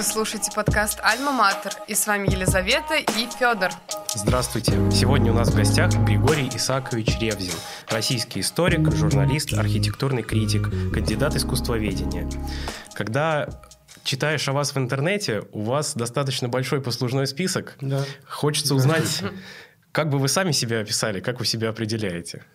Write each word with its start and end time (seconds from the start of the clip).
Вы 0.00 0.04
слушаете 0.04 0.50
подкаст 0.56 0.98
«Альма 1.02 1.30
Матер», 1.30 1.72
и 1.86 1.94
с 1.94 2.06
вами 2.06 2.26
Елизавета 2.32 2.94
и 2.94 3.28
Федор. 3.38 3.70
Здравствуйте! 4.14 4.72
Сегодня 4.90 5.30
у 5.30 5.34
нас 5.34 5.50
в 5.50 5.54
гостях 5.54 5.92
Григорий 6.06 6.48
Исакович 6.54 7.18
Ревзин, 7.20 7.52
российский 7.86 8.40
историк, 8.40 8.90
журналист, 8.94 9.52
архитектурный 9.52 10.22
критик, 10.22 10.70
кандидат 10.90 11.36
искусствоведения. 11.36 12.26
Когда 12.94 13.46
читаешь 14.02 14.48
о 14.48 14.54
вас 14.54 14.74
в 14.74 14.78
интернете, 14.78 15.42
у 15.52 15.64
вас 15.64 15.94
достаточно 15.94 16.48
большой 16.48 16.80
послужной 16.80 17.26
список. 17.26 17.76
Да. 17.82 18.02
Хочется 18.26 18.74
узнать, 18.74 19.22
как 19.92 20.08
бы 20.08 20.18
вы 20.18 20.28
сами 20.28 20.52
себя 20.52 20.80
описали, 20.80 21.20
как 21.20 21.40
вы 21.40 21.44
себя 21.44 21.68
определяете? 21.68 22.46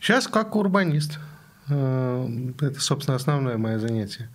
Сейчас 0.00 0.26
как 0.26 0.56
урбанист. 0.56 1.20
Э, 1.68 2.28
это, 2.60 2.80
собственно, 2.80 3.16
основное 3.16 3.56
мое 3.58 3.78
занятие. 3.78 4.28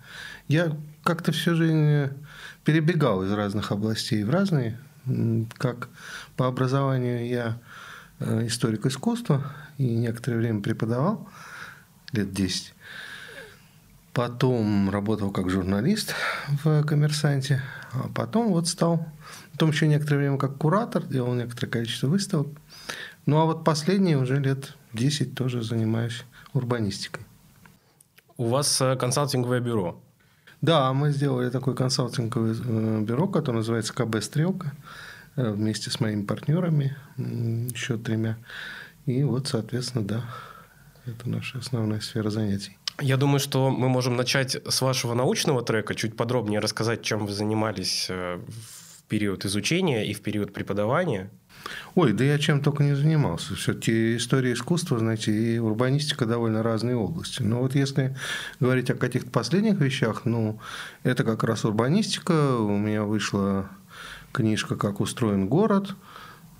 Я 0.48 0.74
как-то 1.04 1.32
всю 1.32 1.54
жизнь 1.54 2.08
перебегал 2.66 3.22
из 3.22 3.32
разных 3.32 3.70
областей 3.72 4.24
в 4.24 4.30
разные. 4.30 4.78
Как 5.56 5.88
по 6.36 6.48
образованию 6.48 7.26
я 7.26 7.58
э, 8.18 8.48
историк 8.48 8.86
искусства 8.86 9.52
и 9.78 9.94
некоторое 9.94 10.38
время 10.38 10.60
преподавал, 10.60 11.28
лет 12.12 12.32
10. 12.32 12.74
Потом 14.12 14.90
работал 14.90 15.30
как 15.30 15.48
журналист 15.48 16.14
в 16.64 16.82
«Коммерсанте», 16.82 17.62
а 17.92 18.08
потом 18.08 18.48
вот 18.48 18.66
стал, 18.66 19.06
потом 19.52 19.70
еще 19.70 19.86
некоторое 19.86 20.18
время 20.18 20.36
как 20.36 20.58
куратор, 20.58 21.04
делал 21.04 21.34
некоторое 21.34 21.68
количество 21.68 22.08
выставок. 22.08 22.48
Ну 23.26 23.38
а 23.38 23.44
вот 23.44 23.64
последние 23.64 24.18
уже 24.18 24.40
лет 24.40 24.74
10 24.92 25.36
тоже 25.36 25.62
занимаюсь 25.62 26.24
урбанистикой. 26.52 27.24
У 28.38 28.48
вас 28.48 28.80
э, 28.80 28.96
консалтинговое 28.96 29.60
бюро. 29.60 30.00
Да, 30.62 30.92
мы 30.92 31.10
сделали 31.10 31.50
такое 31.50 31.74
консалтинговое 31.74 32.54
э, 32.54 33.00
бюро, 33.02 33.28
которое 33.28 33.58
называется 33.58 33.92
КБ 33.94 34.22
«Стрелка», 34.22 34.72
э, 35.36 35.50
вместе 35.50 35.90
с 35.90 36.00
моими 36.00 36.24
партнерами, 36.24 36.96
еще 37.16 37.98
тремя. 37.98 38.38
И 39.04 39.22
вот, 39.22 39.48
соответственно, 39.48 40.04
да, 40.06 40.24
это 41.04 41.28
наша 41.28 41.58
основная 41.58 42.00
сфера 42.00 42.30
занятий. 42.30 42.78
Я 43.00 43.16
думаю, 43.18 43.38
что 43.38 43.70
мы 43.70 43.88
можем 43.88 44.16
начать 44.16 44.56
с 44.66 44.80
вашего 44.80 45.14
научного 45.14 45.62
трека, 45.62 45.94
чуть 45.94 46.16
подробнее 46.16 46.60
рассказать, 46.60 47.02
чем 47.02 47.26
вы 47.26 47.32
занимались 47.32 48.08
в 48.08 49.02
период 49.08 49.44
изучения 49.44 50.06
и 50.06 50.14
в 50.14 50.22
период 50.22 50.54
преподавания. 50.54 51.30
Ой, 51.94 52.12
да 52.12 52.24
я 52.24 52.38
чем 52.38 52.60
только 52.60 52.82
не 52.82 52.94
занимался. 52.94 53.54
Все-таки 53.54 54.16
история 54.16 54.52
искусства, 54.52 54.98
знаете, 54.98 55.32
и 55.32 55.58
урбанистика 55.58 56.26
довольно 56.26 56.62
разные 56.62 56.96
области. 56.96 57.42
Но 57.42 57.60
вот 57.60 57.74
если 57.74 58.16
говорить 58.60 58.90
о 58.90 58.94
каких-то 58.94 59.30
последних 59.30 59.80
вещах, 59.80 60.24
ну, 60.24 60.60
это 61.02 61.24
как 61.24 61.42
раз 61.44 61.64
урбанистика. 61.64 62.56
У 62.56 62.76
меня 62.76 63.04
вышла 63.04 63.68
книжка 64.32 64.76
«Как 64.76 65.00
устроен 65.00 65.48
город», 65.48 65.94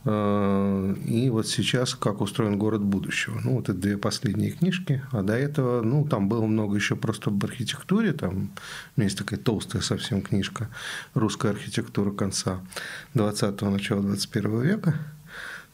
и 0.06 1.30
вот 1.30 1.48
сейчас 1.48 1.96
«Как 1.96 2.20
устроен 2.20 2.58
город 2.58 2.80
будущего». 2.80 3.40
Ну, 3.42 3.56
вот 3.56 3.68
это 3.68 3.74
две 3.78 3.98
последние 3.98 4.52
книжки. 4.52 5.02
А 5.10 5.22
до 5.22 5.36
этого, 5.36 5.82
ну, 5.82 6.06
там 6.06 6.28
было 6.28 6.46
много 6.46 6.76
еще 6.76 6.94
просто 6.94 7.30
об 7.30 7.44
архитектуре. 7.44 8.12
Там 8.12 8.34
у 8.34 9.00
меня 9.00 9.06
есть 9.06 9.18
такая 9.18 9.40
толстая 9.40 9.82
совсем 9.82 10.22
книжка 10.22 10.68
«Русская 11.14 11.50
архитектура 11.50 12.12
конца 12.12 12.60
20-го, 13.14 13.68
начала 13.68 14.00
21 14.00 14.60
века». 14.60 14.94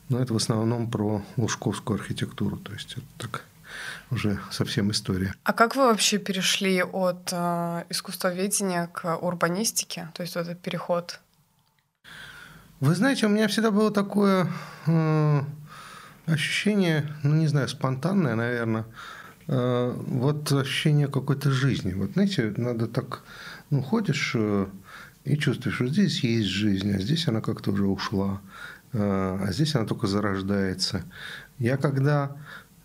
Но 0.08 0.18
это 0.18 0.32
в 0.32 0.36
основном 0.36 0.90
про 0.90 1.22
лужковскую 1.36 1.98
архитектуру. 1.98 2.56
То 2.56 2.72
есть 2.72 2.92
это 2.92 3.06
так 3.18 3.44
уже 4.10 4.40
совсем 4.50 4.90
история. 4.90 5.34
А 5.44 5.52
как 5.52 5.76
вы 5.76 5.82
вообще 5.82 6.16
перешли 6.18 6.82
от 6.82 7.28
э, 7.32 7.84
искусствоведения 7.90 8.86
к 8.86 9.14
урбанистике? 9.16 10.08
То 10.14 10.22
есть 10.22 10.36
вот 10.36 10.42
этот 10.42 10.60
переход? 10.60 11.20
Вы 12.82 12.96
знаете, 12.96 13.26
у 13.26 13.28
меня 13.28 13.46
всегда 13.46 13.70
было 13.70 13.92
такое 13.92 14.48
э, 14.88 15.40
ощущение, 16.26 17.08
ну 17.22 17.36
не 17.36 17.46
знаю, 17.46 17.68
спонтанное, 17.68 18.34
наверное, 18.34 18.86
э, 19.46 19.94
вот 20.08 20.50
ощущение 20.50 21.06
какой-то 21.06 21.52
жизни. 21.52 21.92
Вот 21.92 22.14
знаете, 22.14 22.52
надо 22.56 22.88
так, 22.88 23.22
ну 23.70 23.82
ходишь 23.82 24.32
э, 24.34 24.66
и 25.22 25.36
чувствуешь, 25.36 25.76
что 25.76 25.86
здесь 25.86 26.24
есть 26.24 26.48
жизнь, 26.48 26.92
а 26.92 26.98
здесь 26.98 27.28
она 27.28 27.40
как-то 27.40 27.70
уже 27.70 27.84
ушла. 27.84 28.40
Э, 28.92 29.38
а 29.40 29.52
здесь 29.52 29.76
она 29.76 29.86
только 29.86 30.08
зарождается. 30.08 31.04
Я 31.60 31.76
когда 31.76 32.36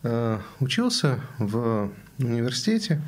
э, 0.03 0.37
учился 0.59 1.21
в 1.39 1.89
университете, 2.19 3.01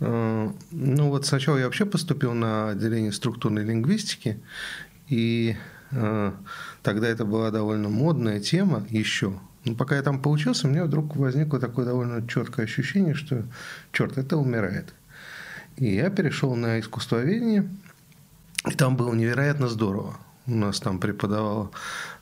э, 0.00 0.50
ну 0.70 1.10
вот 1.10 1.26
сначала 1.26 1.58
я 1.58 1.66
вообще 1.66 1.84
поступил 1.84 2.32
на 2.32 2.70
отделение 2.70 3.12
структурной 3.12 3.64
лингвистики, 3.64 4.40
и 5.08 5.58
тогда 5.92 7.08
это 7.08 7.24
была 7.24 7.50
довольно 7.50 7.88
модная 7.88 8.40
тема 8.40 8.84
еще. 8.88 9.38
Но 9.64 9.74
пока 9.74 9.96
я 9.96 10.02
там 10.02 10.20
поучился, 10.20 10.66
у 10.66 10.70
меня 10.70 10.84
вдруг 10.84 11.16
возникло 11.16 11.60
такое 11.60 11.84
довольно 11.84 12.26
четкое 12.26 12.66
ощущение, 12.66 13.14
что, 13.14 13.44
черт, 13.92 14.18
это 14.18 14.36
умирает. 14.36 14.94
И 15.76 15.94
я 15.94 16.10
перешел 16.10 16.54
на 16.56 16.80
искусствоведение, 16.80 17.68
и 18.68 18.74
там 18.74 18.96
было 18.96 19.14
невероятно 19.14 19.68
здорово. 19.68 20.16
У 20.46 20.54
нас 20.54 20.80
там 20.80 20.98
преподавало 20.98 21.70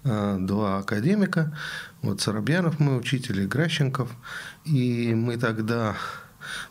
э, 0.04 0.36
два 0.40 0.78
академика. 0.78 1.56
Вот 2.02 2.20
Соробьянов 2.20 2.78
мой 2.78 2.98
учитель, 2.98 3.40
и 3.40 3.46
Гращенков. 3.46 4.10
И 4.64 5.14
мы 5.14 5.36
тогда... 5.38 5.96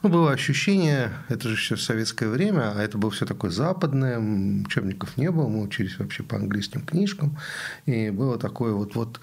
Ну, 0.02 0.10
было 0.10 0.32
ощущение, 0.32 1.12
это 1.28 1.50
же 1.50 1.56
еще 1.56 1.78
советское 1.78 2.30
время, 2.30 2.74
а 2.76 2.82
это 2.82 2.98
было 2.98 3.12
все 3.12 3.26
такое 3.26 3.52
западное, 3.52 4.20
учебников 4.20 5.18
не 5.18 5.30
было, 5.32 5.48
мы 5.48 5.62
учились 5.62 6.00
вообще 6.00 6.24
по 6.24 6.38
английским 6.38 6.82
книжкам. 6.82 7.38
И 7.86 8.10
было 8.10 8.38
такое 8.38 8.74
вот, 8.74 8.96
вот 8.96 9.20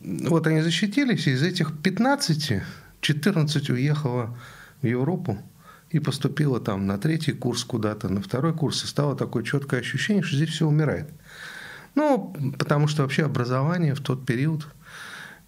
вот 0.00 0.46
они 0.46 0.60
защитились, 0.60 1.26
из 1.26 1.42
этих 1.42 1.72
15 1.82 2.62
14 3.02 3.70
уехало 3.70 4.36
в 4.80 4.86
Европу 4.86 5.38
и 5.90 5.98
поступила 5.98 6.60
там 6.60 6.86
на 6.86 6.96
третий 6.98 7.32
курс 7.32 7.64
куда-то, 7.64 8.08
на 8.08 8.22
второй 8.22 8.54
курс, 8.54 8.84
и 8.84 8.86
стало 8.86 9.14
такое 9.14 9.42
четкое 9.42 9.80
ощущение, 9.80 10.22
что 10.22 10.36
здесь 10.36 10.50
все 10.50 10.66
умирает. 10.66 11.10
Ну, 11.94 12.34
потому 12.58 12.88
что 12.88 13.02
вообще 13.02 13.24
образование 13.24 13.94
в 13.94 14.00
тот 14.00 14.24
период, 14.24 14.66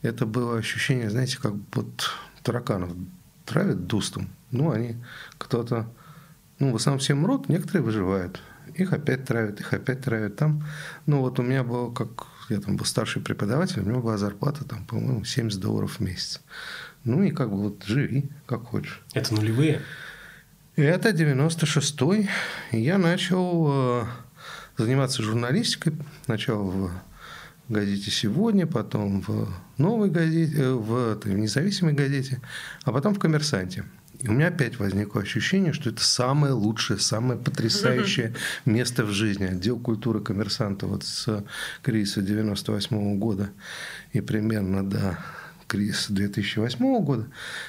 это 0.03 0.27
было 0.27 0.59
ощущение, 0.59 1.09
знаете, 1.09 1.39
как 1.41 1.55
вот 1.73 2.11
тараканов 2.43 2.91
травят 3.47 3.87
дустом. 3.87 4.29
Ну, 4.51 4.71
они 4.71 4.97
кто-то, 5.39 5.89
ну, 6.59 6.73
в 6.73 6.77
основном 6.77 7.01
все 7.01 7.15
мрут, 7.15 7.49
некоторые 7.49 7.83
выживают. 7.83 8.41
Их 8.75 8.93
опять 8.93 9.25
травят, 9.25 9.61
их 9.61 9.73
опять 9.73 10.03
травят. 10.03 10.37
Там, 10.37 10.65
ну, 11.07 11.21
вот 11.21 11.39
у 11.39 11.43
меня 11.43 11.63
было, 11.63 11.93
как 11.93 12.27
я 12.49 12.61
там 12.61 12.77
был 12.77 12.85
старший 12.85 13.23
преподаватель, 13.23 13.81
у 13.81 13.85
меня 13.85 13.99
была 14.01 14.19
зарплата, 14.19 14.65
там, 14.65 14.85
по-моему, 14.85 15.25
70 15.25 15.61
долларов 15.61 15.97
в 15.99 16.01
месяц. 16.01 16.41
Ну, 17.05 17.23
и 17.23 17.31
как 17.31 17.51
бы 17.51 17.57
вот 17.57 17.85
живи, 17.85 18.31
как 18.47 18.65
хочешь. 18.65 19.03
Это 19.13 19.35
нулевые? 19.35 19.83
Это 20.77 21.11
96-й. 21.11 22.29
Я 22.73 22.99
начал 22.99 24.03
э, 24.03 24.05
заниматься 24.77 25.23
журналистикой. 25.23 25.95
Сначала 26.25 26.63
в 26.63 26.91
газете 27.69 28.11
«Сегодня», 28.11 28.67
потом 28.67 29.21
в 29.21 29.49
новой 29.79 30.11
газете, 30.11 30.57
э, 30.57 30.73
в, 30.73 31.21
в 31.21 31.29
независимой 31.29 31.93
газете, 31.93 32.41
а 32.85 32.93
потом 32.93 33.15
в 33.15 33.19
«Коммерсанте». 33.19 33.85
И 34.21 34.29
у 34.29 34.33
меня 34.33 34.49
опять 34.49 34.79
возникло 34.79 35.23
ощущение, 35.23 35.73
что 35.73 35.91
это 35.91 36.03
самое 36.03 36.53
лучшее, 36.53 36.99
самое 36.99 37.39
потрясающее 37.39 38.35
место 38.65 39.05
в 39.05 39.11
жизни. 39.11 39.45
Отдел 39.45 39.79
культуры 39.79 40.21
коммерсанта 40.21 40.87
вот 40.87 41.05
с 41.05 41.45
кризиса 41.83 42.23
98 42.23 43.19
года 43.19 43.51
и 44.13 44.21
примерно 44.21 44.89
до 44.89 45.19
кризиса 45.67 46.13
2008 46.13 47.05
года, 47.05 47.27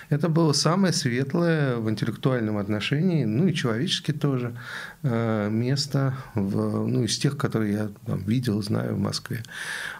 это 0.09 0.29
было 0.29 0.53
самое 0.53 0.93
светлое 0.93 1.77
в 1.77 1.89
интеллектуальном 1.89 2.57
отношении, 2.57 3.25
ну 3.25 3.47
и 3.47 3.53
человечески 3.53 4.11
тоже, 4.11 4.55
э, 5.03 5.49
место 5.49 6.15
в, 6.35 6.85
ну, 6.87 7.03
из 7.03 7.17
тех, 7.17 7.37
которые 7.37 7.73
я 7.73 7.89
там, 8.05 8.23
видел, 8.23 8.61
знаю 8.61 8.95
в 8.95 8.99
Москве. 8.99 9.43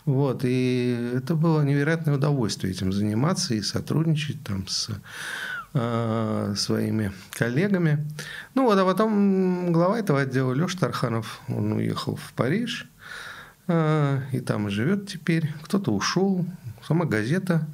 Вот, 0.06 0.42
и 0.44 1.14
это 1.16 1.36
было 1.36 1.62
невероятное 1.64 2.16
удовольствие 2.16 2.74
этим 2.74 2.92
заниматься 2.92 3.56
и 3.56 3.62
сотрудничать 3.62 4.44
там 4.44 4.68
с 4.68 4.90
э, 5.76 6.54
своими 6.58 7.12
коллегами. 7.32 8.08
Ну 8.56 8.64
вот, 8.64 8.80
а 8.80 8.86
потом 8.86 9.72
глава 9.72 10.00
этого 10.00 10.22
отдела 10.22 10.54
Леша 10.54 10.80
Тарханов, 10.80 11.42
он 11.48 11.74
уехал 11.74 12.16
в 12.16 12.34
Париж, 12.34 12.90
э, 13.68 14.22
и 14.32 14.40
там 14.40 14.68
и 14.68 14.72
живет 14.72 15.08
теперь. 15.08 15.54
Кто-то 15.62 15.92
ушел, 15.92 16.46
сама 16.88 17.06
газета 17.06 17.68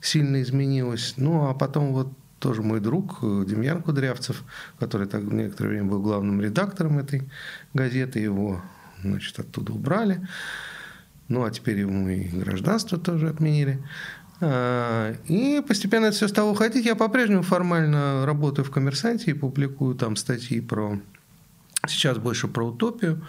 сильно 0.00 0.42
изменилась. 0.42 1.14
Ну, 1.16 1.48
а 1.48 1.54
потом 1.54 1.92
вот 1.92 2.08
тоже 2.38 2.62
мой 2.62 2.80
друг 2.80 3.18
э, 3.22 3.44
Демьян 3.46 3.82
Кудрявцев, 3.82 4.42
который 4.78 5.06
так 5.06 5.22
некоторое 5.22 5.70
время 5.70 5.90
был 5.90 6.02
главным 6.02 6.40
редактором 6.40 6.98
этой 6.98 7.22
газеты, 7.74 8.18
его 8.18 8.62
значит, 9.02 9.38
оттуда 9.38 9.72
убрали. 9.72 10.26
Ну, 11.28 11.44
а 11.44 11.50
теперь 11.50 11.80
ему 11.80 12.08
и 12.08 12.28
гражданство 12.28 12.98
тоже 12.98 13.28
отменили. 13.28 13.82
А, 14.40 15.14
и 15.26 15.62
постепенно 15.66 16.06
это 16.06 16.16
все 16.16 16.28
стало 16.28 16.50
уходить. 16.50 16.86
Я 16.86 16.94
по-прежнему 16.94 17.42
формально 17.42 18.26
работаю 18.26 18.64
в 18.64 18.70
«Коммерсанте» 18.70 19.30
и 19.30 19.34
публикую 19.34 19.94
там 19.94 20.16
статьи 20.16 20.60
про... 20.60 21.00
Сейчас 21.86 22.18
больше 22.18 22.48
про 22.48 22.66
утопию. 22.66 23.24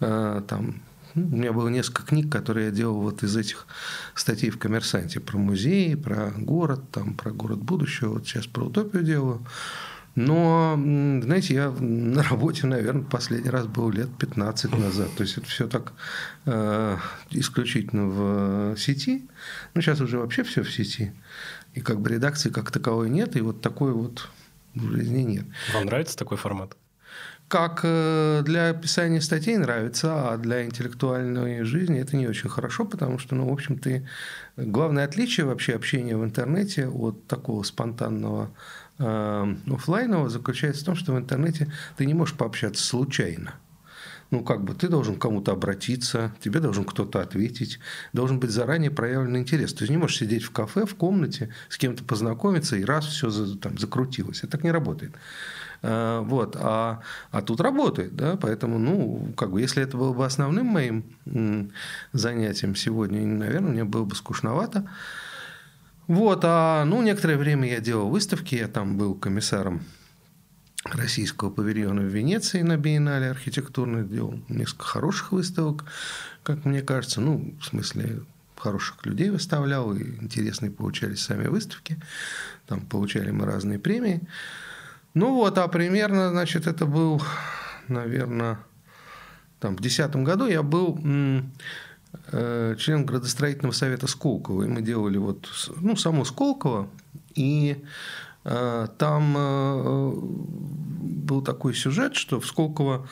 А, 0.00 0.42
там 0.42 0.82
ну, 1.14 1.26
у 1.26 1.36
меня 1.36 1.52
было 1.52 1.68
несколько 1.68 2.02
книг, 2.02 2.30
которые 2.30 2.66
я 2.66 2.72
делал 2.72 3.00
вот 3.00 3.22
из 3.22 3.36
этих 3.36 3.66
статей 4.14 4.50
в 4.50 4.58
«Коммерсанте». 4.58 5.20
Про 5.20 5.38
музеи, 5.38 5.94
про 5.94 6.32
город, 6.36 6.82
там, 6.90 7.14
про 7.14 7.30
город 7.30 7.58
будущего. 7.58 8.14
Вот 8.14 8.26
сейчас 8.26 8.46
про 8.46 8.64
утопию 8.64 9.02
делаю. 9.02 9.40
Но, 10.18 10.74
знаете, 11.22 11.54
я 11.54 11.70
на 11.80 12.24
работе, 12.24 12.66
наверное, 12.66 13.04
последний 13.04 13.50
раз 13.50 13.66
был 13.66 13.88
лет 13.90 14.08
15 14.18 14.76
назад. 14.76 15.08
То 15.16 15.22
есть 15.22 15.38
это 15.38 15.46
все 15.46 15.68
так 15.68 15.92
э, 16.44 16.96
исключительно 17.30 18.06
в 18.06 18.76
сети. 18.76 19.28
Ну, 19.74 19.80
сейчас 19.80 20.00
уже 20.00 20.18
вообще 20.18 20.42
все 20.42 20.64
в 20.64 20.72
сети. 20.72 21.12
И 21.74 21.80
как 21.80 22.00
бы 22.00 22.10
редакции 22.10 22.50
как 22.50 22.72
таковой 22.72 23.10
нет, 23.10 23.36
и 23.36 23.40
вот 23.40 23.60
такой 23.60 23.92
вот 23.92 24.28
в 24.74 24.90
жизни 24.90 25.22
нет. 25.22 25.44
Вам 25.72 25.86
нравится 25.86 26.16
такой 26.16 26.36
формат? 26.36 26.76
Как 27.46 27.80
э, 27.84 28.42
для 28.44 28.74
писания 28.74 29.20
статей 29.20 29.56
нравится, 29.56 30.32
а 30.32 30.36
для 30.36 30.64
интеллектуальной 30.64 31.62
жизни 31.62 32.00
это 32.00 32.16
не 32.16 32.26
очень 32.26 32.50
хорошо, 32.50 32.84
потому 32.84 33.18
что, 33.18 33.36
ну, 33.36 33.48
в 33.48 33.52
общем, 33.52 33.78
ты... 33.78 34.06
Главное 34.56 35.04
отличие 35.04 35.46
вообще 35.46 35.76
общения 35.76 36.16
в 36.16 36.24
интернете 36.24 36.88
от 36.88 37.28
такого 37.28 37.62
спонтанного 37.62 38.50
офлайнового 38.98 40.28
заключается 40.28 40.82
в 40.82 40.86
том, 40.86 40.94
что 40.96 41.12
в 41.12 41.18
интернете 41.18 41.72
ты 41.96 42.06
не 42.06 42.14
можешь 42.14 42.34
пообщаться 42.34 42.84
случайно. 42.84 43.54
Ну, 44.30 44.44
как 44.44 44.62
бы 44.62 44.74
ты 44.74 44.88
должен 44.88 45.18
кому-то 45.18 45.52
обратиться, 45.52 46.34
тебе 46.40 46.60
должен 46.60 46.84
кто-то 46.84 47.22
ответить, 47.22 47.78
должен 48.12 48.38
быть 48.38 48.50
заранее 48.50 48.90
проявлен 48.90 49.38
интерес. 49.38 49.72
Ты 49.72 49.88
не 49.88 49.96
можешь 49.96 50.18
сидеть 50.18 50.42
в 50.42 50.50
кафе, 50.50 50.84
в 50.84 50.94
комнате, 50.96 51.54
с 51.70 51.78
кем-то 51.78 52.04
познакомиться, 52.04 52.76
и 52.76 52.84
раз 52.84 53.06
все 53.06 53.30
там, 53.56 53.78
закрутилось. 53.78 54.40
Это 54.40 54.52
так 54.52 54.64
не 54.64 54.70
работает. 54.70 55.14
Э, 55.80 56.20
вот. 56.20 56.56
А, 56.60 57.00
а 57.30 57.40
тут 57.40 57.60
работает, 57.60 58.16
да, 58.16 58.36
поэтому, 58.36 58.78
ну, 58.78 59.32
как 59.34 59.50
бы, 59.50 59.62
если 59.62 59.82
это 59.82 59.96
было 59.96 60.12
бы 60.12 60.26
основным 60.26 60.66
моим 60.66 61.04
занятием 62.12 62.74
сегодня, 62.76 63.24
наверное, 63.24 63.70
мне 63.70 63.84
было 63.84 64.04
бы 64.04 64.14
скучновато. 64.14 64.86
Вот, 66.08 66.40
а 66.42 66.84
ну, 66.84 67.02
некоторое 67.02 67.36
время 67.36 67.68
я 67.68 67.80
делал 67.80 68.08
выставки, 68.08 68.54
я 68.54 68.66
там 68.66 68.96
был 68.96 69.14
комиссаром 69.14 69.82
российского 70.84 71.50
павильона 71.50 72.00
в 72.00 72.06
Венеции 72.06 72.62
на 72.62 72.78
биеннале 72.78 73.30
архитектурной, 73.30 74.04
делал 74.04 74.40
несколько 74.48 74.84
хороших 74.84 75.32
выставок, 75.32 75.84
как 76.42 76.64
мне 76.64 76.80
кажется, 76.80 77.20
ну, 77.20 77.54
в 77.60 77.64
смысле, 77.64 78.22
хороших 78.56 79.04
людей 79.04 79.28
выставлял, 79.28 79.94
и 79.94 80.02
интересные 80.02 80.70
получались 80.70 81.20
сами 81.20 81.46
выставки, 81.46 81.98
там 82.66 82.80
получали 82.80 83.30
мы 83.30 83.44
разные 83.44 83.78
премии. 83.78 84.22
Ну 85.12 85.34
вот, 85.34 85.58
а 85.58 85.68
примерно, 85.68 86.30
значит, 86.30 86.66
это 86.66 86.86
был, 86.86 87.22
наверное, 87.86 88.58
там, 89.60 89.76
в 89.76 89.80
2010 89.80 90.16
году 90.24 90.46
я 90.46 90.62
был 90.62 90.98
Э, 92.30 92.74
член 92.78 93.06
градостроительного 93.06 93.72
совета 93.72 94.06
Сколково. 94.06 94.64
И 94.64 94.68
мы 94.68 94.82
делали 94.82 95.18
вот, 95.18 95.48
ну, 95.76 95.96
само 95.96 96.24
Сколково. 96.24 96.88
И 97.34 97.82
э, 98.44 98.86
там 98.98 99.34
э, 99.36 100.12
был 100.14 101.42
такой 101.42 101.74
сюжет, 101.74 102.16
что 102.16 102.40
в 102.40 102.46
Сколково 102.46 103.08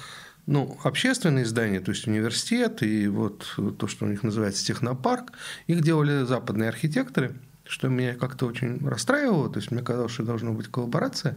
ну, 0.46 0.78
общественные 0.84 1.44
здания, 1.44 1.80
то 1.80 1.90
есть 1.90 2.06
университет 2.06 2.82
и 2.82 3.08
вот 3.08 3.58
то, 3.78 3.88
что 3.88 4.04
у 4.04 4.08
них 4.08 4.22
называется 4.22 4.64
технопарк, 4.64 5.32
их 5.66 5.82
делали 5.82 6.24
западные 6.24 6.68
архитекторы, 6.68 7.34
что 7.64 7.88
меня 7.88 8.14
как-то 8.14 8.46
очень 8.46 8.86
расстраивало, 8.86 9.50
то 9.50 9.58
есть 9.58 9.72
мне 9.72 9.82
казалось, 9.82 10.12
что 10.12 10.22
должна 10.22 10.52
быть 10.52 10.68
коллаборация. 10.68 11.36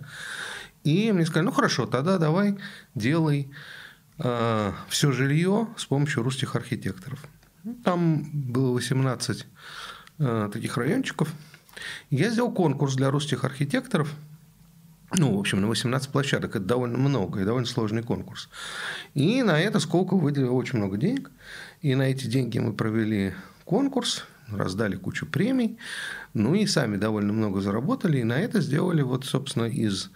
И 0.84 1.12
мне 1.12 1.26
сказали, 1.26 1.46
ну 1.46 1.52
хорошо, 1.52 1.88
тогда 1.88 2.20
давай 2.20 2.58
делай 2.94 3.52
э, 4.20 4.74
все 4.90 5.12
жилье 5.12 5.68
с 5.76 5.86
помощью 5.86 6.22
русских 6.22 6.56
архитекторов. 6.56 7.20
Там 7.84 8.30
было 8.34 8.72
18 8.74 9.46
э, 10.20 10.50
таких 10.52 10.78
райончиков. 10.78 11.34
Я 12.10 12.30
сделал 12.30 12.52
конкурс 12.52 12.96
для 12.96 13.10
русских 13.12 13.44
архитекторов. 13.44 14.14
Ну, 15.18 15.36
в 15.36 15.40
общем, 15.40 15.62
на 15.62 15.68
18 15.68 16.10
площадок. 16.12 16.56
Это 16.56 16.66
довольно 16.66 16.98
много 16.98 17.42
и 17.42 17.46
довольно 17.46 17.68
сложный 17.68 18.04
конкурс. 18.04 18.50
И 19.16 19.42
на 19.42 19.60
это 19.60 19.80
Сколково 19.80 20.20
выделил 20.20 20.56
очень 20.56 20.78
много 20.78 20.98
денег. 20.98 21.32
И 21.82 21.96
на 21.96 22.04
эти 22.04 22.28
деньги 22.28 22.60
мы 22.60 22.74
провели 22.74 23.34
конкурс, 23.66 24.26
раздали 24.52 24.96
кучу 24.96 25.26
премий, 25.26 25.78
ну 26.34 26.56
и 26.56 26.66
сами 26.66 26.98
довольно 26.98 27.34
много 27.34 27.62
заработали, 27.62 28.20
и 28.20 28.24
на 28.24 28.40
это 28.40 28.62
сделали 28.62 29.02
вот, 29.02 29.26
собственно, 29.26 29.66
из 29.66 30.12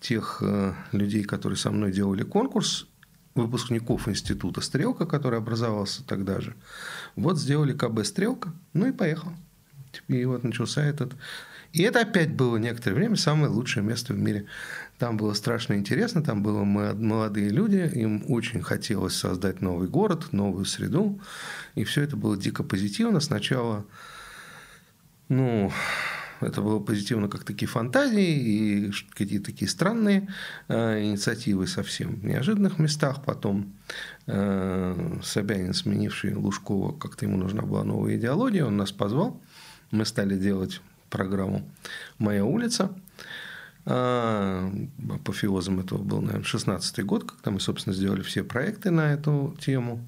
тех 0.00 0.38
э, 0.42 0.74
людей, 0.92 1.24
которые 1.24 1.56
со 1.56 1.70
мной 1.70 1.92
делали 1.92 2.22
конкурс, 2.22 2.86
выпускников 3.34 4.08
института 4.08 4.60
«Стрелка», 4.60 5.06
который 5.06 5.38
образовался 5.38 6.04
тогда 6.04 6.40
же. 6.40 6.54
Вот 7.16 7.38
сделали 7.38 7.72
КБ 7.72 8.04
«Стрелка», 8.04 8.52
ну 8.72 8.86
и 8.86 8.92
поехал. 8.92 9.32
И 10.08 10.24
вот 10.24 10.44
начался 10.44 10.82
этот... 10.82 11.12
И 11.72 11.82
это 11.82 12.02
опять 12.02 12.32
было 12.32 12.56
некоторое 12.56 12.94
время 12.94 13.16
самое 13.16 13.48
лучшее 13.48 13.82
место 13.82 14.12
в 14.12 14.18
мире. 14.18 14.46
Там 14.98 15.16
было 15.16 15.34
страшно 15.34 15.74
интересно, 15.74 16.22
там 16.22 16.40
были 16.40 16.62
молодые 16.62 17.48
люди, 17.48 17.90
им 17.94 18.24
очень 18.28 18.62
хотелось 18.62 19.16
создать 19.16 19.60
новый 19.60 19.88
город, 19.88 20.32
новую 20.32 20.66
среду, 20.66 21.20
и 21.74 21.82
все 21.82 22.02
это 22.02 22.16
было 22.16 22.36
дико 22.36 22.62
позитивно. 22.62 23.18
Сначала, 23.18 23.84
ну, 25.28 25.72
это 26.44 26.60
было 26.62 26.78
позитивно 26.78 27.28
как 27.28 27.44
такие 27.44 27.68
фантазии 27.68 28.88
и 28.88 28.92
какие-то 29.10 29.46
такие 29.46 29.68
странные 29.68 30.28
э, 30.68 31.02
инициативы 31.04 31.66
совсем 31.66 32.16
в 32.16 32.24
неожиданных 32.24 32.78
местах. 32.78 33.24
Потом 33.24 33.72
э, 34.26 35.18
Собянин, 35.22 35.74
сменивший 35.74 36.34
Лужкова, 36.34 36.92
как-то 36.92 37.26
ему 37.26 37.36
нужна 37.36 37.62
была 37.62 37.84
новая 37.84 38.16
идеология, 38.16 38.64
он 38.64 38.76
нас 38.76 38.92
позвал. 38.92 39.40
Мы 39.90 40.04
стали 40.04 40.36
делать 40.36 40.80
программу 41.10 41.68
«Моя 42.18 42.44
улица». 42.44 42.90
А, 43.86 44.72
апофеозом 45.10 45.80
этого 45.80 46.02
был, 46.02 46.22
наверное, 46.22 46.44
16 46.44 47.04
год, 47.04 47.30
когда 47.30 47.50
мы, 47.50 47.60
собственно, 47.60 47.94
сделали 47.94 48.22
все 48.22 48.42
проекты 48.42 48.90
на 48.90 49.12
эту 49.12 49.56
тему. 49.60 50.00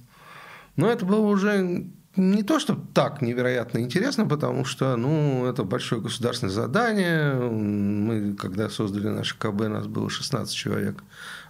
Но 0.77 0.91
это 0.91 1.05
было 1.05 1.27
уже 1.27 1.87
не 2.17 2.43
то, 2.43 2.59
что 2.59 2.75
так 2.95 3.23
невероятно 3.23 3.79
интересно, 3.79 4.27
потому 4.27 4.65
что, 4.65 4.97
ну, 4.97 5.47
это 5.47 5.65
большое 5.65 6.01
государственное 6.01 6.53
задание. 6.53 7.35
Мы, 7.35 8.35
когда 8.35 8.71
создали 8.71 9.09
наше 9.09 9.37
КБ, 9.39 9.69
нас 9.69 9.87
было 9.87 10.09
16 10.09 10.55
человек, 10.55 11.03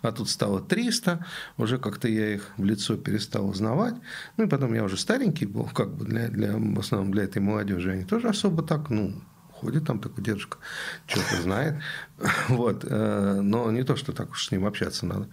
а 0.03 0.13
тут 0.13 0.29
стало 0.29 0.61
300. 0.61 1.25
Уже 1.57 1.79
как-то 1.79 2.09
я 2.09 2.35
их 2.35 2.51
в 2.57 2.65
лицо 2.65 2.97
перестал 2.97 3.49
узнавать. 3.49 3.95
Ну, 4.37 4.45
и 4.45 4.49
потом 4.49 4.75
я 4.75 4.85
уже 4.85 4.97
старенький 4.97 5.47
был, 5.47 5.65
как 5.65 5.95
бы 5.95 6.05
для, 6.05 6.29
для, 6.29 6.57
в 6.57 6.79
основном 6.79 7.13
для 7.13 7.25
этой 7.25 7.39
молодежи. 7.39 7.93
Они 7.93 8.05
тоже 8.05 8.29
особо 8.29 8.63
так, 8.63 8.91
ну, 8.91 9.15
ходит 9.61 9.87
там 9.87 10.01
такой 10.01 10.23
дедушка, 10.23 10.59
что-то 11.07 11.43
знает. 11.43 11.77
Вот. 12.49 12.85
Э, 12.89 13.41
но 13.43 13.71
не 13.71 13.83
то, 13.83 13.97
что 13.97 14.13
так 14.13 14.31
уж 14.31 14.47
с 14.47 14.51
ним 14.51 14.67
общаться 14.67 15.07
надо. 15.07 15.29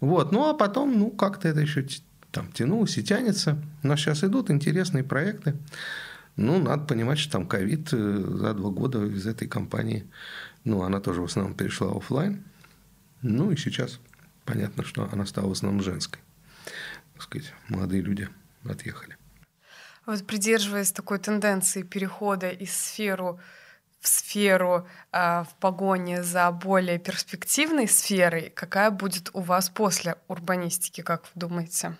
Вот. 0.00 0.32
Ну, 0.32 0.48
а 0.48 0.54
потом, 0.54 0.98
ну, 0.98 1.10
как-то 1.10 1.48
это 1.48 1.60
еще 1.60 1.86
там 2.32 2.50
тянулось 2.52 2.98
и 2.98 3.02
тянется. 3.02 3.62
У 3.82 3.88
нас 3.88 4.00
сейчас 4.00 4.24
идут 4.24 4.50
интересные 4.50 5.04
проекты. 5.04 5.56
Ну, 6.36 6.58
надо 6.58 6.84
понимать, 6.84 7.18
что 7.18 7.32
там 7.32 7.46
ковид 7.46 7.92
э, 7.92 7.96
за 7.96 8.54
два 8.54 8.70
года 8.70 9.04
из 9.04 9.26
этой 9.26 9.48
компании, 9.48 10.06
ну, 10.64 10.82
она 10.82 11.00
тоже 11.00 11.20
в 11.20 11.24
основном 11.24 11.54
перешла 11.54 11.90
офлайн. 11.90 12.44
Ну, 13.22 13.50
и 13.50 13.56
сейчас 13.56 14.00
понятно, 14.44 14.84
что 14.84 15.08
она 15.12 15.26
стала 15.26 15.48
в 15.48 15.52
основном 15.52 15.82
женской. 15.82 16.20
Так 17.14 17.22
сказать, 17.22 17.52
молодые 17.68 18.02
люди 18.02 18.28
отъехали. 18.64 19.16
Вот 20.06 20.26
придерживаясь 20.26 20.92
такой 20.92 21.18
тенденции 21.18 21.82
перехода 21.82 22.48
из 22.50 22.74
сферу 22.74 23.38
в 24.00 24.08
сферу 24.08 24.88
э, 25.12 25.44
в 25.44 25.54
погоне 25.60 26.22
за 26.22 26.50
более 26.50 26.98
перспективной 26.98 27.86
сферой, 27.86 28.50
какая 28.54 28.90
будет 28.90 29.30
у 29.34 29.40
вас 29.40 29.68
после 29.68 30.16
урбанистики, 30.26 31.02
как 31.02 31.24
вы 31.34 31.40
думаете? 31.40 31.96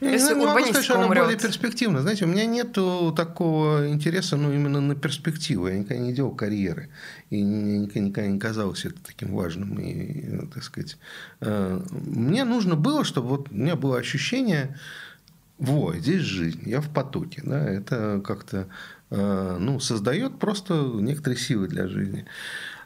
Если 0.00 0.32
ну, 0.34 0.46
могу 0.46 0.60
сказать, 0.60 0.84
что 0.84 0.94
она 0.94 1.06
умрет. 1.06 1.24
более 1.24 1.38
перспективна. 1.38 2.00
Знаете, 2.00 2.24
у 2.24 2.28
меня 2.28 2.46
нет 2.46 2.72
такого 2.72 3.88
интереса 3.88 4.36
ну, 4.36 4.52
именно 4.52 4.80
на 4.80 4.94
перспективу. 4.94 5.68
Я 5.68 5.78
никогда 5.78 6.02
не 6.02 6.12
делал 6.12 6.34
карьеры. 6.34 6.88
И 7.28 7.40
никогда, 7.42 8.00
никогда 8.00 8.30
не 8.30 8.38
казалось 8.38 8.84
это 8.86 8.96
таким 9.02 9.34
важным. 9.34 9.78
И, 9.78 10.46
так 10.52 10.62
сказать, 10.62 10.96
э, 11.40 11.80
мне 11.90 12.44
нужно 12.44 12.76
было, 12.76 13.04
чтобы 13.04 13.28
вот 13.28 13.50
у 13.50 13.54
меня 13.54 13.76
было 13.76 13.98
ощущение, 13.98 14.78
во, 15.58 15.94
здесь 15.94 16.22
жизнь, 16.22 16.62
я 16.64 16.80
в 16.80 16.88
потоке. 16.88 17.42
Да? 17.44 17.62
Это 17.62 18.22
как-то 18.24 18.68
э, 19.10 19.56
ну, 19.60 19.80
создает 19.80 20.38
просто 20.38 20.74
некоторые 20.74 21.38
силы 21.38 21.68
для 21.68 21.86
жизни. 21.86 22.24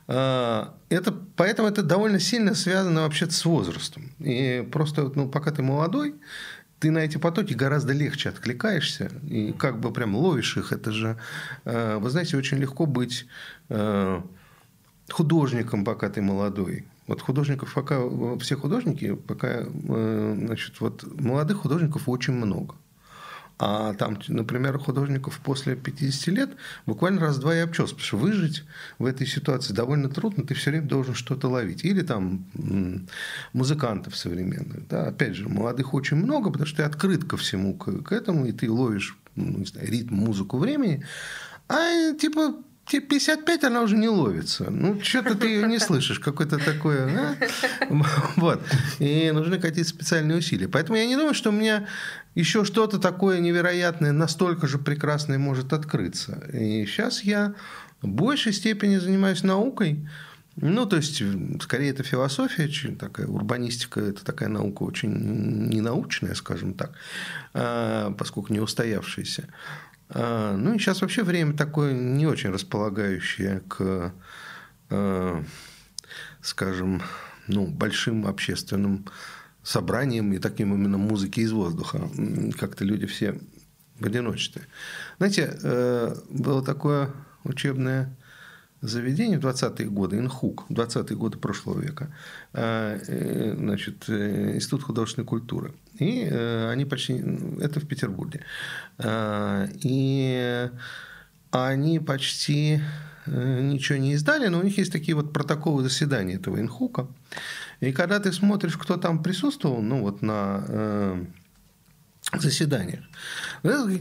Э, 0.08 0.66
это, 0.88 1.12
поэтому 1.36 1.68
это 1.68 1.82
довольно 1.82 2.18
сильно 2.18 2.54
связано 2.54 3.02
вообще 3.02 3.30
с 3.30 3.44
возрастом. 3.44 4.10
И 4.18 4.66
просто, 4.72 5.10
ну, 5.14 5.28
пока 5.28 5.50
ты 5.52 5.62
молодой, 5.62 6.16
ты 6.84 6.90
на 6.90 6.98
эти 6.98 7.16
потоки 7.16 7.54
гораздо 7.54 7.94
легче 7.94 8.28
откликаешься 8.28 9.10
и 9.26 9.52
как 9.52 9.80
бы 9.80 9.90
прям 9.90 10.14
ловишь 10.14 10.58
их. 10.58 10.70
Это 10.70 10.92
же, 10.92 11.16
э, 11.64 11.96
вы 11.96 12.10
знаете, 12.10 12.36
очень 12.36 12.58
легко 12.58 12.84
быть 12.84 13.26
э, 13.70 14.20
художником, 15.10 15.82
пока 15.82 16.10
ты 16.10 16.20
молодой. 16.20 16.84
Вот 17.06 17.22
художников 17.22 17.72
пока, 17.72 18.02
все 18.38 18.56
художники, 18.56 19.14
пока, 19.14 19.64
э, 19.64 20.36
значит, 20.38 20.78
вот 20.80 21.04
молодых 21.18 21.56
художников 21.56 22.06
очень 22.06 22.34
много. 22.34 22.74
А 23.58 23.94
там, 23.94 24.18
например, 24.28 24.78
художников 24.78 25.40
после 25.42 25.76
50 25.76 26.26
лет 26.28 26.50
буквально 26.86 27.20
раз-два 27.20 27.54
и 27.54 27.60
обчес, 27.60 27.90
потому 27.90 28.04
что 28.04 28.16
выжить 28.16 28.64
в 28.98 29.06
этой 29.06 29.26
ситуации 29.26 29.72
довольно 29.72 30.08
трудно, 30.08 30.44
ты 30.44 30.54
все 30.54 30.70
время 30.70 30.86
должен 30.86 31.14
что-то 31.14 31.48
ловить. 31.48 31.84
Или 31.84 32.02
там 32.02 32.46
музыкантов 33.52 34.16
современных. 34.16 34.88
Да? 34.88 35.06
Опять 35.06 35.36
же, 35.36 35.48
молодых 35.48 35.94
очень 35.94 36.16
много, 36.16 36.50
потому 36.50 36.66
что 36.66 36.78
ты 36.78 36.82
открыт 36.82 37.24
ко 37.24 37.36
всему 37.36 37.74
к, 37.74 38.02
к 38.02 38.12
этому, 38.12 38.46
и 38.46 38.52
ты 38.52 38.70
ловишь 38.70 39.16
ну, 39.36 39.58
не 39.58 39.66
знаю, 39.66 39.88
ритм, 39.88 40.14
музыку 40.16 40.58
времени. 40.58 41.04
А 41.68 42.12
типа 42.14 42.56
тебе 42.86 43.02
55, 43.02 43.64
она 43.64 43.82
уже 43.82 43.96
не 43.96 44.08
ловится. 44.08 44.70
Ну, 44.70 45.00
что-то 45.00 45.34
ты 45.34 45.48
ее 45.48 45.66
не 45.66 45.78
слышишь, 45.78 46.20
какое-то 46.20 46.58
такое. 46.58 47.36
А? 47.80 47.96
Вот. 48.36 48.62
И 48.98 49.30
нужны 49.32 49.58
какие-то 49.58 49.88
специальные 49.88 50.38
усилия. 50.38 50.68
Поэтому 50.68 50.98
я 50.98 51.06
не 51.06 51.16
думаю, 51.16 51.34
что 51.34 51.50
у 51.50 51.52
меня 51.52 51.86
еще 52.34 52.64
что-то 52.64 52.98
такое 52.98 53.40
невероятное, 53.40 54.12
настолько 54.12 54.66
же 54.66 54.78
прекрасное 54.78 55.38
может 55.38 55.72
открыться. 55.72 56.42
И 56.52 56.84
сейчас 56.86 57.22
я 57.22 57.54
в 58.02 58.08
большей 58.08 58.52
степени 58.52 58.96
занимаюсь 58.96 59.42
наукой. 59.42 60.08
Ну, 60.56 60.86
то 60.86 60.96
есть, 60.96 61.22
скорее, 61.62 61.90
это 61.90 62.04
философия, 62.04 62.68
чем 62.68 62.96
такая 62.96 63.26
урбанистика, 63.26 64.00
это 64.00 64.24
такая 64.24 64.48
наука 64.48 64.84
очень 64.84 65.68
ненаучная, 65.68 66.34
скажем 66.34 66.74
так, 66.74 66.92
а, 67.54 68.12
поскольку 68.12 68.52
не 68.52 68.60
устоявшаяся. 68.60 69.48
А, 70.10 70.56
ну 70.56 70.74
и 70.74 70.78
сейчас 70.78 71.00
вообще 71.00 71.24
время 71.24 71.54
такое 71.54 71.92
не 71.92 72.26
очень 72.26 72.50
располагающее 72.50 73.62
к, 73.68 74.12
а, 74.90 75.44
скажем, 76.40 77.02
ну, 77.48 77.66
большим 77.66 78.26
общественным 78.26 79.06
собранием 79.64 80.32
и 80.32 80.38
таким 80.38 80.74
именно 80.74 80.98
музыки 80.98 81.40
из 81.40 81.52
воздуха. 81.52 82.08
Как-то 82.58 82.84
люди 82.84 83.06
все 83.06 83.38
в 83.98 84.06
одиночестве. 84.06 84.62
Знаете, 85.18 85.56
э, 85.62 86.14
было 86.30 86.62
такое 86.62 87.10
учебное 87.44 88.16
заведение 88.80 89.38
в 89.38 89.46
20-е 89.46 89.88
годы, 89.88 90.18
Инхук, 90.18 90.66
20-е 90.68 91.16
годы 91.16 91.38
прошлого 91.38 91.80
века, 91.80 92.14
э, 92.52 92.98
э, 93.06 93.54
значит, 93.56 94.08
Институт 94.08 94.82
художественной 94.82 95.26
культуры. 95.26 95.72
И 95.98 96.24
они 96.24 96.84
почти... 96.84 97.24
Это 97.60 97.80
в 97.80 97.86
Петербурге. 97.86 98.44
И 99.84 100.70
они 101.52 102.00
почти 102.00 102.80
ничего 103.26 103.98
не 103.98 104.12
издали, 104.14 104.48
но 104.48 104.58
у 104.58 104.62
них 104.62 104.76
есть 104.76 104.92
такие 104.92 105.14
вот 105.14 105.32
протоколы 105.32 105.84
заседания 105.84 106.34
этого 106.34 106.60
Инхука. 106.60 107.06
И 107.88 107.92
когда 107.92 108.18
ты 108.18 108.32
смотришь, 108.32 108.76
кто 108.76 108.96
там 108.96 109.22
присутствовал, 109.22 109.82
ну 109.82 110.02
вот 110.02 110.22
на 110.22 110.64
э, 110.66 111.24
заседаниях, 112.32 113.04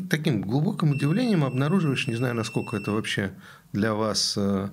таким 0.09 0.41
глубоким 0.41 0.91
удивлением 0.91 1.43
обнаруживаешь, 1.43 2.07
не 2.07 2.15
знаю, 2.15 2.35
насколько 2.35 2.77
это 2.77 2.91
вообще 2.91 3.33
для 3.73 3.93
вас 3.93 4.35
э, 4.37 4.69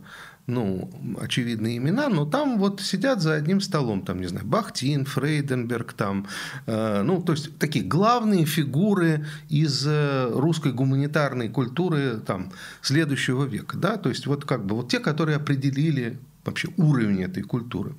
ну, 0.47 0.91
очевидные 1.21 1.79
имена, 1.79 2.09
но 2.09 2.27
там 2.27 2.59
вот 2.59 2.81
сидят 2.81 3.21
за 3.21 3.35
одним 3.35 3.61
столом, 3.61 4.03
там, 4.03 4.21
не 4.21 4.27
знаю, 4.27 4.47
Бахтин, 4.47 5.05
Фрейденберг, 5.05 5.93
там, 5.93 6.27
э, 6.67 7.03
ну, 7.03 7.23
то 7.23 7.33
есть 7.33 7.59
такие 7.59 7.85
главные 7.85 8.45
фигуры 8.45 9.27
из 9.49 9.87
э, 9.87 10.31
русской 10.33 10.73
гуманитарной 10.73 11.49
культуры 11.49 12.19
там, 12.19 12.53
следующего 12.83 13.45
века, 13.45 13.77
да, 13.77 13.97
то 13.97 14.09
есть 14.09 14.27
вот 14.27 14.45
как 14.45 14.65
бы 14.67 14.77
вот 14.77 14.89
те, 14.89 14.99
которые 14.99 15.37
определили 15.37 16.19
вообще 16.45 16.69
уровень 16.77 17.23
этой 17.23 17.43
культуры. 17.43 17.95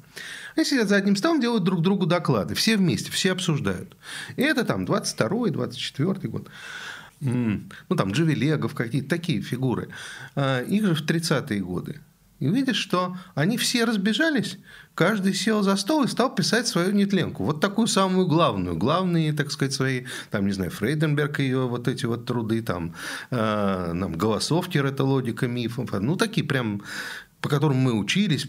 Они 0.56 0.66
сидят 0.66 0.90
за 0.90 0.96
одним 0.96 1.16
столом, 1.16 1.40
делают 1.40 1.64
друг 1.64 1.82
другу 1.82 2.06
доклады. 2.06 2.56
Все 2.56 2.78
вместе, 2.78 3.12
все 3.12 3.32
обсуждают. 3.32 3.96
И 4.36 4.42
это 4.42 4.64
там 4.64 4.86
22-й, 4.86 5.52
24-й 5.52 6.28
год. 6.28 6.50
Ну, 7.20 7.96
там 7.96 8.12
Джавелегов, 8.12 8.74
какие-то 8.74 9.10
такие 9.10 9.42
фигуры. 9.42 9.90
А, 10.36 10.62
их 10.62 10.86
же 10.86 10.96
в 10.96 11.06
30-е 11.06 11.62
годы. 11.62 12.00
И 12.42 12.48
видишь, 12.48 12.78
что 12.78 13.16
они 13.36 13.56
все 13.58 13.86
разбежались, 13.86 14.58
каждый 14.96 15.36
сел 15.36 15.62
за 15.62 15.76
стол 15.76 16.06
и 16.06 16.08
стал 16.08 16.34
писать 16.34 16.68
свою 16.68 16.92
нетленку. 16.92 17.44
Вот 17.44 17.62
такую 17.62 17.86
самую 17.86 18.26
главную. 18.26 18.76
Главные, 18.76 19.32
так 19.32 19.52
сказать, 19.52 19.74
свои, 19.74 20.06
там, 20.32 20.48
не 20.48 20.52
знаю, 20.52 20.72
Фрейденберг 20.72 21.40
и 21.40 21.44
ее 21.44 21.68
вот 21.68 21.88
эти 21.88 22.08
вот 22.08 22.26
труды, 22.26 22.64
там, 22.64 22.96
э, 23.30 23.92
нам 23.94 24.14
Голосовкер, 24.14 24.88
это 24.88 25.04
логика 25.04 25.48
мифов. 25.48 25.92
Ну, 25.92 26.16
такие 26.16 26.44
прям 26.44 26.82
по 27.42 27.50
которым 27.50 27.78
мы 27.78 27.94
учились, 27.94 28.48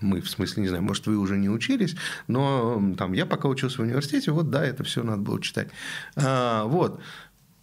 мы, 0.00 0.20
в 0.20 0.30
смысле, 0.30 0.62
не 0.62 0.68
знаю, 0.68 0.82
может, 0.82 1.06
вы 1.06 1.18
уже 1.18 1.36
не 1.36 1.50
учились, 1.50 1.94
но 2.26 2.82
там 2.96 3.12
я 3.12 3.26
пока 3.26 3.48
учился 3.48 3.78
в 3.78 3.80
университете, 3.80 4.32
вот 4.32 4.50
да, 4.50 4.64
это 4.64 4.82
все 4.82 5.02
надо 5.02 5.22
было 5.22 5.40
читать. 5.40 5.68
А, 6.16 6.64
вот. 6.64 7.00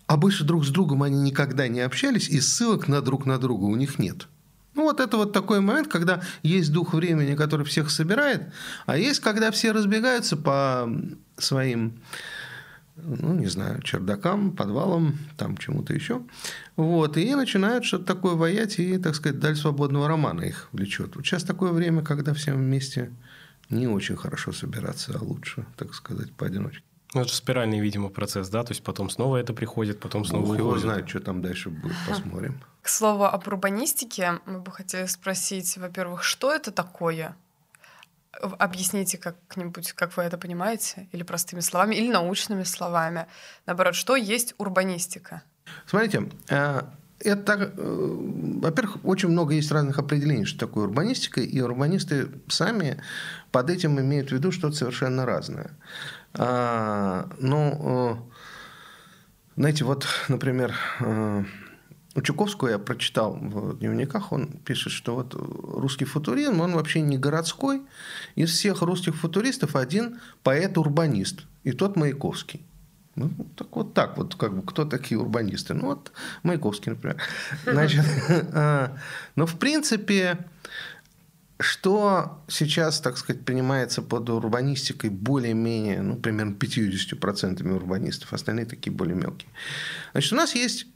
А 0.05 0.15
больше 0.15 0.43
друг 0.46 0.65
с 0.65 0.69
другом 0.69 1.03
они 1.03 1.19
никогда 1.19 1.67
не 1.67 1.81
общались, 1.81 2.29
и 2.29 2.39
ссылок 2.39 2.88
на 2.88 3.01
друг 3.01 3.25
на 3.25 3.38
друга 3.38 3.65
у 3.65 3.75
них 3.75 4.00
нет. 4.00 4.27
Ну, 4.75 4.84
вот 4.84 5.00
это 5.00 5.17
вот 5.17 5.34
такой 5.34 5.60
момент, 5.60 5.88
когда 5.88 6.22
есть 6.43 6.72
дух 6.72 6.93
времени, 6.93 7.36
который 7.36 7.65
всех 7.65 7.89
собирает, 7.89 8.53
а 8.86 8.96
есть, 8.96 9.19
когда 9.19 9.50
все 9.50 9.72
разбегаются 9.72 10.38
по 10.38 10.88
своим 11.38 12.00
ну, 12.98 13.34
не 13.34 13.48
знаю, 13.48 13.82
чердакам, 13.82 14.51
подвалам, 14.51 15.18
там 15.38 15.58
чему-то 15.58 15.94
еще. 15.94 16.22
Вот, 16.75 17.18
и 17.18 17.36
начинают 17.36 17.86
что-то 17.86 18.06
такое 18.06 18.34
воять, 18.34 18.80
и, 18.80 18.98
так 18.98 19.16
сказать, 19.16 19.39
даль 19.39 19.56
свободного 19.56 20.08
романа 20.08 20.42
их 20.42 20.70
влечет. 20.72 21.16
Вот 21.16 21.25
сейчас 21.25 21.44
такое 21.44 21.72
время, 21.72 22.04
когда 22.04 22.34
всем 22.34 22.58
вместе 22.58 23.12
не 23.70 23.88
очень 23.88 24.16
хорошо 24.16 24.51
собираться, 24.51 25.13
а 25.20 25.24
лучше, 25.24 25.66
так 25.77 25.94
сказать, 25.94 26.32
поодиночке. 26.34 26.84
Ну, 27.13 27.22
это 27.22 27.34
спиральный, 27.34 27.80
видимо, 27.80 28.10
процесс, 28.10 28.50
да? 28.50 28.63
То 28.63 28.72
есть 28.72 28.84
потом 28.84 29.10
снова 29.10 29.38
это 29.38 29.54
приходит, 29.54 30.00
потом 30.00 30.25
снова 30.25 30.42
Бог 30.42 30.56
уходит. 30.56 30.66
его 30.66 30.77
знает, 30.77 31.10
что 31.10 31.20
там 31.20 31.42
дальше 31.42 31.70
будет, 31.70 31.96
посмотрим. 32.08 32.62
К 32.82 32.89
слову 32.89 33.24
об 33.24 33.48
урбанистике, 33.48 34.39
мы 34.46 34.60
бы 34.60 34.72
хотели 34.72 35.06
спросить, 35.06 35.77
во-первых, 35.77 36.24
что 36.24 36.54
это 36.54 36.72
такое? 36.72 37.36
Объясните 38.39 39.17
как-нибудь, 39.17 39.94
как 39.94 40.15
вы 40.17 40.24
это 40.24 40.38
понимаете, 40.38 41.08
или 41.12 41.24
простыми 41.24 41.62
словами, 41.62 41.96
или 41.96 42.12
научными 42.12 42.63
словами. 42.63 43.25
Наоборот, 43.65 43.96
что 43.96 44.15
есть 44.15 44.53
урбанистика? 44.58 45.41
Смотрите, 45.86 46.29
э, 46.50 46.82
это, 47.20 47.53
э, 47.53 47.70
во-первых, 48.62 49.03
очень 49.03 49.29
много 49.29 49.53
есть 49.53 49.72
разных 49.72 49.98
определений, 49.98 50.46
что 50.46 50.60
такое 50.60 50.86
урбанистика, 50.86 51.41
и 51.41 51.60
урбанисты 51.62 52.29
сами 52.48 53.01
под 53.51 53.70
этим 53.70 54.00
имеют 54.00 54.29
в 54.29 54.34
виду 54.34 54.51
что-то 54.51 54.75
совершенно 54.75 55.25
разное. 55.25 55.72
А, 56.34 57.29
ну, 57.39 58.22
э, 58.25 58.38
знаете, 59.56 59.84
вот, 59.84 60.06
например, 60.27 60.75
у 62.18 62.22
Чуковского 62.22 62.70
я 62.70 62.80
прочитал 62.80 63.34
в 63.40 63.78
дневниках, 63.78 64.32
он 64.32 64.48
пишет, 64.48 64.92
что 64.92 65.14
вот 65.14 65.36
русский 65.36 66.06
футуризм, 66.06 66.60
он 66.62 66.74
вообще 66.74 67.02
не 67.02 67.16
городской. 67.16 67.84
Из 68.34 68.50
всех 68.50 68.82
русских 68.82 69.16
футуристов 69.16 69.76
один 69.76 70.20
поэт-урбанист, 70.42 71.46
и 71.64 71.74
тот 71.74 71.96
Маяковский. 71.96 72.66
Ну, 73.14 73.30
так 73.56 73.76
вот 73.76 73.94
так 73.94 74.18
вот, 74.18 74.34
как 74.34 74.56
бы, 74.56 74.64
кто 74.64 74.84
такие 74.86 75.20
урбанисты? 75.20 75.76
Ну, 75.76 75.88
вот 75.88 76.12
Маяковский, 76.42 76.92
например. 76.92 77.22
Значит, 77.66 78.04
а, 78.52 78.98
но 79.36 79.46
в 79.46 79.60
принципе, 79.60 80.40
что 81.60 82.42
сейчас, 82.48 83.00
так 83.00 83.20
сказать, 83.20 83.46
принимается 83.46 84.02
под 84.02 84.28
урбанистикой 84.30 85.12
более-менее, 85.12 86.02
ну, 86.02 86.16
примерно 86.16 86.56
50% 86.56 87.72
урбанистов, 87.72 88.34
остальные 88.34 88.66
такие 88.66 88.92
более 88.92 89.16
мелкие. 89.16 89.52
Значит, 90.14 90.34
у 90.34 90.36
нас 90.36 90.56
есть 90.56 90.88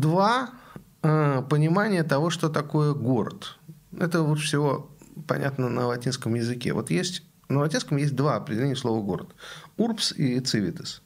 два 0.00 0.50
э, 1.02 1.42
понимания 1.48 2.04
того, 2.04 2.30
что 2.30 2.48
такое 2.48 2.94
город. 2.94 3.58
Это 3.98 4.22
лучше 4.22 4.46
всего 4.46 4.90
понятно 5.26 5.68
на 5.68 5.86
латинском 5.86 6.34
языке. 6.34 6.72
Вот 6.72 6.90
есть 6.90 7.22
на 7.48 7.60
латинском 7.60 7.98
есть 7.98 8.14
два 8.16 8.36
определения 8.36 8.76
слова 8.76 9.02
город: 9.02 9.34
урбс 9.76 10.12
и 10.12 10.38
civitas. 10.38 11.00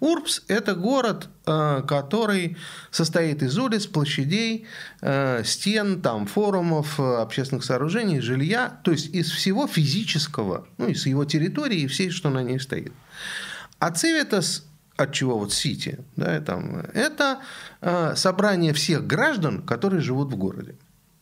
Урбс– 0.00 0.42
это 0.48 0.74
город, 0.74 1.28
э, 1.46 1.82
который 1.86 2.56
состоит 2.90 3.44
из 3.44 3.56
улиц, 3.58 3.86
площадей, 3.86 4.66
э, 5.00 5.44
стен, 5.44 6.02
там, 6.02 6.26
форумов, 6.26 6.98
общественных 6.98 7.64
сооружений, 7.64 8.18
жилья, 8.20 8.80
то 8.82 8.90
есть 8.90 9.14
из 9.14 9.30
всего 9.30 9.68
физического, 9.68 10.66
ну, 10.78 10.88
из 10.88 11.06
его 11.06 11.24
территории 11.24 11.82
и 11.82 11.86
всей, 11.86 12.10
что 12.10 12.28
на 12.30 12.42
ней 12.42 12.58
стоит. 12.58 12.92
А 13.78 13.92
Цивитас 13.92 14.64
от 15.02 15.12
чего 15.12 15.38
вот 15.38 15.52
Сити, 15.52 15.98
да, 16.16 16.40
там, 16.40 16.76
это 16.94 17.40
э, 17.80 18.14
собрание 18.16 18.72
всех 18.72 19.06
граждан, 19.06 19.62
которые 19.62 20.00
живут 20.00 20.32
в 20.32 20.36
городе. 20.36 20.76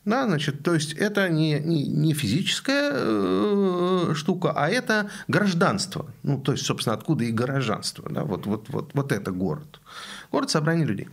Да, 0.06 0.26
значит, 0.26 0.62
то 0.62 0.74
есть 0.74 0.94
это 0.94 1.28
не, 1.28 1.60
не, 1.60 1.86
не 1.86 2.14
физическая 2.14 2.92
э, 2.94 4.12
штука, 4.14 4.52
а 4.56 4.70
это 4.70 5.10
гражданство. 5.28 6.06
Ну, 6.22 6.40
то 6.40 6.52
есть, 6.52 6.64
собственно, 6.64 6.94
откуда 6.94 7.24
и 7.24 7.32
горожанство. 7.32 8.08
Да? 8.10 8.24
Вот, 8.24 8.46
вот, 8.46 8.70
вот, 8.70 8.92
вот 8.94 9.12
это 9.12 9.30
город. 9.30 9.78
Город 10.32 10.50
собрание 10.50 10.86
людей. 10.86 11.08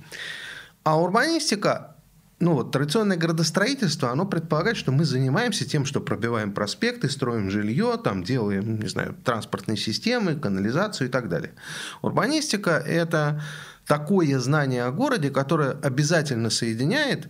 А 0.84 0.98
урбанистика 0.98 1.97
ну 2.40 2.54
вот 2.54 2.72
традиционное 2.72 3.18
градостроительство, 3.18 4.12
оно 4.12 4.26
предполагает, 4.26 4.78
что 4.78 4.92
мы 4.92 5.06
занимаемся 5.06 5.68
тем, 5.68 5.86
что 5.86 6.02
пробиваем 6.02 6.52
проспекты, 6.52 7.10
строим 7.10 7.50
жилье, 7.50 8.00
там 8.04 8.24
делаем, 8.24 8.80
не 8.80 8.88
знаю, 8.88 9.16
транспортные 9.24 9.78
системы, 9.78 10.36
канализацию 10.36 11.08
и 11.08 11.12
так 11.12 11.30
далее. 11.30 11.54
Урбанистика– 12.02 12.72
это 12.86 13.42
такое 13.88 14.38
знание 14.40 14.84
о 14.84 14.92
городе, 14.92 15.32
которое 15.32 15.72
обязательно 15.72 16.50
соединяет 16.50 17.30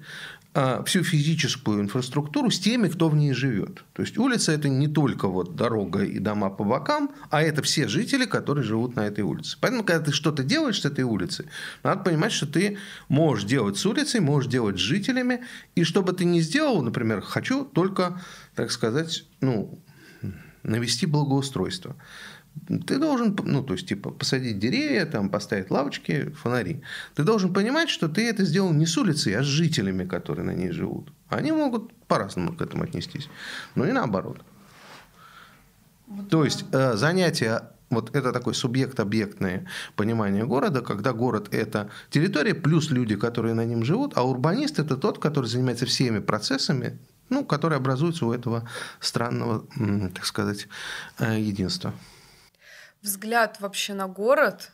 всю 0.85 1.03
физическую 1.03 1.81
инфраструктуру 1.81 2.49
с 2.49 2.59
теми, 2.59 2.87
кто 2.87 3.09
в 3.09 3.15
ней 3.15 3.33
живет. 3.33 3.83
То 3.93 4.01
есть 4.01 4.17
улица 4.17 4.51
это 4.51 4.69
не 4.69 4.87
только 4.87 5.27
вот 5.27 5.55
дорога 5.55 6.03
и 6.03 6.19
дома 6.19 6.49
по 6.49 6.63
бокам, 6.63 7.11
а 7.29 7.41
это 7.41 7.61
все 7.61 7.87
жители, 7.87 8.25
которые 8.25 8.63
живут 8.63 8.95
на 8.95 9.01
этой 9.01 9.23
улице. 9.23 9.57
Поэтому, 9.61 9.83
когда 9.83 10.05
ты 10.05 10.11
что-то 10.11 10.43
делаешь 10.43 10.81
с 10.81 10.85
этой 10.85 11.03
улицей, 11.03 11.45
надо 11.83 12.03
понимать, 12.03 12.31
что 12.31 12.47
ты 12.47 12.77
можешь 13.07 13.45
делать 13.45 13.77
с 13.77 13.85
улицей, 13.85 14.19
можешь 14.19 14.49
делать 14.49 14.77
с 14.77 14.81
жителями, 14.81 15.43
и 15.75 15.83
что 15.83 16.01
бы 16.01 16.13
ты 16.13 16.25
ни 16.25 16.39
сделал, 16.39 16.81
например, 16.81 17.21
хочу 17.21 17.63
только, 17.63 18.21
так 18.55 18.71
сказать, 18.71 19.25
ну, 19.41 19.79
навести 20.63 21.05
благоустройство 21.05 21.95
ты 22.85 22.97
должен, 22.97 23.37
ну, 23.43 23.63
то 23.63 23.73
есть, 23.73 23.87
типа, 23.87 24.11
посадить 24.11 24.59
деревья, 24.59 25.05
там, 25.05 25.29
поставить 25.29 25.71
лавочки, 25.71 26.29
фонари. 26.31 26.81
Ты 27.15 27.23
должен 27.23 27.53
понимать, 27.53 27.89
что 27.89 28.07
ты 28.07 28.27
это 28.29 28.45
сделал 28.45 28.71
не 28.73 28.85
с 28.85 28.97
улицей, 28.97 29.35
а 29.35 29.43
с 29.43 29.45
жителями, 29.45 30.05
которые 30.05 30.45
на 30.45 30.53
ней 30.53 30.71
живут. 30.71 31.11
Они 31.29 31.51
могут 31.51 31.93
по-разному 32.07 32.55
к 32.55 32.61
этому 32.61 32.83
отнестись. 32.83 33.29
Но 33.75 33.85
и 33.85 33.91
наоборот. 33.91 34.41
Вот 36.07 36.29
то 36.29 36.45
есть, 36.45 36.65
э, 36.71 36.95
занятие 36.95 37.61
вот 37.89 38.15
это 38.15 38.31
такое 38.31 38.53
субъект-объектное 38.53 39.65
понимание 39.95 40.45
города, 40.45 40.81
когда 40.81 41.13
город– 41.13 41.47
это 41.51 41.89
территория 42.09 42.53
плюс 42.53 42.89
люди, 42.91 43.15
которые 43.15 43.53
на 43.53 43.65
нем 43.65 43.83
живут, 43.83 44.13
а 44.17 44.23
урбанист– 44.23 44.79
это 44.79 44.97
тот, 44.97 45.19
который 45.19 45.45
занимается 45.45 45.85
всеми 45.85 46.19
процессами, 46.19 46.99
ну, 47.29 47.45
которые 47.45 47.77
образуются 47.77 48.25
у 48.25 48.33
этого 48.33 48.67
странного, 48.99 49.65
так 50.15 50.25
сказать, 50.25 50.67
э, 51.19 51.39
единства 51.39 51.93
взгляд 53.01 53.59
вообще 53.59 53.93
на 53.93 54.07
город 54.07 54.71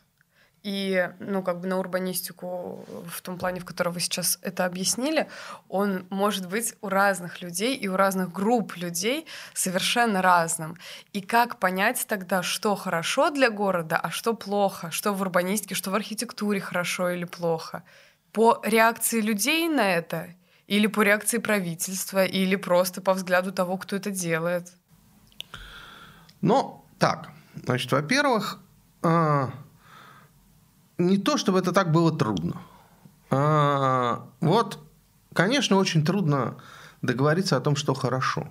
и, 0.63 1.09
ну, 1.19 1.43
как 1.43 1.59
бы 1.59 1.67
на 1.67 1.77
урбанистику 1.77 2.85
в 3.05 3.21
том 3.21 3.37
плане, 3.37 3.59
в 3.59 3.65
котором 3.65 3.91
вы 3.91 3.99
сейчас 3.99 4.39
это 4.41 4.63
объяснили, 4.63 5.27
он 5.67 6.05
может 6.09 6.47
быть 6.47 6.75
у 6.81 6.87
разных 6.87 7.41
людей 7.41 7.75
и 7.75 7.89
у 7.89 7.97
разных 7.97 8.31
групп 8.31 8.77
людей 8.77 9.27
совершенно 9.53 10.21
разным. 10.21 10.77
И 11.11 11.19
как 11.19 11.59
понять 11.59 12.05
тогда, 12.07 12.43
что 12.43 12.75
хорошо 12.75 13.29
для 13.29 13.49
города, 13.49 13.97
а 13.97 14.09
что 14.09 14.33
плохо, 14.33 14.89
что 14.89 15.11
в 15.11 15.21
урбанистике, 15.21 15.75
что 15.75 15.91
в 15.91 15.95
архитектуре 15.95 16.61
хорошо 16.61 17.09
или 17.09 17.25
плохо? 17.25 17.83
По 18.31 18.61
реакции 18.63 19.19
людей 19.19 19.67
на 19.67 19.93
это 19.93 20.29
или 20.67 20.87
по 20.87 21.01
реакции 21.01 21.39
правительства, 21.39 22.23
или 22.23 22.55
просто 22.55 23.01
по 23.01 23.13
взгляду 23.13 23.51
того, 23.51 23.77
кто 23.77 23.97
это 23.97 24.11
делает? 24.11 24.71
Ну, 26.39 26.85
так, 26.99 27.32
Значит, 27.55 27.91
во-первых, 27.91 28.59
а, 29.01 29.51
не 30.97 31.17
то, 31.17 31.37
чтобы 31.37 31.59
это 31.59 31.71
так 31.71 31.91
было 31.91 32.15
трудно. 32.15 32.61
А, 33.29 34.27
вот, 34.39 34.79
конечно, 35.33 35.77
очень 35.77 36.05
трудно 36.05 36.57
договориться 37.01 37.57
о 37.57 37.61
том, 37.61 37.75
что 37.75 37.93
хорошо. 37.93 38.47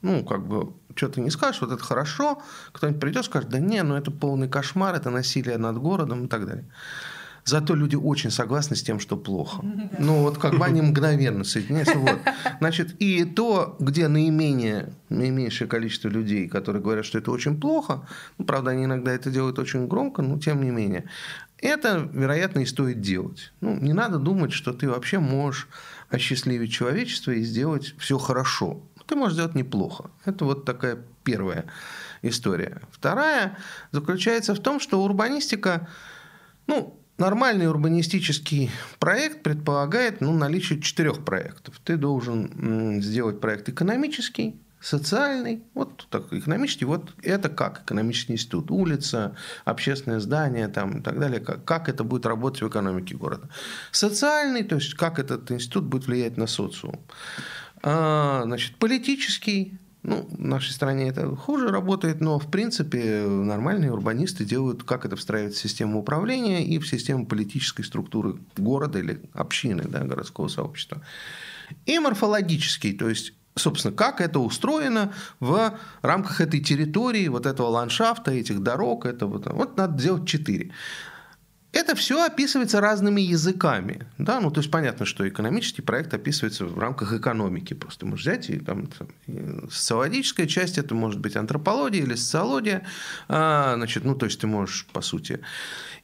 Ну, 0.00 0.24
как 0.24 0.46
бы, 0.46 0.74
что 0.94 1.08
ты 1.08 1.20
не 1.20 1.30
скажешь, 1.30 1.60
вот 1.60 1.72
это 1.72 1.82
хорошо, 1.82 2.40
кто-нибудь 2.72 3.00
придет 3.00 3.24
скажет, 3.24 3.48
да 3.48 3.58
не, 3.58 3.82
ну 3.82 3.96
это 3.96 4.10
полный 4.10 4.48
кошмар, 4.48 4.94
это 4.94 5.10
насилие 5.10 5.58
над 5.58 5.78
городом 5.78 6.26
и 6.26 6.28
так 6.28 6.46
далее. 6.46 6.66
Зато 7.48 7.74
люди 7.74 7.96
очень 7.96 8.30
согласны 8.30 8.76
с 8.76 8.82
тем, 8.82 9.00
что 9.00 9.16
плохо. 9.16 9.64
Ну, 9.98 10.22
вот 10.22 10.38
как 10.38 10.58
бы 10.58 10.64
они 10.64 10.82
мгновенно 10.82 11.44
соединяются. 11.44 11.98
Вот. 11.98 12.18
Значит, 12.60 12.94
и 13.00 13.24
то, 13.24 13.76
где 13.80 14.08
наименее, 14.08 14.92
наименьшее 15.08 15.66
количество 15.66 16.08
людей, 16.08 16.48
которые 16.48 16.82
говорят, 16.82 17.04
что 17.04 17.18
это 17.18 17.30
очень 17.30 17.58
плохо, 17.60 18.06
ну, 18.38 18.44
правда, 18.44 18.70
они 18.72 18.84
иногда 18.84 19.12
это 19.12 19.30
делают 19.30 19.58
очень 19.58 19.88
громко, 19.88 20.22
но 20.22 20.38
тем 20.38 20.62
не 20.62 20.70
менее, 20.70 21.04
это, 21.56 22.08
вероятно, 22.12 22.60
и 22.60 22.66
стоит 22.66 23.00
делать. 23.00 23.52
Ну, 23.60 23.76
не 23.80 23.92
надо 23.92 24.18
думать, 24.18 24.52
что 24.52 24.72
ты 24.72 24.88
вообще 24.88 25.18
можешь 25.18 25.68
осчастливить 26.10 26.72
человечество 26.72 27.32
и 27.32 27.42
сделать 27.42 27.94
все 27.98 28.18
хорошо. 28.18 28.82
Ты 29.06 29.16
можешь 29.16 29.34
сделать 29.34 29.54
неплохо. 29.54 30.10
Это 30.26 30.44
вот 30.44 30.64
такая 30.66 30.98
первая 31.24 31.64
история. 32.22 32.82
Вторая 32.90 33.56
заключается 33.90 34.54
в 34.54 34.60
том, 34.60 34.80
что 34.80 35.02
урбанистика, 35.02 35.88
ну, 36.66 36.97
Нормальный 37.18 37.68
урбанистический 37.68 38.70
проект 39.00 39.42
предполагает 39.42 40.20
ну, 40.20 40.32
наличие 40.32 40.80
четырех 40.80 41.24
проектов. 41.24 41.80
Ты 41.84 41.96
должен 41.96 43.02
сделать 43.02 43.40
проект 43.40 43.68
экономический, 43.68 44.56
социальный, 44.80 45.64
вот 45.74 46.06
так, 46.10 46.32
экономический, 46.32 46.84
вот 46.84 47.12
это 47.22 47.48
как 47.48 47.82
экономический 47.82 48.34
институт, 48.34 48.70
улица, 48.70 49.34
общественное 49.64 50.20
здание 50.20 50.68
там, 50.68 50.98
и 50.98 51.02
так 51.02 51.18
далее, 51.18 51.40
как, 51.40 51.64
как 51.64 51.88
это 51.88 52.04
будет 52.04 52.24
работать 52.24 52.62
в 52.62 52.68
экономике 52.68 53.16
города. 53.16 53.48
Социальный, 53.90 54.62
то 54.62 54.76
есть 54.76 54.94
как 54.94 55.18
этот 55.18 55.50
институт 55.50 55.84
будет 55.84 56.06
влиять 56.06 56.36
на 56.36 56.46
социум. 56.46 57.00
А, 57.82 58.42
значит, 58.44 58.76
политический, 58.76 59.76
ну, 60.08 60.26
в 60.30 60.38
нашей 60.38 60.72
стране 60.72 61.08
это 61.08 61.36
хуже 61.36 61.68
работает, 61.68 62.20
но, 62.20 62.38
в 62.38 62.50
принципе, 62.50 63.26
нормальные 63.26 63.92
урбанисты 63.92 64.44
делают, 64.44 64.82
как 64.82 65.04
это 65.04 65.16
встраивать 65.16 65.54
в 65.54 65.60
систему 65.60 66.00
управления 66.00 66.64
и 66.64 66.78
в 66.78 66.88
систему 66.88 67.26
политической 67.26 67.82
структуры 67.82 68.36
города 68.56 68.98
или 68.98 69.20
общины, 69.34 69.84
да, 69.86 70.04
городского 70.04 70.48
сообщества. 70.48 71.02
И 71.84 71.98
морфологический, 71.98 72.96
то 72.96 73.08
есть 73.08 73.34
собственно, 73.56 73.94
как 73.94 74.20
это 74.20 74.38
устроено 74.38 75.12
в 75.40 75.76
рамках 76.00 76.40
этой 76.40 76.60
территории, 76.60 77.28
вот 77.28 77.44
этого 77.44 77.66
ландшафта, 77.66 78.30
этих 78.30 78.62
дорог, 78.62 79.04
это 79.04 79.26
вот, 79.26 79.76
надо 79.76 80.00
делать 80.00 80.26
четыре. 80.26 80.70
Это 81.78 81.94
все 81.94 82.24
описывается 82.24 82.80
разными 82.80 83.20
языками. 83.20 84.04
Да? 84.18 84.40
Ну, 84.40 84.50
то 84.50 84.58
есть 84.58 84.68
понятно, 84.68 85.06
что 85.06 85.28
экономический 85.28 85.80
проект 85.80 86.12
описывается 86.12 86.64
в 86.64 86.76
рамках 86.76 87.12
экономики. 87.12 87.74
Просто 87.74 88.04
можешь 88.04 88.26
взять 88.26 88.50
и 88.50 88.58
там, 88.58 88.88
там 88.88 89.08
социологическая 89.70 90.48
часть, 90.48 90.76
это 90.76 90.96
может 90.96 91.20
быть 91.20 91.36
антропология 91.36 92.02
или 92.02 92.16
социология. 92.16 92.84
А, 93.28 93.76
значит, 93.76 94.04
ну, 94.04 94.16
то 94.16 94.26
есть 94.26 94.40
ты 94.40 94.48
можешь, 94.48 94.86
по 94.92 95.02
сути, 95.02 95.38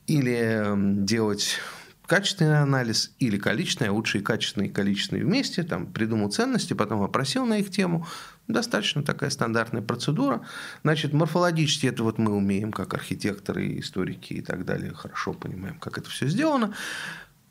или 0.07 0.65
делать 1.05 1.59
качественный 2.07 2.61
анализ 2.61 3.13
или 3.19 3.39
количественный, 3.39 3.91
а 3.91 3.93
лучше 3.93 4.19
и 4.19 4.23
качественный, 4.23 4.69
и 4.69 4.71
количественный 4.71 5.23
вместе, 5.23 5.63
там, 5.63 5.87
придумал 5.87 6.31
ценности, 6.31 6.75
потом 6.75 7.03
опросил 7.03 7.47
на 7.47 7.59
их 7.59 7.71
тему, 7.71 8.07
Достаточно 8.47 9.03
такая 9.03 9.31
стандартная 9.31 9.81
процедура. 9.81 10.43
Значит, 10.83 11.15
морфологически 11.15 11.87
это 11.87 12.03
вот 12.03 12.19
мы 12.19 12.33
умеем, 12.33 12.73
как 12.73 12.93
архитекторы, 12.93 13.79
историки 13.79 14.35
и 14.35 14.43
так 14.43 14.67
далее, 14.67 14.93
хорошо 14.93 15.33
понимаем, 15.33 15.79
как 15.79 15.97
это 15.97 16.11
все 16.11 16.29
сделано. 16.29 16.75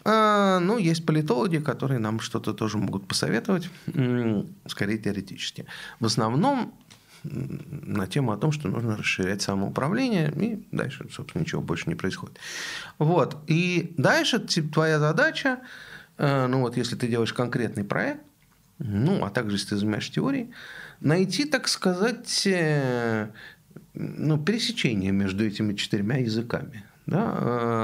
А, 0.06 0.60
ну, 0.60 0.78
есть 0.78 1.06
политологи, 1.06 1.58
которые 1.58 2.00
нам 2.00 2.20
что-то 2.20 2.54
тоже 2.54 2.78
могут 2.78 3.08
посоветовать, 3.08 3.70
скорее 4.68 4.98
теоретически. 5.00 5.66
В 6.00 6.06
основном 6.06 6.76
на 7.24 8.08
тему 8.08 8.32
о 8.32 8.38
том, 8.38 8.52
что 8.52 8.68
нужно 8.68 8.98
расширять 8.98 9.42
самоуправление, 9.42 10.32
и 10.36 10.68
дальше, 10.72 11.08
собственно, 11.12 11.42
ничего 11.42 11.62
больше 11.62 11.90
не 11.90 11.96
происходит. 11.96 12.38
Вот. 13.00 13.38
И 13.48 13.94
дальше 13.98 14.40
твоя 14.40 15.00
задача, 15.00 15.60
э, 16.18 16.48
ну 16.48 16.62
вот 16.62 16.78
если 16.78 16.96
ты 16.96 17.08
делаешь 17.08 17.34
конкретный 17.34 17.84
проект, 17.84 18.22
ну, 18.80 19.24
а 19.24 19.30
также 19.30 19.56
если 19.56 19.70
ты 19.70 19.78
занимаешься 19.78 20.12
теорией, 20.14 20.52
найти, 21.00 21.46
так 21.46 21.68
сказать, 21.68 22.46
э, 22.46 23.30
ну, 23.94 24.44
пересечение 24.44 25.12
между 25.12 25.46
этими 25.46 25.74
четырьмя 25.74 26.18
языками. 26.18 26.84
Да? 27.06 27.38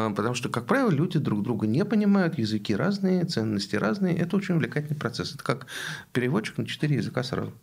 Э, 0.10 0.14
потому 0.16 0.36
что, 0.36 0.50
как 0.50 0.66
правило, 0.66 0.90
люди 0.90 1.20
друг 1.20 1.44
друга 1.44 1.68
не 1.68 1.86
понимают, 1.86 2.38
языки 2.38 2.76
разные, 2.76 3.26
ценности 3.26 3.76
разные. 3.76 4.18
Это 4.18 4.36
очень 4.36 4.56
увлекательный 4.56 4.98
процесс. 4.98 5.36
Это 5.36 5.44
как 5.44 5.68
переводчик 6.12 6.58
на 6.58 6.66
четыре 6.66 6.98
языка 6.98 7.24
сразу. 7.24 7.54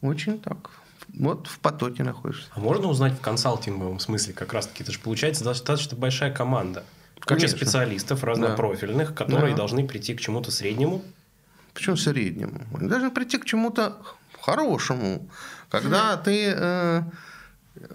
Очень 0.00 0.40
так 0.40 0.70
вот 1.14 1.46
в 1.46 1.58
потоке 1.60 2.02
находишься. 2.02 2.48
А 2.54 2.60
можно 2.60 2.88
узнать 2.88 3.14
в 3.14 3.20
консалтинговом 3.20 4.00
смысле 4.00 4.34
как 4.34 4.52
раз-таки? 4.52 4.82
Это 4.82 4.92
же 4.92 4.98
получается 4.98 5.44
достаточно 5.44 5.96
большая 5.96 6.32
команда. 6.32 6.84
Куча 7.24 7.48
специалистов 7.48 8.22
разнопрофильных, 8.24 9.14
которые 9.14 9.52
Да. 9.52 9.58
должны 9.58 9.86
прийти 9.86 10.14
к 10.14 10.20
чему-то 10.20 10.50
среднему. 10.50 11.02
Причем 11.74 11.96
среднему. 11.96 12.60
Они 12.78 12.88
должны 12.88 13.10
прийти 13.10 13.38
к 13.38 13.44
чему-то 13.44 13.96
хорошему. 14.40 15.28
Когда 15.68 16.16
ты 16.16 16.52
э, 16.56 17.02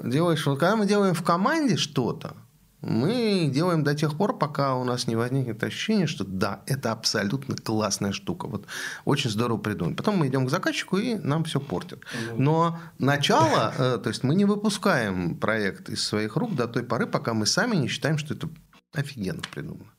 делаешь, 0.03 0.45
вот 0.45 0.59
когда 0.59 0.75
мы 0.75 0.85
делаем 0.85 1.13
в 1.13 1.23
команде 1.23 1.77
что-то, 1.77 2.35
мы 2.81 3.47
делаем 3.47 3.83
до 3.83 3.93
тех 3.93 4.17
пор, 4.17 4.37
пока 4.37 4.75
у 4.75 4.83
нас 4.83 5.07
не 5.07 5.15
возникнет 5.15 5.63
ощущение, 5.63 6.07
что 6.07 6.23
да, 6.23 6.61
это 6.65 6.91
абсолютно 6.91 7.55
классная 7.55 8.11
штука. 8.11 8.47
Вот 8.47 8.65
очень 9.05 9.29
здорово 9.29 9.59
придумано. 9.59 9.95
Потом 9.95 10.17
мы 10.17 10.27
идем 10.27 10.47
к 10.47 10.49
заказчику 10.49 10.97
и 10.97 11.15
нам 11.15 11.43
все 11.43 11.59
портят. 11.59 12.01
Но 12.35 12.79
начало, 12.97 13.73
э, 13.77 13.99
то 13.99 14.09
есть 14.09 14.23
мы 14.23 14.33
не 14.35 14.45
выпускаем 14.45 15.35
проект 15.35 15.89
из 15.89 16.03
своих 16.03 16.35
рук 16.35 16.55
до 16.55 16.67
той 16.67 16.83
поры, 16.83 17.05
пока 17.05 17.33
мы 17.33 17.45
сами 17.45 17.75
не 17.75 17.87
считаем, 17.87 18.17
что 18.17 18.33
это 18.33 18.49
офигенно 18.93 19.41
придумано. 19.51 19.91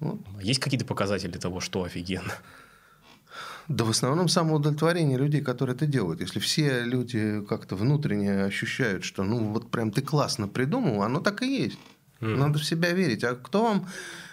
Вот. 0.00 0.20
Есть 0.42 0.60
какие-то 0.60 0.84
показатели 0.84 1.38
того, 1.38 1.60
что 1.60 1.84
офигенно? 1.84 2.32
Да 3.68 3.84
в 3.84 3.90
основном 3.90 4.28
самоудовлетворение 4.28 5.16
людей, 5.18 5.40
которые 5.40 5.74
это 5.74 5.86
делают. 5.86 6.20
Если 6.20 6.38
все 6.38 6.84
люди 6.84 7.42
как-то 7.48 7.76
внутренне 7.76 8.44
ощущают, 8.44 9.04
что 9.04 9.24
ну 9.24 9.52
вот 9.52 9.70
прям 9.70 9.90
ты 9.90 10.02
классно 10.02 10.48
придумал, 10.48 11.02
оно 11.02 11.20
так 11.20 11.42
и 11.42 11.62
есть. 11.62 11.78
Мгм. 12.20 12.38
Надо 12.38 12.58
в 12.58 12.64
себя 12.64 12.92
верить. 12.92 13.24
А 13.24 13.34
кто 13.34 13.64
вам, 13.64 13.88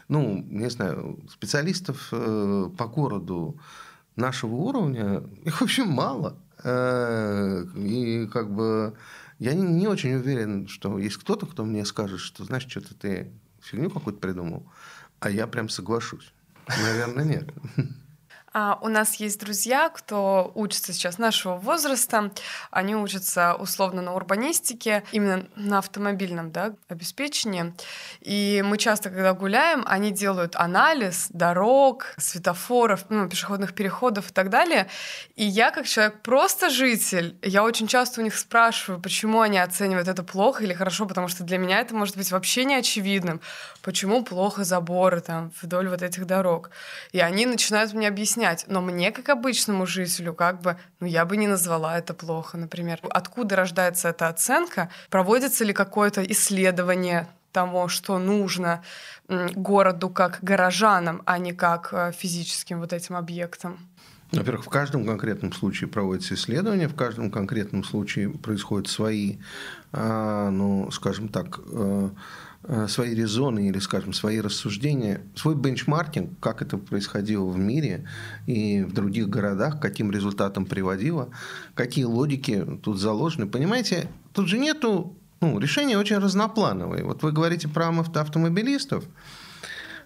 ну, 0.08 0.46
не 0.50 0.70
знаю, 0.70 1.20
специалистов 1.30 2.10
э, 2.12 2.70
по 2.78 2.88
городу 2.88 3.58
нашего 4.15 4.56
уровня, 4.56 5.24
их 5.46 5.62
вообще 5.62 5.84
мало. 5.84 6.38
Э, 6.63 7.65
и 7.76 8.28
как 8.28 8.54
бы 8.54 8.94
я 9.39 9.54
не, 9.54 9.63
не 9.63 9.88
очень 9.88 10.13
уверен, 10.15 10.67
что 10.67 11.00
есть 11.00 11.17
кто-то, 11.17 11.46
кто 11.46 11.63
мне 11.63 11.86
скажет, 11.86 12.20
что, 12.20 12.44
знаешь, 12.44 12.67
что-то 12.67 12.94
ты 12.96 13.32
фигню 13.62 13.89
какую-то 13.89 14.20
придумал, 14.20 14.65
а 15.20 15.30
я 15.30 15.48
прям 15.48 15.70
соглашусь. 15.70 16.34
Наверное, 16.67 17.26
нет. 17.26 17.50
А, 18.54 18.78
у 18.82 18.90
нас 18.90 19.16
есть 19.16 19.40
друзья, 19.40 19.88
кто 19.88 20.52
учится 20.56 20.92
сейчас 20.92 21.18
нашего 21.18 21.56
возраста. 21.56 22.32
Они 22.70 22.96
учатся 22.96 23.56
условно 23.56 24.02
на 24.02 24.14
урбанистике, 24.14 25.04
именно 25.14 25.48
на 25.56 25.78
автомобильном 25.78 26.52
да, 26.52 26.74
обеспечении. 26.90 27.74
И 28.20 28.62
мы 28.66 28.78
часто, 28.78 29.10
когда 29.10 29.34
гуляем, 29.34 29.84
они 29.86 30.12
делают 30.12 30.58
анализ 30.58 31.28
дорог, 31.30 32.08
светофоров, 32.18 33.06
ну, 33.08 33.30
пешеходных 33.30 33.74
переходов 33.74 34.32
и 34.32 34.34
так 34.34 34.50
далее. 34.50 34.88
И 35.38 35.46
я, 35.46 35.72
как 35.72 35.88
человек, 35.88 36.22
просто 36.22 36.70
житель, 36.70 37.38
я 37.42 37.64
очень 37.64 37.88
часто 37.88 38.20
у 38.20 38.24
них 38.24 38.36
спрашиваю, 38.38 39.00
почему 39.02 39.40
они 39.40 39.60
оценивают 39.60 40.10
это 40.10 40.24
плохо 40.24 40.66
или 40.66 40.74
хорошо, 40.74 41.06
потому 41.06 41.30
что 41.30 41.46
для 41.46 41.58
меня 41.58 41.80
это 41.80 41.96
может 41.96 42.18
быть 42.18 42.30
вообще 42.32 42.66
не 42.66 42.76
очевидным. 42.76 43.40
Почему 43.82 44.26
плохо 44.26 44.66
заборы 44.66 45.22
там 45.22 45.54
вдоль 45.62 45.88
вот 45.88 46.02
этих 46.02 46.28
дорог. 46.28 46.70
И 47.14 47.20
они 47.22 47.46
начинают 47.46 47.94
мне 47.94 48.10
объяснять. 48.10 48.40
Но 48.67 48.82
мне, 48.82 49.12
как 49.12 49.30
обычному 49.30 49.86
жителю, 49.86 50.34
как 50.34 50.62
бы, 50.62 50.77
ну, 50.99 51.08
я 51.08 51.25
бы 51.25 51.38
не 51.38 51.47
назвала 51.47 51.97
это 51.97 52.13
плохо, 52.13 52.58
например. 52.58 52.99
Откуда 53.10 53.56
рождается 53.56 54.10
эта 54.10 54.27
оценка? 54.27 54.89
Проводится 55.10 55.63
ли 55.63 55.73
какое-то 55.73 56.23
исследование 56.23 57.27
того, 57.51 57.88
что 57.88 58.17
нужно 58.17 58.84
городу 59.27 60.10
как 60.10 60.39
горожанам, 60.41 61.21
а 61.25 61.38
не 61.38 61.54
как 61.54 61.89
э, 61.91 62.12
физическим 62.13 62.80
вот 62.80 62.93
этим 62.93 63.15
объектам? 63.15 63.80
Во-первых, 64.32 64.65
в 64.65 64.69
каждом 64.69 65.06
конкретном 65.06 65.51
случае 65.51 65.89
проводится 65.89 66.36
исследование, 66.36 66.88
в 66.88 66.95
каждом 66.95 67.30
конкретном 67.32 67.84
случае 67.84 68.30
происходят 68.30 68.88
свои, 68.88 69.38
а, 69.91 70.49
ну, 70.49 70.89
скажем 70.91 71.27
так, 71.27 71.60
э, 71.69 72.10
свои 72.88 73.15
резоны 73.15 73.69
или, 73.69 73.80
скажем, 73.80 74.13
свои 74.13 74.39
рассуждения, 74.39 75.21
свой 75.36 75.56
бенчмаркинг, 75.56 76.39
как 76.39 76.62
это 76.62 76.78
происходило 76.78 77.45
в 77.45 77.58
мире 77.58 78.08
и 78.45 78.84
в 78.84 78.93
других 78.93 79.30
городах, 79.30 79.80
каким 79.80 80.12
результатам 80.12 80.65
приводило, 80.65 81.30
какие 81.74 82.06
логики 82.06 82.65
тут 82.84 83.00
заложены. 83.00 83.47
Понимаете, 83.47 84.08
тут 84.34 84.47
же 84.47 84.60
нету, 84.60 85.15
ну, 85.41 85.58
решения 85.60 85.97
очень 85.97 86.17
разноплановые. 86.17 87.04
Вот 87.04 87.24
вы 87.24 87.32
говорите 87.32 87.67
про 87.67 87.89
авто- 87.89 88.19
автомобилистов, 88.19 89.06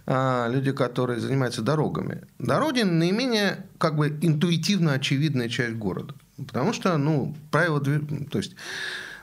а, 0.08 0.48
люди, 0.50 0.72
которые 0.72 1.20
занимаются 1.20 1.62
дорогами. 1.62 2.22
Дороги 2.39 2.84
наименее 2.84 3.65
как 3.78 3.96
бы 3.98 4.18
интуитивно 4.22 4.94
очевидная 4.94 5.50
часть 5.50 5.76
города. 5.76 6.13
Потому 6.38 6.74
что, 6.74 6.98
ну, 6.98 7.36
правила, 7.52 7.80
движ- 7.80 8.30
то 8.30 8.38
есть 8.38 8.56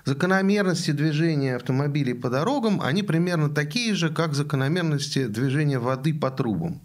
закономерности 0.05 0.91
движения 0.91 1.57
автомобилей 1.57 2.15
по 2.15 2.31
дорогам, 2.31 2.81
они 2.83 3.03
примерно 3.03 3.49
такие 3.49 3.95
же, 3.95 4.11
как 4.11 4.35
закономерности 4.35 5.27
движения 5.27 5.79
воды 5.79 6.13
по 6.15 6.31
трубам. 6.31 6.81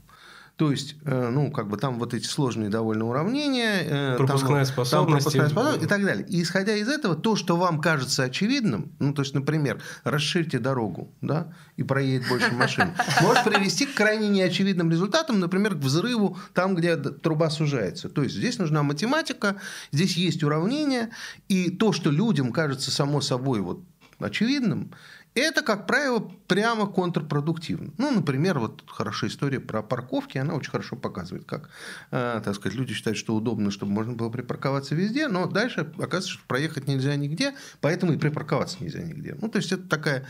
То 0.57 0.71
есть, 0.71 0.95
э, 1.05 1.29
ну, 1.29 1.51
как 1.51 1.69
бы 1.69 1.77
там 1.77 1.99
вот 1.99 2.15
эти 2.15 2.25
сложные 2.25 2.69
довольно 2.69 3.05
уравнения. 3.05 3.83
э, 3.83 4.15
там 4.17 4.25
Пропускная 4.25 4.65
там 4.65 4.73
способность. 4.73 5.25
пропускная 5.25 5.49
способность 5.49 5.83
и 5.83 5.87
так 5.87 6.03
далее. 6.03 6.25
И 6.27 6.41
исходя 6.41 6.75
из 6.75 6.89
этого, 6.89 7.15
то, 7.15 7.35
что 7.35 7.57
вам 7.57 7.79
кажется 7.79 8.23
очевидным, 8.23 8.91
ну, 8.97 9.13
то 9.13 9.21
есть, 9.21 9.35
например, 9.35 9.79
расширьте 10.03 10.57
дорогу, 10.57 11.13
да, 11.21 11.53
и 11.75 11.83
проедет 11.83 12.27
больше 12.27 12.51
машин, 12.53 12.89
может 13.21 13.43
привести 13.43 13.85
к 13.85 13.93
крайне 13.93 14.29
неочевидным 14.29 14.89
результатам, 14.89 15.39
например, 15.39 15.75
к 15.75 15.77
взрыву 15.77 16.39
там, 16.55 16.73
где 16.73 16.97
труба 16.97 17.51
сужается. 17.51 18.09
То 18.09 18.23
есть, 18.23 18.35
здесь 18.35 18.57
нужна 18.57 18.81
математика, 18.81 19.57
здесь 19.91 20.17
есть 20.17 20.43
уравнения, 20.43 21.11
и 21.49 21.69
то, 21.69 21.93
что 21.93 22.09
людям 22.09 22.51
кажется 22.51 22.89
само 22.89 23.21
собой 23.21 23.59
вот 23.61 23.83
очевидным, 24.19 24.91
это, 25.39 25.61
как 25.61 25.87
правило, 25.87 26.19
прямо 26.47 26.87
контрпродуктивно. 26.87 27.91
Ну, 27.97 28.11
например, 28.11 28.59
вот 28.59 28.83
хорошая 28.87 29.29
история 29.29 29.59
про 29.59 29.81
парковки, 29.81 30.37
она 30.37 30.53
очень 30.53 30.71
хорошо 30.71 30.95
показывает, 30.95 31.45
как, 31.45 31.69
э, 32.11 32.41
так 32.43 32.55
сказать, 32.55 32.77
люди 32.77 32.93
считают, 32.93 33.17
что 33.17 33.35
удобно, 33.35 33.71
чтобы 33.71 33.91
можно 33.91 34.13
было 34.13 34.29
припарковаться 34.29 34.95
везде, 34.95 35.27
но 35.27 35.47
дальше 35.47 35.81
оказывается, 35.97 36.31
что 36.31 36.43
проехать 36.47 36.87
нельзя 36.87 37.15
нигде, 37.15 37.53
поэтому 37.81 38.13
и 38.13 38.17
припарковаться 38.17 38.77
нельзя 38.79 39.01
нигде. 39.01 39.35
Ну, 39.41 39.49
то 39.49 39.57
есть 39.57 39.71
это 39.71 39.87
такая... 39.87 40.25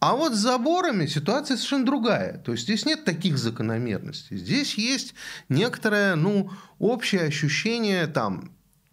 А 0.00 0.16
вот 0.16 0.34
с 0.34 0.38
заборами 0.38 1.06
ситуация 1.06 1.56
совершенно 1.56 1.86
другая. 1.86 2.38
То 2.38 2.50
есть 2.50 2.64
здесь 2.64 2.84
нет 2.84 3.04
таких 3.04 3.38
закономерностей. 3.38 4.36
Здесь 4.36 4.74
есть 4.74 5.14
некоторое, 5.48 6.16
ну, 6.16 6.50
общее 6.80 7.22
ощущение 7.22 8.08
там, 8.08 8.50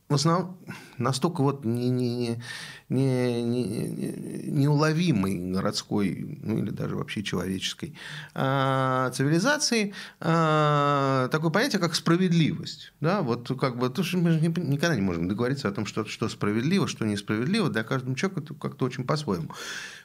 в 0.09 0.15
основном 0.15 0.57
настолько 0.97 1.43
вот 1.43 1.63
не, 1.65 1.87
не, 1.89 2.41
не, 2.89 3.43
не, 3.43 3.63
не- 3.63 4.51
неуловимой 4.51 5.35
городской, 5.35 6.39
ну 6.41 6.57
или 6.57 6.71
даже 6.71 6.95
вообще 6.95 7.21
человеческой 7.21 7.93
а, 8.33 9.11
цивилизации 9.11 9.93
а, 10.19 11.27
такое 11.27 11.51
понятие, 11.51 11.79
как 11.79 11.93
справедливость. 11.93 12.91
Да? 12.99 13.21
Вот 13.21 13.51
как 13.59 13.77
бы, 13.77 13.89
то, 13.91 14.01
что 14.01 14.17
мы 14.17 14.31
же 14.31 14.39
никогда 14.39 14.95
не 14.95 15.01
можем 15.01 15.27
договориться 15.27 15.67
о 15.67 15.71
том, 15.71 15.85
что, 15.85 16.03
что 16.05 16.27
справедливо, 16.27 16.87
что 16.87 17.05
несправедливо. 17.05 17.69
Для 17.69 17.83
каждого 17.83 18.15
человека 18.15 18.41
это 18.41 18.55
как-то 18.55 18.85
очень 18.85 19.03
по-своему. 19.03 19.51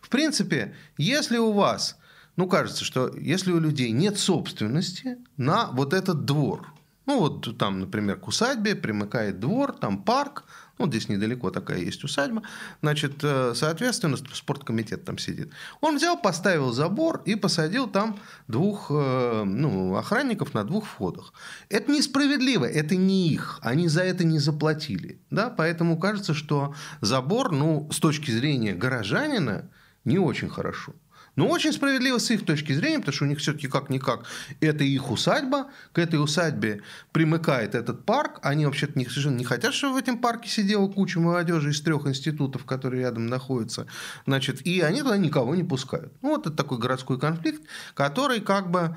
В 0.02 0.10
принципе, 0.10 0.74
если 0.98 1.38
у 1.38 1.52
вас, 1.52 1.96
ну 2.36 2.46
кажется, 2.46 2.84
что 2.84 3.10
если 3.16 3.52
у 3.52 3.58
людей 3.58 3.90
нет 3.90 4.18
собственности 4.18 5.16
на 5.38 5.68
вот 5.68 5.94
этот 5.94 6.26
двор, 6.26 6.73
ну, 7.06 7.18
вот 7.18 7.58
там, 7.58 7.80
например, 7.80 8.16
к 8.16 8.28
усадьбе 8.28 8.74
примыкает 8.74 9.38
двор, 9.38 9.72
там 9.72 10.02
парк, 10.02 10.44
ну, 10.78 10.86
здесь 10.88 11.08
недалеко 11.08 11.50
такая 11.50 11.78
есть 11.78 12.02
усадьба, 12.02 12.42
значит, 12.80 13.22
э, 13.22 13.52
соответственно, 13.54 14.16
спорткомитет 14.16 15.04
там 15.04 15.18
сидит. 15.18 15.50
Он 15.80 15.96
взял, 15.96 16.20
поставил 16.20 16.72
забор 16.72 17.22
и 17.24 17.36
посадил 17.36 17.86
там 17.88 18.18
двух 18.48 18.86
э, 18.90 19.44
ну, 19.44 19.96
охранников 19.96 20.54
на 20.54 20.64
двух 20.64 20.86
входах. 20.86 21.32
Это 21.68 21.92
несправедливо, 21.92 22.64
это 22.64 22.96
не 22.96 23.28
их, 23.28 23.58
они 23.62 23.88
за 23.88 24.02
это 24.02 24.24
не 24.24 24.38
заплатили, 24.38 25.20
да, 25.30 25.50
поэтому 25.50 25.98
кажется, 25.98 26.34
что 26.34 26.74
забор, 27.00 27.52
ну, 27.52 27.88
с 27.92 28.00
точки 28.00 28.30
зрения 28.30 28.74
горожанина, 28.74 29.70
не 30.04 30.18
очень 30.18 30.48
хорошо. 30.48 30.94
Но 31.36 31.48
очень 31.48 31.72
справедливо 31.72 32.18
с 32.18 32.30
их 32.30 32.44
точки 32.44 32.72
зрения, 32.72 32.98
потому 32.98 33.14
что 33.14 33.24
у 33.24 33.28
них 33.28 33.38
все-таки 33.38 33.66
как-никак 33.68 34.24
это 34.60 34.84
их 34.84 35.10
усадьба, 35.10 35.70
к 35.92 35.98
этой 35.98 36.22
усадьбе 36.22 36.82
примыкает 37.12 37.74
этот 37.74 38.04
парк, 38.04 38.38
они 38.42 38.66
вообще-то 38.66 38.98
не, 38.98 39.04
совершенно 39.06 39.36
не 39.36 39.44
хотят, 39.44 39.74
чтобы 39.74 39.94
в 39.94 39.96
этом 39.96 40.18
парке 40.18 40.48
сидела 40.48 40.86
куча 40.86 41.18
молодежи 41.18 41.70
из 41.70 41.80
трех 41.80 42.06
институтов, 42.06 42.64
которые 42.64 43.02
рядом 43.02 43.26
находятся, 43.26 43.86
значит, 44.26 44.66
и 44.66 44.80
они 44.80 45.02
туда 45.02 45.16
никого 45.16 45.54
не 45.54 45.64
пускают. 45.64 46.12
Ну, 46.22 46.30
вот 46.30 46.46
это 46.46 46.56
такой 46.56 46.78
городской 46.78 47.18
конфликт, 47.18 47.62
который 47.94 48.40
как 48.40 48.70
бы, 48.70 48.96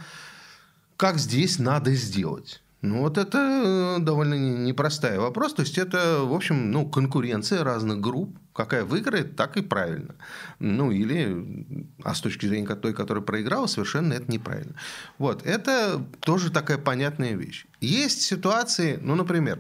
как 0.96 1.18
здесь 1.18 1.60
надо 1.60 1.94
сделать. 1.96 2.62
Ну, 2.82 3.02
вот 3.02 3.18
это 3.18 3.98
э, 3.98 4.04
довольно 4.04 4.36
не- 4.36 4.68
непростой 4.68 5.18
вопрос. 5.18 5.54
То 5.56 5.64
есть, 5.64 5.78
это, 5.80 6.20
в 6.22 6.34
общем, 6.34 6.72
ну, 6.72 6.88
конкуренция 6.88 7.64
разных 7.64 8.00
групп. 8.00 8.38
Какая 8.58 8.84
выиграет, 8.84 9.36
так 9.36 9.56
и 9.56 9.62
правильно. 9.62 10.16
Ну, 10.58 10.90
или, 10.90 11.86
а 12.04 12.16
с 12.16 12.22
точки 12.22 12.48
зрения 12.48 12.66
той, 12.76 12.92
которая 12.92 13.24
проиграла, 13.24 13.68
совершенно 13.68 14.14
это 14.14 14.32
неправильно. 14.32 14.74
Вот, 15.20 15.46
это 15.46 16.04
тоже 16.22 16.52
такая 16.52 16.80
понятная 16.80 17.36
вещь. 17.36 17.68
Есть 17.82 18.22
ситуации, 18.22 18.98
ну, 19.00 19.14
например, 19.14 19.60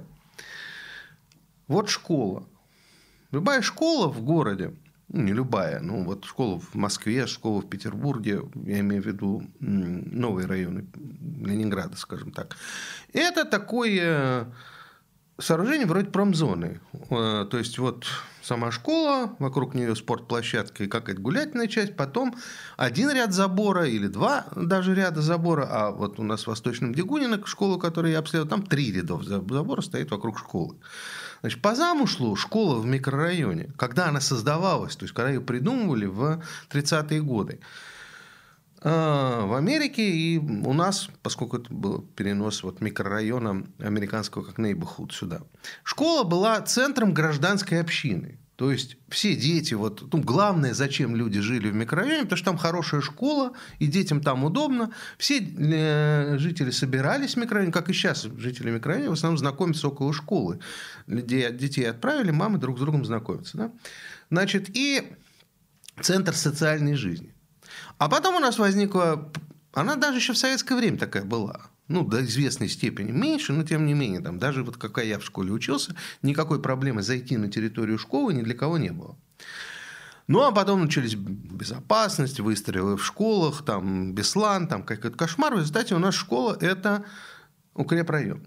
вот 1.67 1.89
школа. 1.89 2.49
Любая 3.29 3.61
школа 3.61 4.07
в 4.07 4.23
городе, 4.23 4.73
ну, 5.09 5.21
не 5.21 5.31
любая, 5.31 5.79
ну 5.79 6.03
вот 6.03 6.25
школа 6.25 6.59
в 6.59 6.73
Москве, 6.73 7.27
школа 7.27 7.61
в 7.61 7.69
Петербурге, 7.69 8.41
я 8.65 8.79
имею 8.79 9.03
в 9.03 9.05
виду 9.05 9.43
новые 9.59 10.47
районы 10.47 10.87
Ленинграда, 11.45 11.97
скажем 11.97 12.31
так, 12.31 12.57
это 13.13 13.45
такое 13.45 14.47
сооружение 15.39 15.87
вроде 15.87 16.09
промзоны. 16.09 16.79
Э, 17.09 17.45
то 17.49 17.57
есть 17.57 17.77
вот 17.77 18.05
сама 18.41 18.71
школа, 18.71 19.35
вокруг 19.39 19.75
нее 19.75 19.95
спортплощадка 19.95 20.85
и 20.85 20.87
какая-то 20.87 21.21
гулятельная 21.21 21.67
часть, 21.67 21.95
потом 21.95 22.35
один 22.77 23.11
ряд 23.11 23.33
забора 23.33 23.87
или 23.87 24.07
два 24.07 24.45
даже 24.55 24.95
ряда 24.95 25.21
забора, 25.21 25.67
а 25.69 25.91
вот 25.91 26.19
у 26.19 26.23
нас 26.23 26.43
в 26.43 26.47
Восточном 26.47 26.93
Дегунино, 26.93 27.41
школу, 27.45 27.77
которую 27.77 28.13
я 28.13 28.19
обследовал, 28.19 28.49
там 28.49 28.63
три 28.63 28.91
рядов 28.91 29.23
забора 29.23 29.81
стоит 29.81 30.11
вокруг 30.11 30.39
школы. 30.39 30.77
Значит, 31.41 31.61
по 31.61 31.75
замыслу 31.75 32.35
школа 32.35 32.79
в 32.79 32.85
микрорайоне, 32.85 33.69
когда 33.77 34.07
она 34.07 34.21
создавалась, 34.21 34.95
то 34.95 35.03
есть 35.03 35.13
когда 35.13 35.29
ее 35.29 35.41
придумывали 35.41 36.05
в 36.05 36.41
30-е 36.71 37.21
годы, 37.21 37.59
в 38.81 39.57
Америке 39.57 40.07
и 40.07 40.37
у 40.37 40.73
нас, 40.73 41.09
поскольку 41.23 41.57
это 41.57 41.73
был 41.73 42.01
перенос 42.15 42.63
вот 42.63 42.79
микрорайона 42.81 43.65
американского 43.79 44.43
как 44.43 44.59
neighborhood 44.59 45.11
сюда, 45.11 45.41
школа 45.83 46.23
была 46.23 46.61
центром 46.61 47.13
гражданской 47.13 47.81
общины. 47.81 48.39
То 48.57 48.71
есть 48.71 48.97
все 49.07 49.35
дети, 49.35 49.75
вот, 49.75 50.11
ну, 50.11 50.19
главное, 50.19 50.73
зачем 50.73 51.15
люди 51.15 51.39
жили 51.39 51.69
в 51.69 51.75
микрорайоне, 51.75 52.23
потому 52.23 52.37
что 52.37 52.45
там 52.45 52.57
хорошая 52.57 53.01
школа, 53.01 53.53
и 53.77 53.85
детям 53.85 54.19
там 54.19 54.43
удобно. 54.43 54.91
Все 55.19 55.39
э, 55.39 56.39
жители 56.39 56.71
собирались 56.71 57.35
в 57.35 57.37
микрорайоне, 57.37 57.71
как 57.71 57.87
и 57.91 57.93
сейчас 57.93 58.23
жители 58.23 58.71
микрорайона 58.71 59.11
в 59.11 59.13
основном 59.13 59.37
знакомятся 59.37 59.89
около 59.89 60.11
школы. 60.11 60.59
Людей, 61.05 61.51
детей 61.51 61.87
отправили, 61.87 62.31
мамы 62.31 62.57
друг 62.57 62.77
с 62.77 62.81
другом 62.81 63.05
знакомятся. 63.05 63.57
Да? 63.57 63.71
Значит, 64.31 64.75
и 64.75 65.03
центр 66.01 66.33
социальной 66.33 66.95
жизни. 66.95 67.35
А 67.97 68.09
потом 68.09 68.35
у 68.35 68.39
нас 68.39 68.59
возникла... 68.59 69.31
Она 69.73 69.95
даже 69.95 70.17
еще 70.17 70.33
в 70.33 70.37
советское 70.37 70.75
время 70.75 70.97
такая 70.97 71.23
была. 71.23 71.69
Ну, 71.87 72.03
до 72.03 72.23
известной 72.25 72.67
степени 72.67 73.11
меньше, 73.11 73.53
но 73.53 73.63
тем 73.63 73.85
не 73.85 73.93
менее, 73.93 74.19
там, 74.19 74.39
даже 74.39 74.63
вот 74.63 74.77
какая 74.77 75.05
я 75.05 75.19
в 75.19 75.23
школе 75.23 75.51
учился, 75.51 75.95
никакой 76.21 76.61
проблемы 76.61 77.01
зайти 77.01 77.37
на 77.37 77.49
территорию 77.49 77.97
школы 77.97 78.33
ни 78.33 78.41
для 78.41 78.55
кого 78.55 78.77
не 78.77 78.89
было. 78.89 79.15
Ну, 80.27 80.43
а 80.43 80.51
потом 80.51 80.81
начались 80.81 81.15
безопасность, 81.15 82.41
выстрелы 82.41 82.97
в 82.97 83.05
школах, 83.05 83.63
там, 83.63 84.13
Беслан, 84.13 84.67
там, 84.67 84.83
какой-то 84.83 85.17
кошмар. 85.17 85.55
В 85.55 85.59
результате 85.59 85.95
у 85.95 85.99
нас 85.99 86.13
школа– 86.15 86.57
это 86.59 87.05
укрепрайон. 87.73 88.45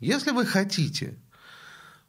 Если 0.00 0.30
вы 0.30 0.46
хотите 0.46 1.18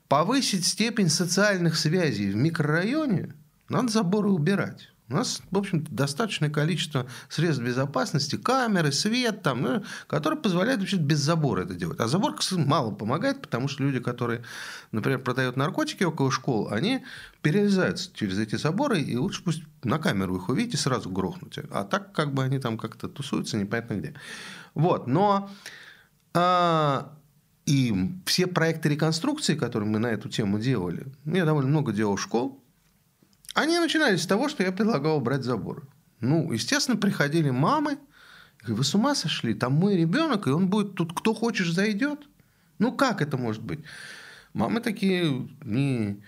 повысить 0.08 0.65
степень 0.65 1.10
социальных 1.10 1.75
связей 1.75 2.32
в 2.32 2.36
микрорайоне, 2.38 3.34
надо 3.67 3.91
заборы 3.91 4.30
убирать. 4.30 4.89
У 5.10 5.13
нас, 5.15 5.41
в 5.50 5.58
общем-то, 5.58 5.91
достаточное 5.91 6.50
количество 6.50 7.08
средств 7.30 7.63
безопасности, 7.63 8.36
камеры, 8.36 8.91
свет, 8.91 9.41
там, 9.41 9.62
ну, 9.62 9.84
которые 10.08 10.39
позволяют 10.39 10.82
вообще 10.82 10.98
без 10.98 11.19
забора 11.19 11.63
это 11.63 11.74
делать. 11.74 12.00
А 12.00 12.08
забор 12.08 12.36
мало 12.52 12.91
помогает, 12.91 13.41
потому 13.41 13.67
что 13.67 13.84
люди, 13.84 14.00
которые, 14.00 14.43
например, 14.91 15.19
продают 15.19 15.58
наркотики 15.58 16.04
около 16.04 16.32
школ, 16.32 16.69
они 16.72 17.04
перелезаются 17.41 18.12
через 18.13 18.38
эти 18.38 18.56
заборы, 18.56 19.02
и 19.02 19.17
лучше 19.17 19.43
пусть 19.43 19.63
на 19.84 19.98
камеру 19.98 20.38
их 20.38 20.50
увидите, 20.50 20.78
сразу 20.78 21.10
грохнуть. 21.10 21.58
А 21.72 21.84
так 21.86 22.12
как 22.12 22.34
бы 22.34 22.43
они 22.43 22.60
там 22.60 22.78
как-то 22.78 23.08
тусуются, 23.08 23.58
непонятно 23.58 23.95
где. 23.95 24.13
Вот, 24.76 25.08
но... 25.08 25.50
А, 26.36 27.15
и 27.65 28.13
все 28.26 28.48
проекты 28.48 28.89
реконструкции, 28.89 29.56
которые 29.56 29.89
мы 29.89 30.00
на 30.00 30.08
эту 30.08 30.30
тему 30.30 30.60
делали, 30.60 31.06
я 31.26 31.45
довольно 31.45 31.69
много 31.69 31.91
делал 31.91 32.17
школ, 32.17 32.63
они 33.60 33.80
начинались 33.80 34.24
с 34.24 34.28
того, 34.28 34.50
что 34.50 34.63
я 34.63 34.72
предлагал 34.72 35.17
убрать 35.17 35.43
заборы. 35.43 35.84
Ну, 36.19 36.52
естественно, 36.52 36.98
приходили 36.98 37.50
мамы. 37.50 37.98
Говорю, 38.60 38.76
вы 38.76 38.84
с 38.84 38.93
ума 38.95 39.15
сошли? 39.15 39.54
Там 39.54 39.74
мой 39.74 39.95
ребенок, 39.95 40.48
и 40.48 40.52
он 40.52 40.67
будет 40.67 40.95
тут, 40.95 41.17
кто 41.17 41.34
хочешь, 41.34 41.72
зайдет. 41.72 42.19
Ну, 42.78 42.91
как 42.91 43.22
это 43.22 43.38
может 43.38 43.62
быть? 43.62 43.80
Мамы 44.54 44.82
такие 44.82 45.50
не, 45.63 46.22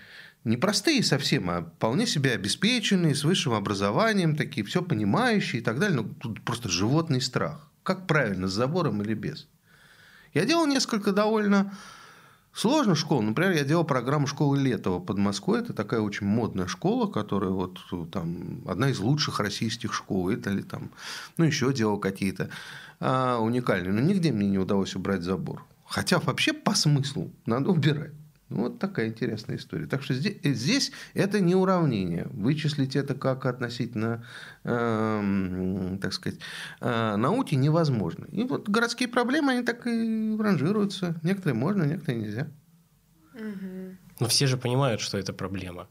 не 0.44 0.56
простые 0.56 1.02
совсем, 1.02 1.50
а 1.50 1.62
вполне 1.62 2.06
себе 2.06 2.32
обеспеченные, 2.32 3.14
с 3.14 3.24
высшим 3.24 3.52
образованием, 3.52 4.36
такие 4.36 4.64
все 4.64 4.82
понимающие 4.82 5.60
и 5.60 5.64
так 5.64 5.78
далее. 5.78 6.02
Ну, 6.02 6.08
тут 6.14 6.42
просто 6.42 6.68
животный 6.68 7.20
страх. 7.20 7.70
Как 7.82 8.06
правильно, 8.06 8.48
с 8.48 8.52
забором 8.52 9.02
или 9.02 9.14
без? 9.14 9.48
Я 10.34 10.44
делал 10.44 10.66
несколько 10.66 11.12
довольно 11.12 11.76
Сложно 12.54 12.94
школа. 12.94 13.22
Например, 13.22 13.52
я 13.52 13.64
делал 13.64 13.84
программу 13.84 14.26
школы 14.26 14.58
Летова 14.58 15.00
под 15.00 15.16
Москвой. 15.16 15.60
Это 15.60 15.72
такая 15.72 16.00
очень 16.00 16.26
модная 16.26 16.66
школа, 16.66 17.10
которая 17.10 17.50
вот 17.50 17.80
там 18.10 18.62
одна 18.66 18.90
из 18.90 18.98
лучших 18.98 19.40
российских 19.40 19.94
школ. 19.94 20.28
Это 20.28 20.50
ли 20.50 20.62
там, 20.62 20.90
ну, 21.38 21.44
еще 21.44 21.72
делал 21.72 21.98
какие-то 21.98 22.50
а, 23.00 23.38
уникальные. 23.38 23.92
Но 23.92 24.00
нигде 24.00 24.32
мне 24.32 24.48
не 24.50 24.58
удалось 24.58 24.94
убрать 24.94 25.22
забор. 25.22 25.64
Хотя 25.86 26.18
вообще 26.18 26.52
по 26.52 26.74
смыслу 26.74 27.32
надо 27.46 27.70
убирать. 27.70 28.12
Вот 28.54 28.78
такая 28.78 29.08
интересная 29.08 29.56
история. 29.56 29.86
Так 29.86 30.02
что 30.02 30.14
здесь, 30.14 30.36
здесь 30.42 30.92
это 31.14 31.40
не 31.40 31.54
уравнение. 31.54 32.26
Вычислить 32.30 32.96
это 32.96 33.14
как 33.14 33.46
относительно, 33.46 34.24
э, 34.64 35.98
так 36.00 36.12
сказать, 36.12 36.40
э, 36.80 37.16
науки 37.16 37.54
невозможно. 37.54 38.26
И 38.32 38.44
вот 38.44 38.68
городские 38.68 39.08
проблемы, 39.08 39.52
они 39.52 39.62
так 39.62 39.86
и 39.86 40.36
ранжируются. 40.38 41.18
Некоторые 41.22 41.54
можно, 41.54 41.84
некоторые 41.84 42.22
нельзя. 42.22 42.48
Но 44.20 44.28
все 44.28 44.46
же 44.46 44.56
понимают, 44.56 45.00
что 45.00 45.18
это 45.18 45.32
проблема. 45.32 45.88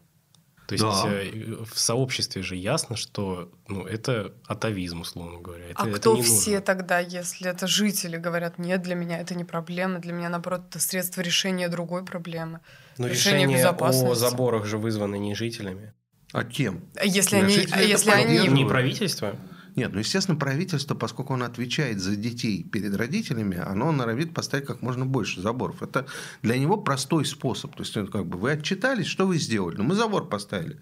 То 0.72 0.76
есть 0.76 1.04
да. 1.04 1.12
Э, 1.12 1.64
в 1.66 1.78
сообществе 1.78 2.42
же 2.44 2.56
ясно, 2.56 2.96
что 2.96 3.52
ну, 3.68 3.86
это 3.86 4.34
атовизм, 4.46 5.02
условно 5.02 5.40
говоря. 5.42 5.66
Это, 5.66 5.84
а 5.84 5.90
это 5.90 6.00
кто 6.00 6.22
все 6.22 6.52
нужно. 6.52 6.62
тогда, 6.62 7.00
если 7.00 7.50
это 7.50 7.68
жители 7.68 8.16
говорят, 8.16 8.58
нет, 8.58 8.82
для 8.82 8.96
меня 8.96 9.20
это 9.20 9.36
не 9.36 9.44
проблема, 9.44 10.00
для 10.00 10.14
меня, 10.14 10.30
наоборот, 10.30 10.62
это 10.70 10.80
средство 10.80 11.20
решения 11.20 11.68
другой 11.68 12.06
проблемы. 12.06 12.62
Но 12.98 13.08
решение, 13.08 13.48
решение 13.48 13.68
о 13.68 14.16
заборах 14.16 14.66
же 14.66 14.78
вызвано 14.78 15.16
не 15.16 15.36
жителями. 15.36 15.94
А 16.32 16.46
кем? 16.46 16.86
Если, 17.04 17.36
они, 17.36 17.54
если 17.86 18.12
они... 18.12 18.48
Не 18.48 18.66
правительство? 18.66 19.36
Нет, 19.76 19.92
ну, 19.94 20.00
естественно, 20.00 20.38
правительство, 20.38 20.96
поскольку 20.96 21.34
оно 21.34 21.46
отвечает 21.46 22.00
за 22.00 22.16
детей 22.16 22.64
перед 22.64 22.96
родителями, 22.96 23.58
оно 23.58 23.92
норовит 23.92 24.34
поставить 24.34 24.66
как 24.66 24.82
можно 24.82 25.06
больше 25.06 25.42
заборов. 25.42 25.82
Это 25.82 26.06
для 26.42 26.58
него 26.58 26.78
простой 26.78 27.26
способ. 27.26 27.76
То 27.76 27.84
есть, 27.84 27.94
как 28.12 28.26
бы 28.26 28.38
вы 28.38 28.52
отчитались, 28.52 29.08
что 29.08 29.26
вы 29.26 29.38
сделали? 29.38 29.78
Ну, 29.78 29.84
мы 29.84 29.96
забор 29.96 30.28
поставили 30.28 30.80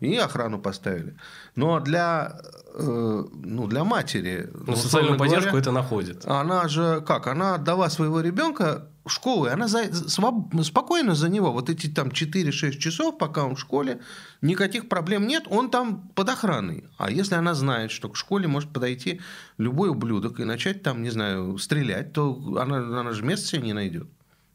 и 0.00 0.16
охрану 0.16 0.58
поставили. 0.58 1.16
Но 1.54 1.80
для, 1.80 2.40
э, 2.74 3.24
ну, 3.32 3.66
для 3.66 3.84
матери... 3.84 4.50
Ну, 4.66 4.76
социальную 4.76 5.18
поддержку 5.18 5.50
говоря, 5.50 5.60
это 5.60 5.72
находит. 5.72 6.26
Она 6.26 6.68
же 6.68 7.00
как? 7.06 7.26
Она 7.26 7.54
отдала 7.54 7.90
своего 7.90 8.20
ребенка 8.20 8.88
школы, 9.06 9.50
она 9.50 9.68
за, 9.68 9.92
своб, 10.08 10.54
спокойно 10.62 11.14
за 11.14 11.28
него, 11.28 11.52
вот 11.52 11.68
эти 11.68 11.88
там 11.88 12.08
4-6 12.08 12.78
часов, 12.78 13.18
пока 13.18 13.44
он 13.44 13.56
в 13.56 13.60
школе, 13.60 14.00
никаких 14.42 14.88
проблем 14.88 15.26
нет, 15.26 15.44
он 15.48 15.70
там 15.70 16.08
под 16.14 16.28
охраной. 16.28 16.84
А 16.98 17.10
если 17.10 17.34
она 17.34 17.54
знает, 17.54 17.90
что 17.90 18.08
к 18.08 18.16
школе 18.16 18.46
может 18.46 18.72
подойти 18.72 19.20
любой 19.58 19.90
ублюдок 19.90 20.38
и 20.40 20.44
начать 20.44 20.82
там, 20.82 21.02
не 21.02 21.10
знаю, 21.10 21.58
стрелять, 21.58 22.12
то 22.12 22.34
она, 22.60 23.00
она 23.00 23.12
же 23.12 23.24
места 23.24 23.46
себе 23.46 23.62
не 23.62 23.72
найдет. 23.72 24.06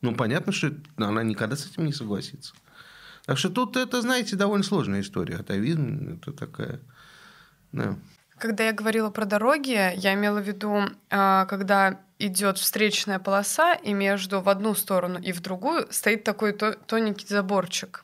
Ну, 0.01 0.15
понятно, 0.15 0.53
что 0.53 0.71
она 0.97 1.23
никогда 1.23 1.55
с 1.55 1.65
этим 1.65 1.85
не 1.85 1.93
согласится. 1.93 2.53
Так 3.25 3.37
что 3.37 3.49
тут 3.49 3.75
это, 3.75 4.01
знаете, 4.01 4.35
довольно 4.35 4.63
сложная 4.63 5.01
история. 5.01 5.35
Атовизм– 5.35 6.19
это 6.21 6.31
такая... 6.31 6.79
Да. 7.73 7.97
Когда 8.37 8.63
я 8.65 8.71
говорила 8.71 9.09
про 9.09 9.25
дороги, 9.25 9.71
я 9.97 10.13
имела 10.13 10.39
в 10.39 10.47
виду, 10.47 10.83
а, 11.09 11.45
когда 11.45 11.99
идет 12.19 12.57
встречная 12.57 13.19
полоса, 13.19 13.73
и 13.73 13.93
между 13.93 14.41
в 14.41 14.49
одну 14.49 14.75
сторону 14.75 15.19
и 15.19 15.31
в 15.31 15.39
другую 15.41 15.87
стоит 15.91 16.23
такой 16.23 16.53
тоненький 16.53 17.27
заборчик. 17.27 18.03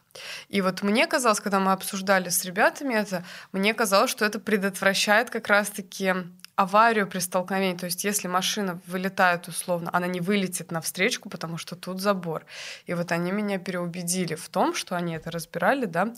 И 0.50 0.62
вот 0.62 0.84
мне 0.84 1.08
казалось, 1.08 1.40
когда 1.40 1.60
мы 1.60 1.72
обсуждали 1.72 2.30
с 2.30 2.46
ребятами 2.46 2.94
это, 2.94 3.24
мне 3.52 3.74
казалось, 3.74 4.12
что 4.12 4.26
это 4.26 4.40
предотвращает 4.40 5.30
как 5.30 5.48
раз-таки 5.48 6.14
аварию 6.56 7.08
при 7.08 7.20
столкновении. 7.20 7.78
То 7.78 7.86
есть 7.86 8.04
если 8.04 8.28
машина 8.28 8.80
вылетает 8.86 9.48
условно, 9.48 9.90
она 9.92 10.08
не 10.08 10.22
вылетит 10.22 10.72
на 10.72 10.82
встречку, 10.82 11.30
потому 11.30 11.58
что 11.58 11.76
тут 11.76 12.00
забор. 12.00 12.46
И 12.86 12.94
вот 12.94 13.12
они 13.12 13.32
меня 13.32 13.58
переубедили 13.58 14.36
в 14.36 14.50
том, 14.50 14.76
что 14.76 14.96
они 14.96 15.16
это 15.16 15.32
разбирали, 15.32 15.86
да, 15.86 16.14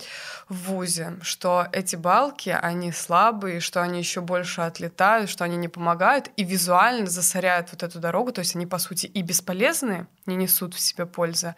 в 0.49 0.55
ВУЗе, 0.69 1.17
что 1.21 1.67
эти 1.71 1.95
балки, 1.95 2.49
они 2.49 2.91
слабые, 2.91 3.59
что 3.61 3.81
они 3.81 3.99
еще 3.99 4.21
больше 4.21 4.61
отлетают, 4.61 5.29
что 5.29 5.45
они 5.45 5.55
не 5.55 5.69
помогают 5.69 6.29
и 6.35 6.43
визуально 6.43 7.07
засоряют 7.07 7.71
вот 7.71 7.83
эту 7.83 7.99
дорогу. 7.99 8.31
То 8.31 8.39
есть 8.39 8.55
они, 8.55 8.65
по 8.65 8.77
сути, 8.77 9.05
и 9.05 9.21
бесполезные, 9.21 10.07
не 10.25 10.35
несут 10.35 10.73
в 10.73 10.79
себе 10.79 11.05
пользы, 11.05 11.55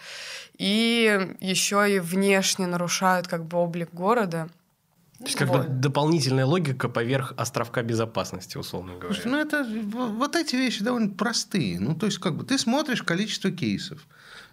и 0.58 1.36
еще 1.40 1.96
и 1.96 2.00
внешне 2.00 2.68
нарушают 2.68 3.28
как 3.28 3.46
бы 3.46 3.58
облик 3.58 3.90
города. 3.92 4.50
То 5.19 5.25
есть 5.25 5.36
как 5.36 5.49
бы 5.51 5.65
дополнительная 5.67 6.45
логика 6.45 6.89
поверх 6.89 7.34
островка 7.38 7.82
безопасности, 7.82 8.58
условно 8.58 8.93
говоря. 8.93 9.13
Слушай, 9.13 9.27
ну 9.32 9.38
это 9.38 9.65
вот 9.65 10.36
эти 10.36 10.56
вещи 10.56 10.84
довольно 10.84 11.10
простые. 11.10 11.80
Ну 11.80 11.95
то 11.95 12.06
есть 12.06 12.19
как 12.19 12.36
бы 12.36 12.43
ты 12.43 12.58
смотришь 12.58 13.01
количество 13.01 13.49
кейсов. 13.51 14.06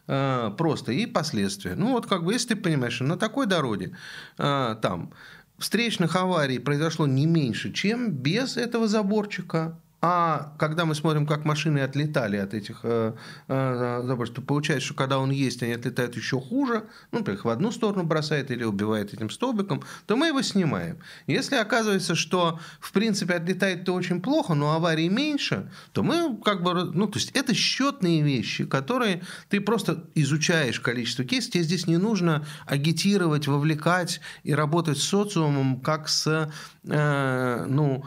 э, 0.06 0.50
просто 0.56 0.92
и 0.92 1.06
последствия. 1.06 1.74
Ну 1.74 1.92
вот 1.92 2.06
как 2.06 2.24
бы, 2.24 2.32
если 2.32 2.48
ты 2.48 2.56
понимаешь, 2.56 2.94
что 2.94 3.04
на 3.04 3.16
такой 3.16 3.46
дороге 3.46 3.96
э, 4.38 4.76
там 4.80 5.12
встречных 5.58 6.16
аварий 6.16 6.58
произошло 6.58 7.06
не 7.06 7.26
меньше, 7.26 7.72
чем 7.72 8.10
без 8.10 8.56
этого 8.56 8.88
заборчика, 8.88 9.78
а 10.06 10.52
когда 10.58 10.84
мы 10.84 10.94
смотрим, 10.94 11.26
как 11.26 11.46
машины 11.46 11.78
отлетали 11.78 12.36
от 12.36 12.52
этих 12.52 12.80
э, 12.82 13.14
э, 13.48 14.02
заборов, 14.04 14.34
то 14.34 14.42
получается, 14.42 14.84
что 14.84 14.94
когда 14.94 15.18
он 15.18 15.30
есть, 15.30 15.62
они 15.62 15.72
отлетают 15.72 16.14
еще 16.14 16.38
хуже, 16.38 16.84
ну, 17.10 17.20
например, 17.20 17.38
их 17.38 17.46
в 17.46 17.48
одну 17.48 17.72
сторону 17.72 18.04
бросает 18.04 18.50
или 18.50 18.64
убивает 18.64 19.14
этим 19.14 19.30
столбиком, 19.30 19.82
то 20.04 20.16
мы 20.16 20.26
его 20.26 20.42
снимаем. 20.42 20.98
Если 21.26 21.56
оказывается, 21.56 22.14
что, 22.14 22.60
в 22.80 22.92
принципе, 22.92 23.32
отлетает-то 23.32 23.94
очень 23.94 24.20
плохо, 24.20 24.52
но 24.52 24.72
аварий 24.72 25.08
меньше, 25.08 25.70
то 25.92 26.02
мы 26.02 26.36
как 26.44 26.62
бы, 26.62 26.84
ну, 26.84 27.06
то 27.06 27.18
есть 27.18 27.30
это 27.30 27.54
счетные 27.54 28.20
вещи, 28.20 28.66
которые 28.66 29.22
ты 29.48 29.58
просто 29.62 30.04
изучаешь 30.14 30.80
количество 30.80 31.24
кейсов, 31.24 31.52
тебе 31.52 31.64
здесь 31.64 31.86
не 31.86 31.96
нужно 31.96 32.44
агитировать, 32.66 33.46
вовлекать 33.46 34.20
и 34.42 34.52
работать 34.52 34.98
с 34.98 35.04
социумом 35.04 35.80
как 35.80 36.10
с, 36.10 36.50
э, 36.86 37.66
ну, 37.70 38.04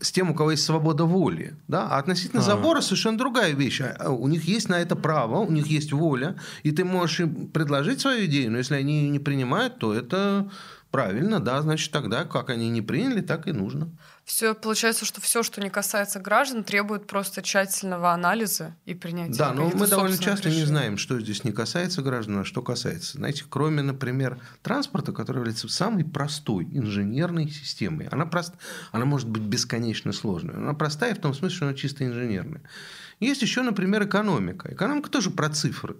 с 0.00 0.12
тем, 0.12 0.30
у 0.30 0.34
кого 0.34 0.52
есть 0.52 0.64
свобода 0.64 1.04
воли. 1.04 1.54
Да? 1.68 1.88
А 1.90 1.98
относительно 1.98 2.40
а. 2.40 2.44
забора 2.44 2.80
совершенно 2.80 3.18
другая 3.18 3.52
вещь. 3.52 3.80
А, 3.80 4.10
у 4.10 4.28
них 4.28 4.44
есть 4.44 4.68
на 4.68 4.80
это 4.80 4.96
право, 4.96 5.38
у 5.38 5.50
них 5.50 5.66
есть 5.66 5.92
воля, 5.92 6.36
и 6.62 6.72
ты 6.72 6.84
можешь 6.84 7.20
им 7.20 7.48
предложить 7.48 8.00
свою 8.00 8.26
идею, 8.26 8.50
но 8.50 8.58
если 8.58 8.74
они 8.74 9.02
ее 9.02 9.10
не 9.10 9.18
принимают, 9.18 9.78
то 9.78 9.94
это 9.94 10.50
правильно, 10.90 11.40
да, 11.40 11.62
значит 11.62 11.92
тогда 11.92 12.24
как 12.24 12.50
они 12.50 12.68
не 12.70 12.82
приняли, 12.82 13.20
так 13.20 13.46
и 13.46 13.52
нужно 13.52 13.88
все 14.30 14.54
получается, 14.54 15.04
что 15.04 15.20
все, 15.20 15.42
что 15.42 15.60
не 15.60 15.70
касается 15.70 16.20
граждан, 16.20 16.62
требует 16.62 17.08
просто 17.08 17.42
тщательного 17.42 18.12
анализа 18.12 18.76
и 18.86 18.94
принятия. 18.94 19.36
Да, 19.36 19.52
но 19.52 19.70
мы 19.74 19.88
довольно 19.88 20.16
часто 20.16 20.48
решений. 20.48 20.60
не 20.60 20.66
знаем, 20.66 20.98
что 20.98 21.18
здесь 21.18 21.42
не 21.42 21.50
касается 21.50 22.00
граждан, 22.00 22.38
а 22.38 22.44
что 22.44 22.62
касается. 22.62 23.18
Знаете, 23.18 23.44
кроме, 23.48 23.82
например, 23.82 24.40
транспорта, 24.62 25.12
который 25.12 25.38
является 25.38 25.68
самой 25.68 26.04
простой 26.04 26.64
инженерной 26.70 27.50
системой. 27.50 28.06
Она, 28.06 28.24
прост... 28.24 28.54
она 28.92 29.04
может 29.04 29.28
быть 29.28 29.42
бесконечно 29.42 30.12
сложной. 30.12 30.54
Она 30.54 30.74
простая 30.74 31.16
в 31.16 31.18
том 31.18 31.34
смысле, 31.34 31.56
что 31.56 31.66
она 31.66 31.74
чисто 31.74 32.06
инженерная. 32.06 32.62
Есть 33.18 33.42
еще, 33.42 33.62
например, 33.62 34.04
экономика. 34.04 34.72
Экономика 34.72 35.10
тоже 35.10 35.30
про 35.30 35.50
цифры. 35.50 35.96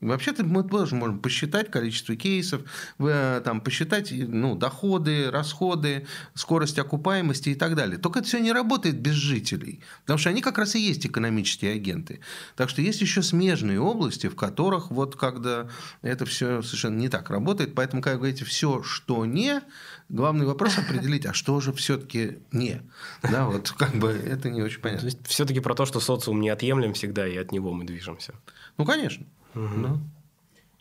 Вообще-то 0.00 0.44
мы 0.44 0.62
тоже 0.64 0.94
можем 0.94 1.18
посчитать 1.18 1.70
количество 1.70 2.14
кейсов, 2.14 2.62
там, 2.98 3.60
посчитать 3.60 4.12
ну, 4.12 4.54
доходы, 4.54 5.30
расходы, 5.30 6.06
скорость 6.34 6.78
окупаемости 6.78 7.50
и 7.50 7.54
так 7.54 7.74
далее. 7.74 7.98
Только 7.98 8.18
это 8.18 8.28
все 8.28 8.38
не 8.38 8.52
работает 8.52 8.96
без 9.00 9.14
жителей, 9.14 9.80
потому 10.02 10.18
что 10.18 10.30
они 10.30 10.42
как 10.42 10.58
раз 10.58 10.74
и 10.74 10.80
есть 10.80 11.06
экономические 11.06 11.72
агенты. 11.72 12.20
Так 12.56 12.68
что 12.68 12.82
есть 12.82 13.00
еще 13.00 13.22
смежные 13.22 13.80
области, 13.80 14.26
в 14.26 14.36
которых 14.36 14.90
вот 14.90 15.16
когда 15.16 15.68
это 16.02 16.26
все 16.26 16.60
совершенно 16.62 16.98
не 16.98 17.08
так 17.08 17.30
работает. 17.30 17.74
Поэтому, 17.74 18.02
как 18.02 18.14
вы 18.14 18.18
говорите, 18.18 18.44
все, 18.44 18.82
что 18.82 19.24
не, 19.24 19.62
главный 20.08 20.44
вопрос 20.44 20.76
определить, 20.78 21.24
а 21.24 21.32
что 21.32 21.60
же 21.60 21.72
все-таки 21.72 22.38
не. 22.52 22.82
Да, 23.22 23.46
вот 23.46 23.70
как 23.70 23.94
бы 23.94 24.10
это 24.10 24.50
не 24.50 24.62
очень 24.62 24.80
понятно. 24.80 25.08
То 25.08 25.16
есть 25.16 25.26
все-таки 25.26 25.60
про 25.60 25.74
то, 25.74 25.86
что 25.86 26.00
социум 26.00 26.40
неотъемлем 26.40 26.92
всегда, 26.92 27.26
и 27.26 27.36
от 27.36 27.52
него 27.52 27.72
мы 27.72 27.84
движемся. 27.84 28.34
Ну, 28.76 28.84
конечно. 28.84 29.24
Угу. 29.54 29.82
Да. 29.82 29.98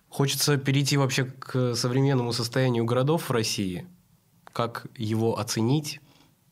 Хочется 0.09 0.57
перейти 0.57 0.97
вообще 0.97 1.25
к 1.25 1.75
современному 1.75 2.33
состоянию 2.33 2.85
городов 2.85 3.29
в 3.29 3.31
России. 3.31 3.87
Как 4.51 4.85
его 4.95 5.39
оценить, 5.39 6.01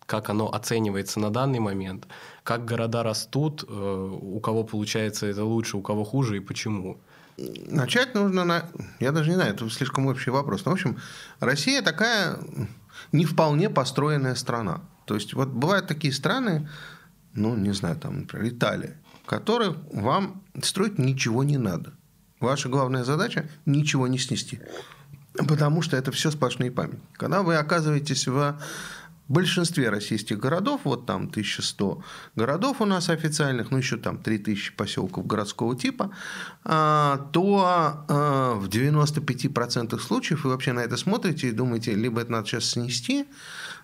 как 0.08 0.30
оно 0.30 0.52
оценивается 0.52 1.20
на 1.20 1.30
данный 1.30 1.60
момент, 1.60 2.08
как 2.44 2.66
города 2.66 3.04
растут, 3.04 3.64
э, 3.68 4.18
у 4.22 4.40
кого 4.40 4.64
получается 4.64 5.28
это 5.28 5.46
лучше, 5.46 5.78
у 5.78 5.82
кого 5.82 6.04
хуже 6.04 6.38
и 6.38 6.40
почему. 6.40 7.00
Начать 7.38 8.16
нужно 8.16 8.44
на... 8.44 8.66
Я 9.00 9.12
даже 9.12 9.30
не 9.30 9.36
знаю, 9.36 9.54
это 9.54 9.70
слишком 9.70 10.08
общий 10.08 10.32
вопрос. 10.32 10.66
Но, 10.66 10.72
в 10.72 10.74
общем, 10.74 10.98
Россия 11.40 11.82
такая 11.82 12.40
не 13.12 13.26
вполне 13.26 13.70
построенная 13.70 14.36
страна. 14.36 14.82
То 15.06 15.16
есть, 15.16 15.34
вот 15.34 15.50
бывают 15.50 15.88
такие 15.88 16.14
страны, 16.14 16.70
ну, 17.34 17.56
не 17.56 17.74
знаю, 17.74 17.96
там, 17.96 18.22
например, 18.22 18.54
Италия, 18.54 18.98
в 19.24 19.28
которых 19.28 19.78
вам 19.94 20.44
строить 20.62 21.00
ничего 21.00 21.44
не 21.44 21.58
надо. 21.58 21.94
Ваша 22.42 22.70
главная 22.70 23.04
задача– 23.04 23.48
ничего 23.66 24.08
не 24.08 24.18
снести. 24.18 24.60
Потому 25.48 25.82
что 25.82 25.96
это 25.96 26.12
все 26.12 26.32
сплошные 26.32 26.72
памятники. 26.72 27.04
Когда 27.14 27.44
вы 27.44 27.56
оказываетесь 27.56 28.28
в 28.28 28.60
большинстве 29.32 29.90
российских 29.90 30.40
городов, 30.40 30.82
вот 30.84 31.06
там 31.06 31.30
1100 31.30 32.04
городов 32.36 32.82
у 32.82 32.86
нас 32.86 33.10
официальных, 33.10 33.72
ну 33.72 33.78
еще 33.78 33.98
там 33.98 34.18
3000 34.18 34.74
поселков 34.74 35.26
городского 35.26 35.76
типа, 35.76 36.12
а, 36.64 37.30
то 37.32 37.64
а, 37.66 38.56
в 38.56 38.68
95% 38.68 40.00
случаев 40.00 40.44
вы 40.44 40.50
вообще 40.50 40.74
на 40.74 40.82
это 40.82 40.98
смотрите 40.98 41.48
и 41.48 41.52
думаете, 41.52 41.94
либо 41.94 42.22
это 42.22 42.32
надо 42.32 42.48
сейчас 42.48 42.66
снести, 42.66 43.26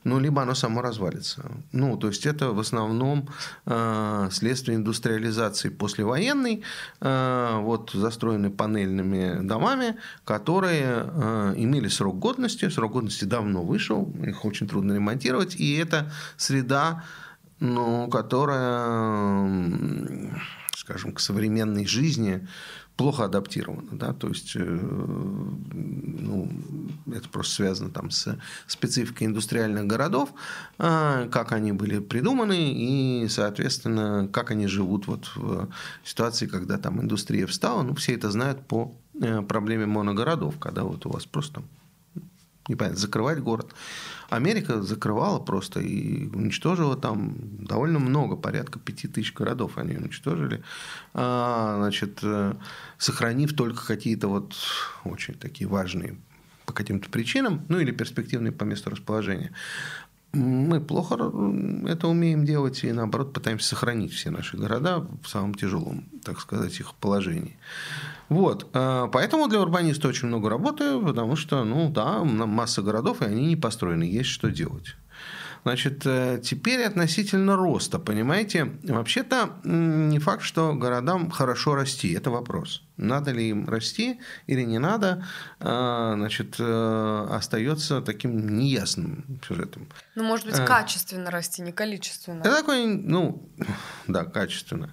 ну, 0.08 0.20
либо 0.20 0.42
оно 0.42 0.56
само 0.56 0.82
развалится. 0.82 1.52
Ну, 1.74 1.98
то 1.98 2.08
есть 2.08 2.26
это 2.26 2.52
в 2.54 2.60
основном 2.60 3.28
э, 3.66 4.30
следствие 4.32 4.78
индустриализации 4.78 5.68
послевоенной, 5.70 6.64
э, 7.02 7.60
вот 7.60 7.92
застроены 7.92 8.50
панельными 8.50 9.46
домами, 9.46 9.98
которые 10.24 11.06
э, 11.06 11.54
имели 11.58 11.90
срок 11.90 12.20
годности, 12.20 12.70
срок 12.70 12.94
годности 12.94 13.26
давно 13.26 13.64
вышел, 13.64 14.10
их 14.24 14.46
очень 14.46 14.68
трудно 14.68 14.94
ремонтировать, 14.94 15.56
и 15.56 15.76
это 15.76 16.10
среда, 16.38 17.04
ну, 17.60 18.08
которая, 18.10 19.52
скажем, 20.74 21.12
к 21.12 21.20
современной 21.20 21.86
жизни 21.86 22.48
плохо 22.98 23.26
адаптировано. 23.26 23.90
Да? 23.92 24.12
То 24.14 24.28
есть 24.28 24.56
э, 24.56 24.60
ну, 24.60 26.50
это 27.14 27.30
просто 27.30 27.56
связано 27.56 27.92
там, 27.92 28.10
с 28.10 28.38
спецификой 28.66 29.28
индустриальных 29.28 29.86
городов, 29.86 30.34
а, 30.78 31.28
как 31.30 31.52
они 31.54 31.72
были 31.72 32.00
придуманы 32.00 32.74
и, 32.74 33.28
соответственно, 33.30 34.28
как 34.34 34.52
они 34.52 34.68
живут 34.68 35.08
вот 35.08 35.32
в 35.36 35.70
ситуации, 36.04 36.48
когда 36.48 36.78
там 36.78 37.00
индустрия 37.00 37.46
встала. 37.46 37.84
Ну, 37.84 37.94
все 37.96 38.16
это 38.16 38.32
знают 38.32 38.68
по 38.68 38.94
э, 39.22 39.42
проблеме 39.44 39.86
моногородов, 39.86 40.58
когда 40.60 40.84
вот 40.84 41.06
у 41.06 41.10
вас 41.10 41.26
просто 41.26 41.62
непонятно, 42.68 43.00
закрывать 43.00 43.40
город. 43.40 43.74
Америка 44.30 44.82
закрывала 44.82 45.40
просто 45.40 45.80
и 45.80 46.28
уничтожила 46.28 46.98
там 46.98 47.36
довольно 47.60 48.00
много, 48.00 48.36
порядка 48.36 48.80
пяти 48.80 49.08
тысяч 49.08 49.34
городов 49.34 49.78
они 49.78 49.96
уничтожили, 49.96 50.64
а, 51.14 51.78
значит, 51.78 52.20
э, 52.24 52.56
сохранив 52.98 53.56
только 53.56 53.86
какие-то 53.86 54.28
вот 54.28 54.56
очень 55.06 55.34
такие 55.34 55.68
важные 55.68 56.18
по 56.66 56.74
каким-то 56.74 57.10
причинам, 57.10 57.66
ну 57.70 57.80
или 57.80 57.92
перспективные 57.92 58.52
по 58.52 58.66
месту 58.66 58.90
расположения. 58.90 59.52
Мы 60.34 60.82
плохо 60.82 61.16
это 61.88 62.08
умеем 62.08 62.46
делать 62.46 62.84
и, 62.84 62.92
наоборот, 62.92 63.34
пытаемся 63.34 63.70
сохранить 63.70 64.12
все 64.12 64.30
наши 64.30 64.58
города 64.58 65.08
в 65.24 65.28
самом 65.28 65.56
тяжелом, 65.56 66.10
так 66.24 66.40
сказать, 66.42 66.78
их 66.80 66.94
положении. 66.96 67.58
Вот. 68.30 68.68
Э, 68.74 69.08
поэтому 69.12 69.48
для 69.48 69.62
урбаниста 69.62 70.08
очень 70.08 70.28
много 70.28 70.50
работы, 70.50 71.00
потому 71.00 71.36
что, 71.36 71.64
ну 71.64 71.90
да, 71.90 72.24
масса 72.24 72.82
городов, 72.82 73.22
и 73.22 73.26
они 73.26 73.48
не 73.48 73.56
построены, 73.56 74.04
есть 74.04 74.30
что 74.30 74.50
делать. 74.52 74.96
Значит, 75.64 76.06
э, 76.06 76.40
теперь 76.42 76.84
относительно 76.84 77.58
роста, 77.58 78.00
понимаете, 78.00 78.72
вообще-то 78.84 79.60
не 79.64 80.20
факт, 80.20 80.42
что 80.42 80.74
городам 80.74 81.30
хорошо 81.30 81.76
расти, 81.76 82.14
это 82.14 82.30
вопрос. 82.30 82.84
Надо 82.96 83.32
ли 83.32 83.50
им 83.50 83.68
расти 83.68 84.20
или 84.46 84.62
не 84.62 84.80
надо, 84.80 85.26
э, 85.60 86.14
значит, 86.16 86.60
остается 86.60 88.02
таким 88.02 88.58
неясным 88.58 89.40
сюжетом. 89.46 89.88
Ну, 90.16 90.24
может 90.24 90.46
быть, 90.46 90.56
качественно 90.56 91.32
расти, 91.32 91.62
не 91.62 91.72
количественно. 91.72 92.42
Это 92.42 92.56
такой, 92.56 92.86
ну, 92.86 93.50
да, 94.08 94.24
качественно. 94.24 94.92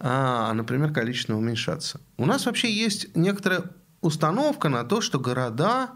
А, 0.00 0.52
например, 0.52 0.92
количественно 0.92 1.38
уменьшаться. 1.38 2.00
У 2.16 2.26
нас 2.26 2.46
вообще 2.46 2.72
есть 2.72 3.14
некоторая 3.16 3.64
установка 4.00 4.68
на 4.68 4.84
то, 4.84 5.00
что 5.00 5.18
города 5.18 5.90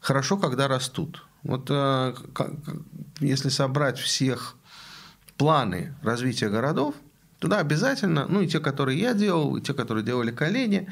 хорошо, 0.00 0.36
когда 0.36 0.68
растут. 0.68 1.26
Вот 1.42 1.66
э, 1.70 2.14
если 3.20 3.48
собрать 3.48 3.98
всех 3.98 4.56
планы 5.36 5.94
развития 6.02 6.48
городов, 6.48 6.94
туда 7.40 7.58
обязательно, 7.58 8.26
ну 8.28 8.42
и 8.42 8.46
те, 8.46 8.60
которые 8.60 9.00
я 9.00 9.14
делал, 9.14 9.56
и 9.56 9.62
те, 9.62 9.74
которые 9.74 10.04
делали 10.04 10.30
коллеги, 10.30 10.86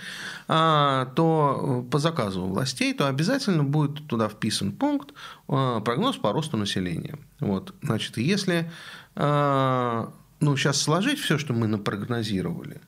а, 0.49 1.07
то 1.15 1.87
по 1.91 1.99
заказу 1.99 2.47
властей, 2.47 2.95
то 2.95 3.07
обязательно 3.07 3.63
будет 3.63 4.09
туда 4.09 4.29
вписан 4.29 4.73
пункт 4.73 5.11
э, 5.49 5.81
прогноз 5.85 6.17
по 6.17 6.33
росту 6.33 6.57
населения. 6.57 7.19
Вот, 7.39 7.75
значит, 7.83 8.17
если 8.17 8.71
э, 9.15 10.07
ну, 10.41 10.57
сейчас 10.57 10.81
сложить 10.81 11.19
все, 11.19 11.39
что 11.39 11.53
мы 11.53 11.67
напрогнозировали, 11.67 12.81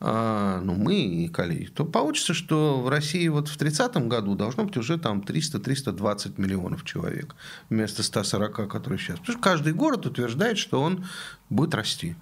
а, 0.00 0.60
ну, 0.60 0.74
мы 0.74 0.94
и 0.94 1.28
коллеги, 1.28 1.66
то 1.66 1.84
получится, 1.84 2.32
что 2.32 2.80
в 2.80 2.88
России 2.88 3.26
вот 3.28 3.48
в 3.48 3.56
30 3.56 3.96
году 4.08 4.36
должно 4.36 4.64
быть 4.64 4.76
уже 4.76 4.96
там 4.96 5.20
300-320 5.20 6.34
миллионов 6.40 6.84
человек 6.84 7.34
вместо 7.68 8.02
140, 8.02 8.68
которые 8.68 8.98
сейчас. 8.98 9.18
Потому 9.18 9.32
что 9.32 9.42
каждый 9.42 9.72
город 9.72 10.06
утверждает, 10.06 10.58
что 10.58 10.80
он 10.80 11.04
будет 11.50 11.74
расти. 11.74 12.14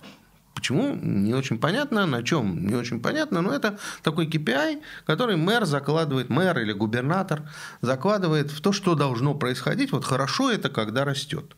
Почему? 0.55 0.95
Не 0.95 1.35
очень 1.35 1.59
понятно. 1.59 2.07
На 2.07 2.22
чем? 2.22 2.66
Не 2.66 2.74
очень 2.77 3.01
понятно. 3.01 3.43
Но 3.43 3.53
это 3.53 3.79
такой 4.03 4.27
KPI, 4.27 4.81
который 5.05 5.37
мэр 5.37 5.66
закладывает, 5.66 6.31
мэр 6.31 6.59
или 6.61 6.72
губернатор 6.72 7.43
закладывает 7.83 8.51
в 8.51 8.62
то, 8.62 8.72
что 8.72 8.95
должно 8.95 9.35
происходить. 9.35 9.93
Вот 9.93 10.07
хорошо 10.07 10.51
это, 10.51 10.70
когда 10.70 11.05
растет. 11.05 11.55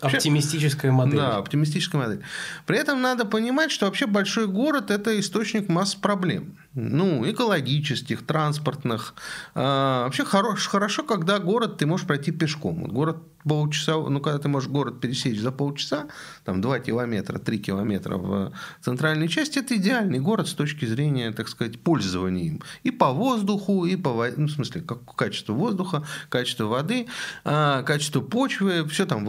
Оптимистическая 0.00 0.92
модель. 0.92 1.18
Да, 1.18 1.36
оптимистическая 1.36 2.00
модель. 2.00 2.22
При 2.66 2.78
этом 2.78 3.00
надо 3.00 3.24
понимать, 3.24 3.70
что 3.70 3.86
вообще 3.86 4.06
большой 4.06 4.46
город– 4.46 4.90
это 4.92 5.18
источник 5.18 5.68
масс 5.68 5.94
проблем. 5.94 6.56
Ну, 6.74 7.28
экологических, 7.30 8.26
транспортных. 8.26 9.14
А, 9.54 10.04
вообще 10.04 10.24
хорош, 10.24 10.66
хорошо, 10.66 11.02
когда 11.02 11.38
город 11.38 11.78
ты 11.78 11.86
можешь 11.86 12.06
пройти 12.06 12.32
пешком. 12.32 12.82
Вот 12.82 12.92
город 12.92 13.16
полчаса, 13.48 13.96
ну, 13.96 14.20
когда 14.20 14.38
ты 14.38 14.48
можешь 14.48 14.68
город 14.68 15.00
пересечь 15.00 15.40
за 15.40 15.52
полчаса, 15.52 16.06
там 16.44 16.60
2 16.60 16.80
километра, 16.80 17.38
3 17.38 17.58
километра 17.58 18.16
в 18.16 18.52
центральной 18.82 19.28
части, 19.28 19.60
это 19.60 19.76
идеальный 19.76 20.18
город 20.18 20.48
с 20.48 20.52
точки 20.52 20.84
зрения, 20.84 21.32
так 21.32 21.48
сказать, 21.48 21.80
пользования 21.80 22.44
им. 22.44 22.62
И 22.82 22.90
по 22.90 23.12
воздуху, 23.12 23.86
и 23.86 23.96
по, 23.96 24.26
ну, 24.36 24.46
в 24.46 24.50
смысле, 24.50 24.80
как 24.82 25.14
качество 25.14 25.52
воздуха, 25.52 26.04
качество 26.28 26.64
воды, 26.64 27.06
а, 27.44 27.82
качество 27.82 28.20
почвы, 28.20 28.86
все 28.88 29.06
там 29.06 29.24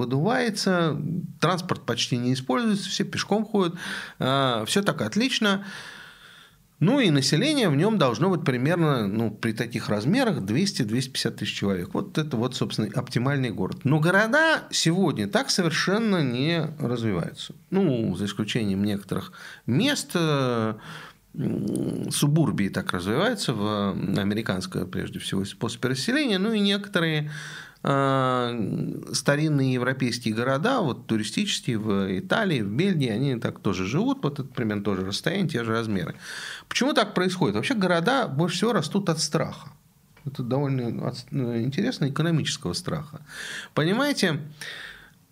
выдувается, 0.58 0.98
транспорт 1.40 1.86
почти 1.86 2.18
не 2.18 2.34
используется, 2.34 2.90
все 2.90 3.04
пешком 3.04 3.46
ходят, 3.46 3.76
а, 4.20 4.66
все 4.66 4.82
так 4.82 5.02
отлично. 5.02 5.66
Ну 6.80 7.00
и 7.00 7.10
население 7.10 7.70
в 7.70 7.76
нем 7.76 7.98
должно 7.98 8.30
быть 8.30 8.44
примерно, 8.46 9.08
ну, 9.08 9.32
при 9.32 9.52
таких 9.52 9.90
размерах 9.90 10.42
200-250 10.42 11.32
тысяч 11.32 11.56
человек. 11.56 11.90
Вот 11.94 12.20
это 12.20 12.38
вот, 12.38 12.56
собственно, 12.56 12.88
оптимальный 12.94 13.50
город. 13.50 13.80
Но 13.84 14.00
города 14.00 14.64
сегодня 14.70 15.28
так 15.28 15.50
совершенно 15.50 16.22
не 16.22 16.68
развиваются. 16.80 17.56
Ну, 17.72 18.16
за 18.16 18.26
исключением 18.26 18.84
некоторых 18.84 19.32
мест, 19.66 20.12
э, 20.14 20.76
субурбии 22.12 22.70
так 22.70 22.94
развиваются 22.94 23.54
в 23.54 23.96
американское, 24.16 24.86
прежде 24.86 25.18
всего, 25.18 25.44
после 25.60 25.80
переселения, 25.80 26.38
ну 26.38 26.52
и 26.52 26.60
некоторые 26.60 27.32
старинные 27.82 29.74
европейские 29.74 30.34
города, 30.34 30.82
вот 30.82 31.08
туристические 31.08 31.78
в 31.78 32.20
Италии, 32.20 32.62
в 32.62 32.70
Бельгии, 32.70 33.10
они 33.10 33.40
так 33.40 33.60
тоже 33.60 33.86
живут, 33.86 34.24
вот 34.24 34.40
это 34.40 34.50
примерно 34.50 34.84
тоже 34.84 35.06
расстояние, 35.06 35.48
те 35.48 35.64
же 35.64 35.72
размеры. 35.72 36.16
Почему 36.68 36.94
так 36.94 37.14
происходит? 37.14 37.56
Вообще 37.56 37.76
города 37.76 38.28
больше 38.28 38.58
всего 38.58 38.74
растут 38.74 39.10
от 39.10 39.20
страха. 39.20 39.70
Это 40.26 40.44
довольно 40.44 41.14
э, 41.32 41.62
интересно, 41.62 42.10
экономического 42.10 42.74
страха. 42.74 43.22
Понимаете, 43.74 44.42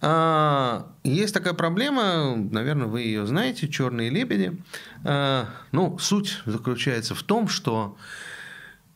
а, 0.02 0.92
есть 1.04 1.34
такая 1.34 1.54
проблема, 1.54 2.36
наверное, 2.36 2.88
вы 2.88 3.02
ее 3.02 3.26
знаете, 3.26 3.68
черные 3.68 4.10
лебеди. 4.10 4.62
А, 5.04 5.50
ну, 5.72 5.98
суть 5.98 6.42
заключается 6.46 7.16
в 7.16 7.24
том, 7.24 7.48
что 7.48 7.98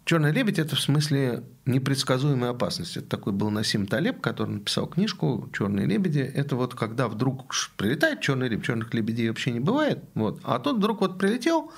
Черный 0.10 0.32
лебедь 0.32 0.58
это 0.58 0.76
в 0.76 0.80
смысле 0.80 1.44
непредсказуемой 1.68 2.50
опасности. 2.50 2.98
Это 2.98 3.10
такой 3.10 3.32
был 3.32 3.52
Насим 3.52 3.86
Талеб, 3.86 4.22
который 4.22 4.54
написал 4.54 4.88
книжку 4.88 5.48
Черные 5.54 5.86
лебеди. 5.86 6.18
Это 6.22 6.56
вот 6.56 6.74
когда 6.74 7.08
вдруг 7.08 7.54
прилетает 7.78 8.20
черный 8.20 8.50
лебедь, 8.50 8.66
черных 8.66 8.92
лебедей 8.96 9.30
вообще 9.30 9.52
не 9.52 9.60
бывает. 9.60 10.04
Вот. 10.16 10.40
А 10.44 10.58
тут 10.58 10.78
вдруг 10.78 11.02
вот 11.02 11.20
прилетел, 11.20 11.72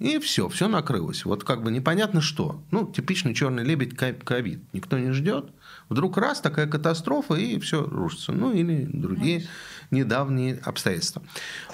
и 0.00 0.18
все, 0.18 0.48
все 0.48 0.66
накрылось. 0.66 1.24
Вот 1.24 1.44
как 1.44 1.62
бы 1.62 1.70
непонятно 1.70 2.20
что. 2.20 2.60
Ну, 2.72 2.90
типичный 2.90 3.34
черный 3.34 3.62
лебедь 3.62 3.96
ковид. 3.96 4.64
Никто 4.72 4.98
не 4.98 5.12
ждет. 5.12 5.50
Вдруг 5.88 6.16
раз 6.16 6.40
такая 6.40 6.66
катастрофа, 6.66 7.34
и 7.34 7.60
все 7.60 7.84
рушится. 7.84 8.32
Ну, 8.32 8.52
или 8.52 8.84
другие 8.92 9.46
недавние 9.92 10.56
обстоятельства. 10.64 11.22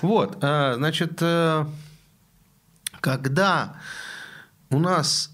Вот, 0.03 0.37
э, 0.43 0.75
значит, 0.77 1.23
э, 1.23 1.65
когда 3.01 3.77
у 4.69 4.79
нас 4.79 5.32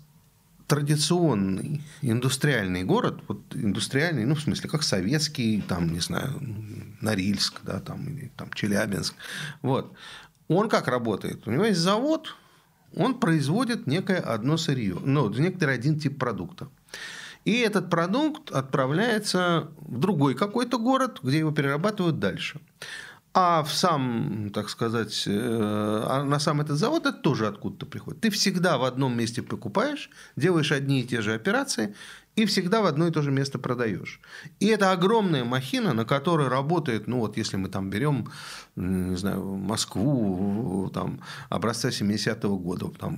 традиционный 0.68 1.82
индустриальный 2.02 2.84
город, 2.84 3.22
вот 3.26 3.40
индустриальный, 3.54 4.26
ну, 4.26 4.34
в 4.34 4.40
смысле, 4.40 4.68
как 4.68 4.82
советский, 4.82 5.62
там, 5.66 5.92
не 5.92 6.00
знаю, 6.00 6.40
Норильск, 7.00 7.60
да, 7.62 7.80
там, 7.80 8.06
или 8.06 8.30
там 8.36 8.52
Челябинск, 8.52 9.14
вот, 9.62 9.94
он 10.46 10.68
как 10.68 10.86
работает? 10.86 11.48
У 11.48 11.50
него 11.50 11.64
есть 11.64 11.80
завод, 11.80 12.36
он 12.94 13.18
производит 13.18 13.86
некое 13.86 14.18
одно 14.18 14.58
сырье, 14.58 14.98
ну, 15.02 15.30
некоторый 15.30 15.74
один 15.74 15.98
тип 15.98 16.18
продукта. 16.18 16.68
И 17.46 17.60
этот 17.60 17.88
продукт 17.88 18.50
отправляется 18.50 19.68
в 19.78 19.98
другой 19.98 20.34
какой-то 20.34 20.78
город, 20.78 21.20
где 21.22 21.38
его 21.38 21.50
перерабатывают 21.50 22.18
дальше. 22.18 22.60
А 23.34 23.62
в 23.62 23.72
сам, 23.72 24.50
так 24.54 24.68
сказать, 24.70 25.24
э, 25.26 26.02
а 26.08 26.24
на 26.24 26.38
сам 26.38 26.60
этот 26.60 26.78
завод 26.78 27.06
это 27.06 27.18
тоже 27.18 27.46
откуда-то 27.46 27.86
приходит. 27.86 28.20
Ты 28.20 28.30
всегда 28.30 28.78
в 28.78 28.84
одном 28.84 29.16
месте 29.16 29.42
покупаешь, 29.42 30.10
делаешь 30.36 30.72
одни 30.72 31.00
и 31.00 31.06
те 31.06 31.20
же 31.20 31.34
операции, 31.34 31.94
и 32.36 32.46
всегда 32.46 32.80
в 32.80 32.86
одно 32.86 33.06
и 33.08 33.10
то 33.10 33.20
же 33.20 33.30
место 33.30 33.58
продаешь. 33.58 34.20
И 34.60 34.66
это 34.66 34.92
огромная 34.92 35.44
махина, 35.44 35.92
на 35.92 36.04
которой 36.04 36.48
работает, 36.48 37.08
ну 37.08 37.18
вот 37.18 37.36
если 37.36 37.56
мы 37.56 37.68
там 37.68 37.90
берем, 37.90 38.28
не 38.76 39.16
знаю, 39.16 39.44
Москву, 39.56 40.88
там, 40.94 41.20
образца 41.50 41.88
70-го 41.88 42.56
года, 42.56 42.86
там, 42.98 43.14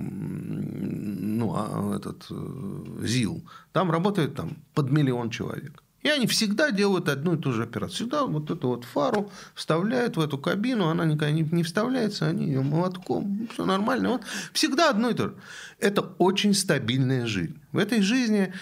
ну, 1.37 1.53
а, 1.55 1.95
этот, 1.95 2.25
э, 2.31 3.05
ЗИЛ, 3.05 3.43
там 3.71 3.91
работает 3.91 4.35
там, 4.35 4.57
под 4.73 4.91
миллион 4.91 5.29
человек. 5.29 5.83
И 6.03 6.09
они 6.09 6.25
всегда 6.27 6.71
делают 6.71 7.09
одну 7.09 7.35
и 7.35 7.37
ту 7.37 7.51
же 7.51 7.63
операцию. 7.63 7.95
Всегда 7.95 8.25
вот 8.25 8.49
эту 8.49 8.69
вот 8.69 8.85
фару 8.85 9.31
вставляют 9.53 10.17
в 10.17 10.21
эту 10.21 10.37
кабину, 10.37 10.87
она 10.87 11.05
никогда 11.05 11.31
не, 11.31 11.43
не 11.43 11.63
вставляется, 11.63 12.27
они 12.27 12.47
ее 12.47 12.61
молотком, 12.61 13.47
все 13.53 13.65
нормально. 13.65 14.09
Вот 14.09 14.23
всегда 14.53 14.89
одно 14.89 15.09
и 15.09 15.13
то 15.13 15.29
же. 15.29 15.35
Это 15.79 16.01
очень 16.17 16.53
стабильная 16.53 17.27
жизнь. 17.27 17.59
В 17.71 17.77
этой 17.77 18.01
жизни 18.01 18.53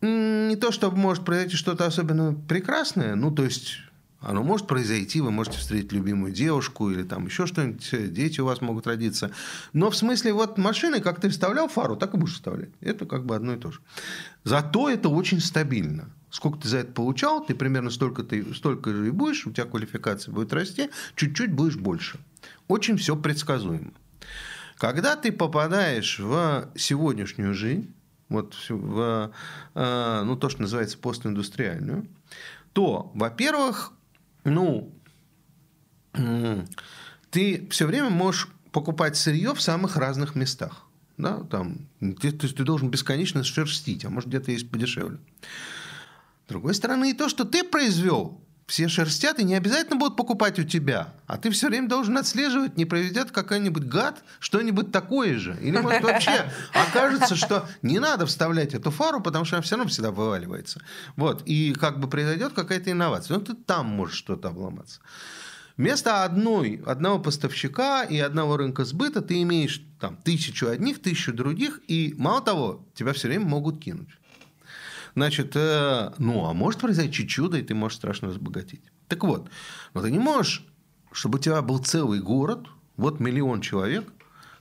не 0.00 0.56
то, 0.56 0.70
чтобы 0.70 0.96
может 0.96 1.24
произойти 1.24 1.56
что-то 1.56 1.86
особенно 1.86 2.34
прекрасное, 2.34 3.14
ну, 3.14 3.30
то 3.30 3.44
есть 3.44 3.78
оно 4.20 4.42
может 4.42 4.66
произойти, 4.66 5.20
вы 5.20 5.30
можете 5.30 5.58
встретить 5.58 5.92
любимую 5.92 6.32
девушку 6.32 6.90
или 6.90 7.02
там 7.02 7.26
еще 7.26 7.46
что-нибудь, 7.46 8.12
дети 8.12 8.40
у 8.40 8.44
вас 8.44 8.60
могут 8.60 8.86
родиться. 8.86 9.30
Но 9.72 9.90
в 9.90 9.96
смысле 9.96 10.34
вот 10.34 10.58
машины, 10.58 11.00
как 11.00 11.20
ты 11.20 11.30
вставлял 11.30 11.68
фару, 11.68 11.96
так 11.96 12.14
и 12.14 12.18
будешь 12.18 12.34
вставлять. 12.34 12.70
Это 12.80 13.06
как 13.06 13.24
бы 13.24 13.34
одно 13.34 13.54
и 13.54 13.58
то 13.58 13.72
же. 13.72 13.80
Зато 14.44 14.90
это 14.90 15.08
очень 15.08 15.40
стабильно 15.40 16.10
сколько 16.30 16.58
ты 16.58 16.68
за 16.68 16.78
это 16.78 16.92
получал, 16.92 17.44
ты 17.44 17.54
примерно 17.54 17.90
столько, 17.90 18.22
ты, 18.22 18.54
столько 18.54 18.92
же 18.92 19.08
и 19.08 19.10
будешь, 19.10 19.46
у 19.46 19.52
тебя 19.52 19.66
квалификация 19.66 20.32
будет 20.32 20.52
расти, 20.52 20.90
чуть-чуть 21.16 21.52
будешь 21.52 21.76
больше. 21.76 22.18
Очень 22.68 22.96
все 22.96 23.16
предсказуемо. 23.16 23.92
Когда 24.76 25.16
ты 25.16 25.30
попадаешь 25.32 26.18
в 26.18 26.70
сегодняшнюю 26.74 27.52
жизнь, 27.54 27.92
вот 28.28 28.54
в 28.68 29.32
э, 29.74 30.22
ну, 30.24 30.36
то, 30.36 30.48
что 30.48 30.62
называется 30.62 30.96
постиндустриальную, 30.96 32.06
то, 32.72 33.10
во-первых, 33.14 33.92
ну, 34.44 34.92
ты 37.30 37.68
все 37.70 37.86
время 37.86 38.10
можешь 38.10 38.48
покупать 38.72 39.16
сырье 39.16 39.54
в 39.54 39.60
самых 39.60 39.96
разных 39.96 40.34
местах. 40.34 40.86
Да, 41.18 41.40
там, 41.50 41.88
ты, 41.98 42.32
то 42.32 42.46
есть 42.46 42.56
ты 42.56 42.64
должен 42.64 42.88
бесконечно 42.88 43.44
шерстить, 43.44 44.06
а 44.06 44.10
может 44.10 44.30
где-то 44.30 44.52
есть 44.52 44.70
подешевле. 44.70 45.18
С 46.50 46.52
другой 46.52 46.74
стороны, 46.74 47.12
и 47.12 47.14
то, 47.14 47.28
что 47.28 47.44
ты 47.44 47.62
произвел, 47.62 48.44
все 48.66 48.88
шерстят 48.88 49.38
и 49.38 49.44
не 49.44 49.54
обязательно 49.54 49.94
будут 49.94 50.16
покупать 50.16 50.58
у 50.58 50.64
тебя. 50.64 51.14
А 51.28 51.38
ты 51.38 51.48
все 51.50 51.68
время 51.68 51.88
должен 51.88 52.18
отслеживать, 52.18 52.76
не 52.76 52.86
проведет 52.86 53.30
какой-нибудь 53.30 53.84
гад 53.84 54.24
что-нибудь 54.40 54.90
такое 54.90 55.38
же. 55.38 55.56
Или, 55.62 55.78
может, 55.78 56.02
вообще 56.02 56.50
окажется, 56.74 57.36
что 57.36 57.68
не 57.82 58.00
надо 58.00 58.26
вставлять 58.26 58.74
эту 58.74 58.90
фару, 58.90 59.20
потому 59.20 59.44
что 59.44 59.58
она 59.58 59.62
все 59.62 59.76
равно 59.76 59.88
всегда 59.88 60.10
вываливается. 60.10 60.82
Вот. 61.14 61.44
И 61.46 61.72
как 61.72 62.00
бы 62.00 62.08
произойдет 62.08 62.52
какая-то 62.52 62.90
инновация. 62.90 63.38
Ну, 63.38 63.44
ты 63.44 63.54
там 63.54 63.86
можешь 63.86 64.16
что-то 64.16 64.48
обломаться. 64.48 64.98
Вместо 65.76 66.24
одной, 66.24 66.82
одного 66.84 67.20
поставщика 67.20 68.02
и 68.02 68.18
одного 68.18 68.56
рынка 68.56 68.84
сбыта 68.84 69.22
ты 69.22 69.40
имеешь 69.42 69.80
там 70.00 70.16
тысячу 70.16 70.66
одних, 70.66 71.00
тысячу 71.00 71.32
других, 71.32 71.80
и 71.86 72.12
мало 72.18 72.40
того, 72.40 72.88
тебя 72.94 73.12
все 73.12 73.28
время 73.28 73.46
могут 73.46 73.80
кинуть. 73.80 74.10
Значит, 75.14 75.52
э, 75.54 76.12
ну, 76.18 76.46
а 76.46 76.52
может 76.52 76.80
произойти 76.80 77.26
чудо, 77.26 77.58
и 77.58 77.62
ты 77.62 77.74
можешь 77.74 77.98
страшно 77.98 78.28
разбогатеть. 78.28 78.82
Так 79.08 79.24
вот, 79.24 79.48
но 79.94 80.02
ты 80.02 80.10
не 80.10 80.18
можешь, 80.18 80.66
чтобы 81.12 81.38
у 81.38 81.42
тебя 81.42 81.62
был 81.62 81.78
целый 81.78 82.20
город, 82.20 82.68
вот 82.96 83.20
миллион 83.20 83.60
человек, 83.60 84.12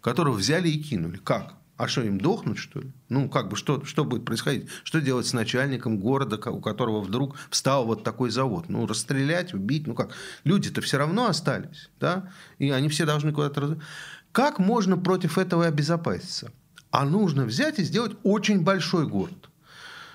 которых 0.01 0.37
взяли 0.37 0.69
и 0.69 0.81
кинули. 0.81 1.17
Как? 1.17 1.55
А 1.77 1.87
что, 1.87 2.01
им 2.01 2.19
дохнуть, 2.19 2.57
что 2.57 2.81
ли? 2.81 2.91
Ну, 3.07 3.29
как 3.29 3.47
бы, 3.47 3.55
что, 3.55 3.85
что 3.85 4.03
будет 4.03 4.25
происходить? 4.25 4.67
Что 4.83 4.99
делать 4.99 5.27
с 5.27 5.33
начальником 5.33 5.97
города, 5.97 6.35
у 6.49 6.59
которого 6.59 6.99
вдруг 6.99 7.37
встал 7.49 7.85
вот 7.85 8.03
такой 8.03 8.31
завод? 8.31 8.65
Ну, 8.67 8.85
расстрелять, 8.85 9.53
убить, 9.53 9.87
ну 9.87 9.93
как? 9.93 10.09
Люди-то 10.43 10.81
все 10.81 10.97
равно 10.97 11.27
остались, 11.27 11.89
да? 11.99 12.31
И 12.57 12.69
они 12.69 12.89
все 12.89 13.05
должны 13.05 13.31
куда-то... 13.31 13.79
Как 14.33 14.59
можно 14.59 14.97
против 14.97 15.37
этого 15.37 15.67
обезопаситься? 15.67 16.51
А 16.91 17.05
нужно 17.05 17.45
взять 17.45 17.79
и 17.79 17.83
сделать 17.83 18.17
очень 18.23 18.61
большой 18.61 19.07
город 19.07 19.48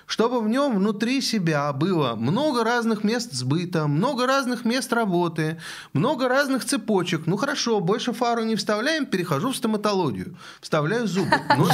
чтобы 0.05 0.41
в 0.41 0.49
нем 0.49 0.75
внутри 0.75 1.21
себя 1.21 1.71
было 1.73 2.15
много 2.15 2.63
разных 2.63 3.03
мест 3.03 3.31
сбыта, 3.31 3.87
много 3.87 4.27
разных 4.27 4.65
мест 4.65 4.91
работы, 4.93 5.59
много 5.93 6.27
разных 6.27 6.65
цепочек. 6.65 7.25
Ну 7.25 7.37
хорошо, 7.37 7.79
больше 7.79 8.13
фару 8.13 8.43
не 8.43 8.55
вставляем, 8.55 9.05
перехожу 9.05 9.51
в 9.51 9.55
стоматологию, 9.55 10.37
вставляю 10.61 11.07
зубы. 11.07 11.31
Но 11.57 11.69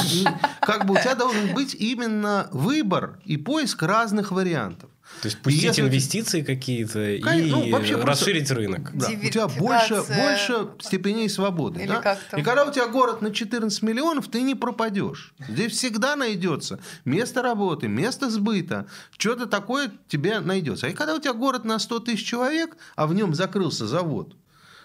как 0.62 0.86
бы 0.86 0.94
у 0.94 0.98
тебя 0.98 1.16
должен 1.16 1.54
быть 1.54 1.74
именно 1.74 2.48
выбор 2.52 3.20
и 3.26 3.38
поиск 3.38 3.82
разных 3.84 4.32
вариантов. 4.32 4.91
То 5.22 5.28
есть 5.28 5.41
пустить 5.41 5.64
если... 5.64 5.82
инвестиции 5.82 6.41
какие-то 6.41 7.12
и 7.12 7.22
ну, 7.22 7.70
вообще 7.70 7.95
расширить 7.95 8.47
просто... 8.47 8.56
рынок. 8.56 8.91
Да. 8.93 9.08
У 9.08 9.30
тебя 9.30 9.47
больше, 9.47 10.04
больше 10.08 10.68
степеней 10.80 11.30
свободы. 11.30 11.88
да? 11.88 12.18
И 12.38 12.41
когда 12.41 12.66
у 12.66 12.72
тебя 12.72 12.88
город 12.88 13.22
на 13.22 13.34
14 13.34 13.82
миллионов, 13.84 14.30
ты 14.30 14.41
не 14.41 14.56
пропадешь. 14.56 15.34
Здесь 15.47 15.74
всегда 15.74 16.16
найдется 16.16 16.80
место 17.06 17.41
работы, 17.41 17.88
место 17.88 18.30
сбыта. 18.30 18.88
Что-то 19.18 19.45
такое 19.45 19.91
тебе 20.08 20.39
найдется. 20.39 20.88
И 20.88 20.93
когда 20.93 21.16
у 21.16 21.20
тебя 21.20 21.34
город 21.34 21.66
на 21.66 21.78
100 21.78 21.99
тысяч 21.99 22.26
человек, 22.26 22.78
а 22.95 23.06
в 23.06 23.14
нем 23.14 23.36
закрылся 23.36 23.88
завод, 23.88 24.36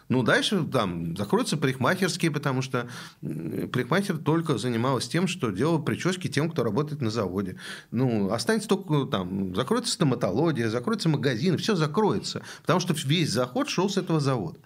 ну, 0.08 0.22
дальше 0.22 0.64
там 0.64 1.16
закроются 1.16 1.56
парикмахерские, 1.56 2.30
потому 2.30 2.62
что 2.62 2.88
парикмахер 3.20 4.18
только 4.18 4.56
занималась 4.56 5.08
тем, 5.08 5.26
что 5.26 5.50
делал 5.50 5.82
прически 5.82 6.28
тем, 6.28 6.50
кто 6.50 6.62
работает 6.62 7.00
на 7.00 7.10
заводе. 7.10 7.56
Ну, 7.90 8.30
останется 8.30 8.68
только 8.68 9.10
там, 9.10 9.54
закроется 9.56 9.92
стоматология, 9.92 10.70
закроется 10.70 11.08
магазин, 11.08 11.58
все 11.58 11.74
закроется, 11.74 12.42
потому 12.60 12.78
что 12.78 12.94
весь 12.94 13.30
заход 13.30 13.68
шел 13.68 13.90
с 13.90 13.96
этого 13.96 14.20
завода. 14.20 14.60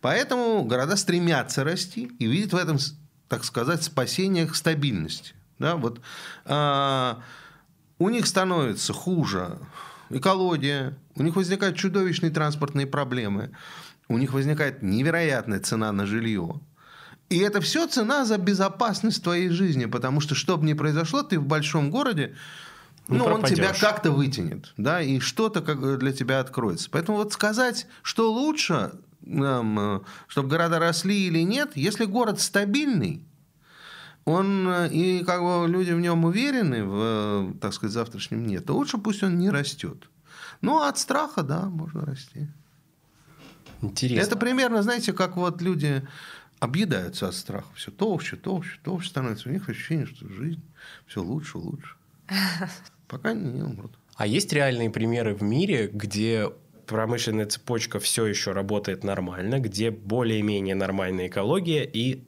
Поэтому 0.00 0.64
города 0.64 0.96
стремятся 0.96 1.62
расти 1.62 2.10
и 2.18 2.26
видят 2.26 2.54
в 2.54 2.56
этом, 2.56 2.78
так 3.28 3.44
сказать, 3.44 3.82
спасение 3.82 4.46
к 4.46 4.54
стабильности. 4.54 5.34
Да, 5.58 5.76
вот, 5.76 6.00
а, 6.44 7.22
у 7.98 8.08
них 8.10 8.26
становится 8.26 8.92
хуже 8.92 9.58
экология, 10.10 10.96
у 11.16 11.22
них 11.22 11.36
возникают 11.36 11.76
чудовищные 11.76 12.30
транспортные 12.30 12.86
проблемы 12.86 13.52
у 14.08 14.18
них 14.18 14.32
возникает 14.32 14.82
невероятная 14.82 15.60
цена 15.60 15.92
на 15.92 16.06
жилье. 16.06 16.60
И 17.28 17.38
это 17.38 17.60
все 17.60 17.88
цена 17.88 18.24
за 18.24 18.38
безопасность 18.38 19.22
твоей 19.22 19.48
жизни, 19.48 19.86
потому 19.86 20.20
что, 20.20 20.34
что 20.34 20.56
бы 20.56 20.64
ни 20.64 20.74
произошло, 20.74 21.22
ты 21.22 21.40
в 21.40 21.46
большом 21.46 21.90
городе, 21.90 22.36
ну, 23.08 23.24
он 23.24 23.42
тебя 23.44 23.72
как-то 23.72 24.12
вытянет, 24.12 24.72
да, 24.76 25.00
и 25.00 25.18
что-то 25.18 25.60
как 25.60 25.98
для 25.98 26.12
тебя 26.12 26.40
откроется. 26.40 26.88
Поэтому 26.90 27.18
вот 27.18 27.32
сказать, 27.32 27.86
что 28.02 28.32
лучше, 28.32 28.92
нам, 29.22 30.04
чтобы 30.28 30.48
города 30.48 30.78
росли 30.78 31.26
или 31.26 31.40
нет, 31.40 31.72
если 31.74 32.04
город 32.04 32.40
стабильный, 32.40 33.24
он 34.24 34.68
и 34.86 35.24
как 35.24 35.40
бы 35.40 35.68
люди 35.68 35.92
в 35.92 36.00
нем 36.00 36.24
уверены, 36.24 36.84
в, 36.84 37.58
так 37.60 37.72
сказать, 37.72 37.94
завтрашнем 37.94 38.46
нет, 38.46 38.66
то 38.66 38.74
лучше 38.74 38.98
пусть 38.98 39.22
он 39.22 39.38
не 39.38 39.50
растет. 39.50 40.08
Ну, 40.60 40.80
а 40.80 40.88
от 40.88 40.98
страха, 40.98 41.42
да, 41.42 41.66
можно 41.66 42.04
расти. 42.04 42.48
Интересно. 43.82 44.26
Это 44.26 44.36
примерно, 44.36 44.82
знаете, 44.82 45.12
как 45.12 45.36
вот 45.36 45.60
люди 45.62 46.02
объедаются 46.58 47.28
от 47.28 47.34
страха. 47.34 47.68
Все 47.74 47.90
толще, 47.90 48.36
толще, 48.36 48.78
толще 48.82 49.08
становится. 49.08 49.48
У 49.48 49.52
них 49.52 49.68
ощущение, 49.68 50.06
что 50.06 50.28
жизнь 50.28 50.62
все 51.06 51.22
лучше, 51.22 51.58
лучше. 51.58 51.94
Пока 53.08 53.34
не 53.34 53.62
умрут. 53.62 53.92
А 54.16 54.26
есть 54.26 54.52
реальные 54.52 54.90
примеры 54.90 55.34
в 55.34 55.42
мире, 55.42 55.88
где 55.92 56.50
промышленная 56.86 57.46
цепочка 57.46 57.98
все 57.98 58.26
еще 58.26 58.52
работает 58.52 59.04
нормально, 59.04 59.60
где 59.60 59.90
более-менее 59.90 60.74
нормальная 60.74 61.26
экология 61.26 61.84
и 61.84 62.22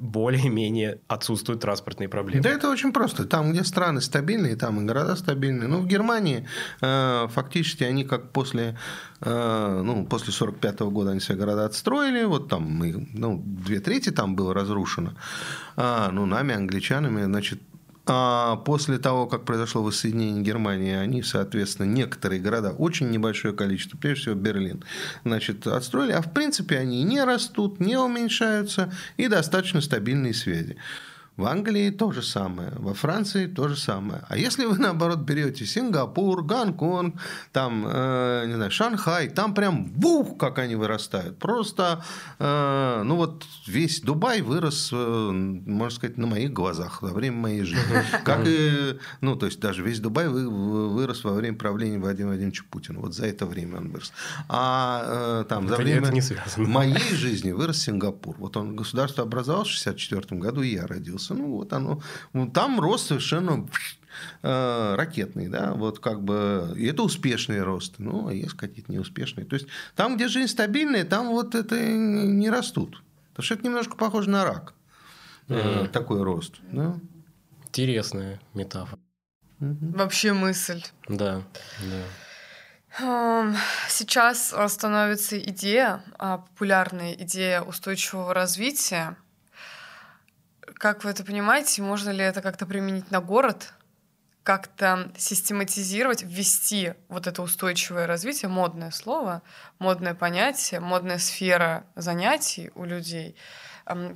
более-менее 0.00 1.00
отсутствуют 1.08 1.60
транспортные 1.60 2.08
проблемы. 2.08 2.42
Да, 2.42 2.50
это 2.50 2.70
очень 2.70 2.92
просто. 2.92 3.26
Там, 3.26 3.52
где 3.52 3.64
страны 3.64 4.00
стабильные, 4.00 4.56
там 4.56 4.80
и 4.80 4.84
города 4.84 5.14
стабильные. 5.14 5.68
Ну, 5.68 5.80
в 5.80 5.86
Германии 5.86 6.46
э, 6.80 7.28
фактически 7.28 7.84
они 7.84 8.04
как 8.04 8.32
после, 8.32 8.78
э, 9.20 9.82
ну, 9.84 10.06
после 10.06 10.32
45 10.32 10.80
-го 10.80 10.90
года 10.90 11.10
они 11.10 11.20
все 11.20 11.34
города 11.34 11.66
отстроили, 11.66 12.24
вот 12.24 12.48
там, 12.48 12.62
мы, 12.62 13.08
ну, 13.12 13.42
две 13.44 13.80
трети 13.80 14.10
там 14.10 14.34
было 14.34 14.54
разрушено, 14.54 15.12
а, 15.76 16.10
ну, 16.12 16.26
нами, 16.26 16.54
англичанами, 16.54 17.24
значит, 17.24 17.60
а 18.06 18.56
после 18.56 18.98
того, 18.98 19.26
как 19.26 19.44
произошло 19.44 19.82
воссоединение 19.82 20.42
Германии, 20.42 20.94
они, 20.94 21.22
соответственно, 21.22 21.86
некоторые 21.86 22.40
города, 22.40 22.70
очень 22.72 23.10
небольшое 23.10 23.54
количество, 23.54 23.96
прежде 23.98 24.22
всего 24.22 24.34
Берлин, 24.34 24.82
значит, 25.24 25.66
отстроили, 25.66 26.12
а 26.12 26.22
в 26.22 26.32
принципе 26.32 26.78
они 26.78 27.02
не 27.02 27.22
растут, 27.22 27.80
не 27.80 27.96
уменьшаются 27.96 28.92
и 29.16 29.28
достаточно 29.28 29.80
стабильные 29.80 30.34
связи. 30.34 30.76
В 31.40 31.46
Англии 31.46 31.88
то 31.88 32.12
же 32.12 32.22
самое, 32.22 32.70
во 32.76 32.92
Франции 32.92 33.46
то 33.46 33.66
же 33.66 33.74
самое. 33.74 34.22
А 34.28 34.36
если 34.36 34.66
вы, 34.66 34.76
наоборот, 34.76 35.20
берете 35.20 35.64
Сингапур, 35.64 36.42
Гонконг, 36.42 37.14
там, 37.50 37.86
э, 37.88 38.44
не 38.46 38.54
знаю, 38.56 38.70
Шанхай, 38.70 39.30
там 39.30 39.54
прям 39.54 39.86
бух, 39.86 40.36
как 40.36 40.58
они 40.58 40.76
вырастают. 40.76 41.38
Просто, 41.38 42.04
э, 42.38 43.02
ну 43.06 43.16
вот 43.16 43.46
весь 43.66 44.02
Дубай 44.02 44.42
вырос, 44.42 44.90
э, 44.92 45.30
можно 45.30 45.96
сказать, 45.96 46.18
на 46.18 46.26
моих 46.26 46.52
глазах 46.52 47.00
во 47.00 47.08
время 47.08 47.36
моей 47.36 47.62
жизни. 47.62 48.02
Как 48.22 48.46
и, 48.46 48.98
ну, 49.22 49.34
то 49.34 49.46
есть 49.46 49.60
даже 49.60 49.82
весь 49.82 50.00
Дубай 50.00 50.28
вырос 50.28 51.24
во 51.24 51.32
время 51.32 51.56
правления 51.56 51.98
Владимира 51.98 52.32
Владимировича 52.32 52.64
Путина. 52.70 53.00
Вот 53.00 53.14
за 53.14 53.24
это 53.24 53.46
время 53.46 53.78
он 53.78 53.88
вырос. 53.88 54.12
А 54.50 55.40
э, 55.40 55.44
там 55.48 55.68
за 55.68 55.76
время 55.76 56.12
моей 56.58 57.14
жизни 57.14 57.52
вырос 57.52 57.78
Сингапур. 57.78 58.36
Вот 58.38 58.58
он 58.58 58.76
государство 58.76 59.24
образовалось 59.24 59.68
в 59.68 59.72
64 59.72 60.38
году, 60.38 60.60
и 60.60 60.74
я 60.74 60.86
родился 60.86 61.29
двигаться. 61.30 61.34
Ну, 61.34 61.56
вот 61.56 61.72
оно. 61.72 62.00
Там 62.50 62.80
рост 62.80 63.08
совершенно 63.08 63.66
э, 64.42 64.94
ракетный, 64.96 65.48
да, 65.48 65.72
вот 65.74 65.98
как 65.98 66.22
бы, 66.22 66.74
и 66.76 66.86
это 66.86 67.02
успешный 67.02 67.62
рост, 67.62 67.94
ну, 67.98 68.28
а 68.28 68.32
есть 68.32 68.54
какие-то 68.54 68.92
неуспешные. 68.92 69.46
То 69.46 69.54
есть 69.54 69.66
там, 69.96 70.16
где 70.16 70.28
жизнь 70.28 70.50
стабильная, 70.52 71.04
там 71.04 71.28
вот 71.28 71.54
это 71.54 71.80
не 71.80 72.50
растут. 72.50 73.02
Потому 73.30 73.44
что 73.44 73.54
это 73.54 73.64
немножко 73.64 73.96
похоже 73.96 74.30
на 74.30 74.44
рак, 74.44 74.74
mm-hmm. 75.48 75.88
такой 75.88 76.22
рост. 76.22 76.56
Да? 76.72 76.98
Интересная 77.68 78.40
метафора. 78.54 79.00
Вообще 79.60 80.32
мысль. 80.32 80.82
Да, 81.08 81.42
да. 81.80 82.04
Эм, 82.98 83.56
сейчас 83.88 84.54
становится 84.68 85.38
идея, 85.38 86.02
а, 86.18 86.38
популярная 86.38 87.12
идея 87.12 87.62
устойчивого 87.62 88.34
развития, 88.34 89.16
как 90.80 91.04
вы 91.04 91.10
это 91.10 91.22
понимаете? 91.24 91.82
Можно 91.82 92.08
ли 92.08 92.24
это 92.24 92.40
как-то 92.40 92.64
применить 92.64 93.10
на 93.10 93.20
город? 93.20 93.74
Как-то 94.42 95.12
систематизировать, 95.14 96.22
ввести 96.22 96.94
вот 97.10 97.26
это 97.26 97.42
устойчивое 97.42 98.06
развитие, 98.06 98.48
модное 98.48 98.90
слово, 98.90 99.42
модное 99.78 100.14
понятие, 100.14 100.80
модная 100.80 101.18
сфера 101.18 101.84
занятий 101.96 102.70
у 102.74 102.86
людей. 102.86 103.36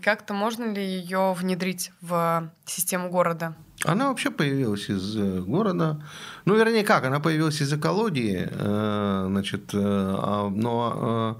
Как-то 0.01 0.33
можно 0.33 0.65
ли 0.65 0.83
ее 0.83 1.35
внедрить 1.35 1.93
в 2.01 2.51
систему 2.65 3.11
города? 3.11 3.55
Она 3.85 4.09
вообще 4.09 4.31
появилась 4.31 4.89
из 4.89 5.17
э, 5.19 5.41
города. 5.41 6.03
Ну, 6.47 6.57
вернее, 6.57 6.85
как? 6.85 7.05
Она 7.05 7.21
появилась 7.21 7.61
из 7.61 7.71
экологии, 7.75 8.49
э, 8.51 9.25
значит, 9.29 9.75
э, 9.75 9.79
а, 9.83 10.49
но 10.49 11.39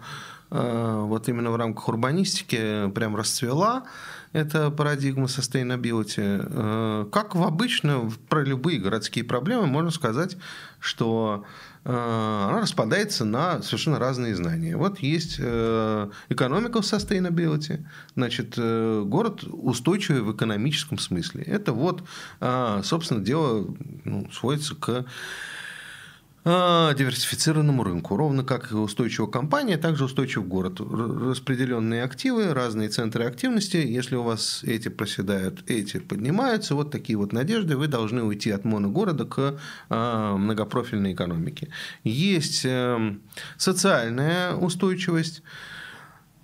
вот 0.51 1.29
именно 1.29 1.51
в 1.51 1.57
рамках 1.57 1.89
урбанистики 1.89 2.89
прям 2.91 3.17
расцвела 3.17 3.85
это 4.35 4.71
парадигма 4.71 5.27
sustainability. 5.27 6.45
Э, 6.45 7.07
как 7.11 7.37
в 7.37 7.43
обычно 7.45 8.11
про 8.29 8.43
любые 8.43 8.81
городские 8.81 9.25
проблемы 9.25 9.67
можно 9.67 9.93
сказать, 9.93 10.37
что 10.81 11.45
э, 11.85 11.91
она 11.91 12.61
распадается 12.61 13.25
на 13.25 13.63
совершенно 13.63 14.01
разные 14.01 14.35
знания. 14.35 14.77
Вот 14.77 14.99
есть 14.99 15.37
э, 15.39 16.11
экономика 16.29 16.83
в 16.83 16.85
sustainability, 16.85 17.87
значит, 18.17 18.59
город 18.59 19.45
устойчивый 19.45 20.23
в 20.23 20.35
экономическом 20.35 20.99
смысле. 20.99 21.45
Это 21.45 21.73
вот, 21.73 22.03
собственно, 22.83 23.25
дело 23.25 23.73
ну, 24.05 24.29
сводится 24.33 24.75
к 24.75 25.05
диверсифицированному 26.45 27.85
рынку. 27.85 28.17
Ровно 28.17 28.45
как 28.45 28.71
и 28.71 28.75
устойчивая 28.75 29.31
компания, 29.31 29.79
также 29.79 30.05
устойчив 30.05 30.47
город. 30.47 30.79
Распределенные 30.79 32.03
активы, 32.03 32.53
разные 32.53 32.91
центры 32.91 33.25
активности. 33.25 33.79
Если 33.79 34.15
у 34.17 34.23
вас 34.23 34.63
эти 34.65 34.89
проседают, 34.89 35.65
эти 35.71 35.99
поднимаются, 35.99 36.75
вот 36.75 36.91
такие 36.91 37.17
вот 37.17 37.33
надежды, 37.33 37.77
вы 37.77 37.89
должны 37.89 38.23
уйти 38.23 38.51
от 38.51 38.65
моногорода 38.65 39.25
к 39.25 39.59
а, 39.89 40.37
многопрофильной 40.37 41.15
экономике. 41.15 41.69
Есть 42.03 42.63
эм, 42.65 43.23
социальная 43.57 44.55
устойчивость. 44.55 45.43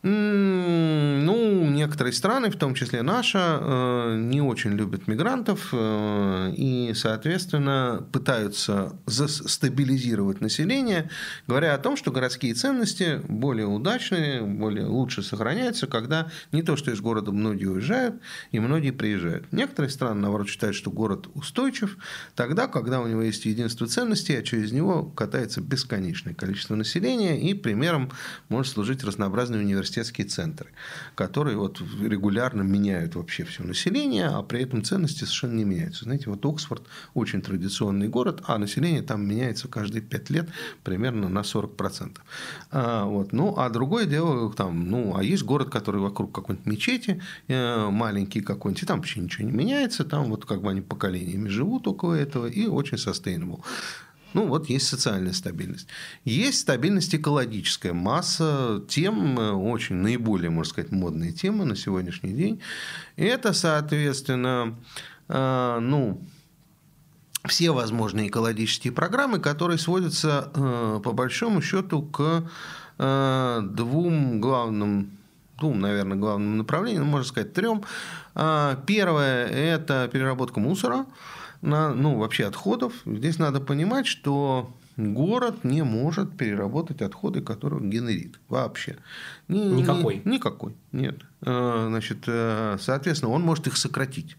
Ну, 0.02 1.68
некоторые 1.68 2.14
страны, 2.14 2.50
в 2.50 2.56
том 2.56 2.74
числе 2.74 3.02
наша, 3.02 3.58
э, 3.60 4.16
не 4.18 4.40
очень 4.40 4.70
любят 4.70 5.06
мигрантов 5.06 5.68
э, 5.72 6.54
и, 6.56 6.92
соответственно, 6.94 8.06
пытаются 8.10 8.96
стабилизировать 9.06 10.40
население, 10.40 11.10
говоря 11.46 11.74
о 11.74 11.78
том, 11.78 11.98
что 11.98 12.12
городские 12.12 12.54
ценности 12.54 13.20
более 13.28 13.66
удачные, 13.66 14.40
более 14.40 14.86
лучше 14.86 15.22
сохраняются, 15.22 15.86
когда 15.86 16.30
не 16.50 16.62
то, 16.62 16.76
что 16.76 16.90
из 16.90 17.00
города 17.02 17.30
многие 17.30 17.66
уезжают 17.66 18.22
и 18.52 18.58
многие 18.58 18.92
приезжают. 18.92 19.52
Некоторые 19.52 19.90
страны, 19.90 20.22
наоборот, 20.22 20.48
считают, 20.48 20.76
что 20.76 20.90
город 20.90 21.28
устойчив 21.34 21.98
тогда, 22.34 22.68
когда 22.68 23.00
у 23.00 23.06
него 23.06 23.20
есть 23.20 23.44
единство 23.44 23.86
ценностей, 23.86 24.34
а 24.36 24.42
через 24.42 24.72
него 24.72 25.04
катается 25.04 25.60
бесконечное 25.60 26.32
количество 26.32 26.74
населения, 26.74 27.38
и 27.38 27.52
примером 27.52 28.10
может 28.48 28.72
служить 28.72 29.04
разнообразный 29.04 29.60
университет 29.60 29.89
университетские 29.90 30.26
центры, 30.26 30.68
которые 31.14 31.56
вот 31.56 31.80
регулярно 32.00 32.62
меняют 32.62 33.14
вообще 33.14 33.44
все 33.44 33.64
население, 33.64 34.26
а 34.26 34.42
при 34.42 34.62
этом 34.62 34.82
ценности 34.82 35.20
совершенно 35.20 35.54
не 35.54 35.64
меняются. 35.64 36.04
Знаете, 36.04 36.30
вот 36.30 36.44
Оксфорд 36.44 36.82
очень 37.14 37.42
традиционный 37.42 38.08
город, 38.08 38.42
а 38.46 38.58
население 38.58 39.02
там 39.02 39.26
меняется 39.26 39.68
каждые 39.68 40.02
5 40.02 40.30
лет 40.30 40.48
примерно 40.84 41.28
на 41.28 41.40
40%. 41.40 42.18
А, 42.70 43.04
вот. 43.04 43.32
Ну, 43.32 43.54
а 43.56 43.68
другое 43.70 44.06
дело, 44.06 44.52
там, 44.52 44.90
ну, 44.90 45.16
а 45.16 45.22
есть 45.22 45.42
город, 45.42 45.70
который 45.70 46.00
вокруг 46.00 46.32
какой-нибудь 46.32 46.66
мечети, 46.66 47.20
э, 47.48 47.90
маленький 47.90 48.40
какой-нибудь, 48.40 48.82
и 48.82 48.86
там 48.86 48.98
вообще 48.98 49.20
ничего 49.20 49.48
не 49.48 49.52
меняется, 49.52 50.04
там 50.04 50.30
вот 50.30 50.44
как 50.44 50.62
бы 50.62 50.70
они 50.70 50.80
поколениями 50.80 51.48
живут 51.48 51.86
около 51.88 52.14
этого, 52.14 52.46
и 52.46 52.66
очень 52.66 52.96
sustainable. 52.96 53.60
Ну, 54.32 54.46
вот 54.46 54.68
есть 54.68 54.86
социальная 54.86 55.32
стабильность. 55.32 55.88
Есть 56.24 56.60
стабильность 56.60 57.14
экологическая. 57.14 57.92
Масса 57.92 58.82
тем, 58.88 59.38
э, 59.38 59.50
очень 59.52 59.96
наиболее, 59.96 60.50
можно 60.50 60.70
сказать, 60.70 60.92
модные 60.92 61.32
темы 61.32 61.64
на 61.64 61.74
сегодняшний 61.74 62.32
день. 62.32 62.60
Это, 63.16 63.52
соответственно, 63.52 64.76
э, 65.28 65.78
ну, 65.80 66.22
все 67.48 67.70
возможные 67.72 68.28
экологические 68.28 68.92
программы, 68.92 69.40
которые 69.40 69.78
сводятся, 69.78 70.50
э, 70.54 71.00
по 71.02 71.12
большому 71.12 71.62
счету, 71.62 72.02
к 72.02 72.48
двум 72.98 74.42
главным 74.42 75.12
двум, 75.58 75.80
наверное, 75.80 76.18
главным 76.18 76.58
направлениям, 76.58 77.06
можно 77.06 77.26
сказать, 77.26 77.54
трем. 77.54 77.82
Первое– 78.34 79.46
это 79.46 80.06
переработка 80.12 80.60
мусора 80.60 81.06
на, 81.62 81.94
ну, 81.94 82.18
вообще 82.18 82.46
отходов, 82.46 82.94
здесь 83.04 83.38
надо 83.38 83.60
понимать, 83.60 84.06
что 84.06 84.74
город 84.96 85.64
не 85.64 85.82
может 85.82 86.36
переработать 86.36 87.02
отходы, 87.02 87.42
которые 87.42 87.80
он 87.80 87.90
генерит 87.90 88.40
вообще. 88.48 88.96
Ни, 89.48 89.58
никакой? 89.58 90.22
Ни, 90.24 90.34
никакой, 90.34 90.74
нет. 90.92 91.20
Э, 91.42 91.86
значит, 91.88 92.24
э, 92.26 92.76
соответственно, 92.80 93.32
он 93.32 93.42
может 93.42 93.66
их 93.66 93.76
сократить. 93.76 94.36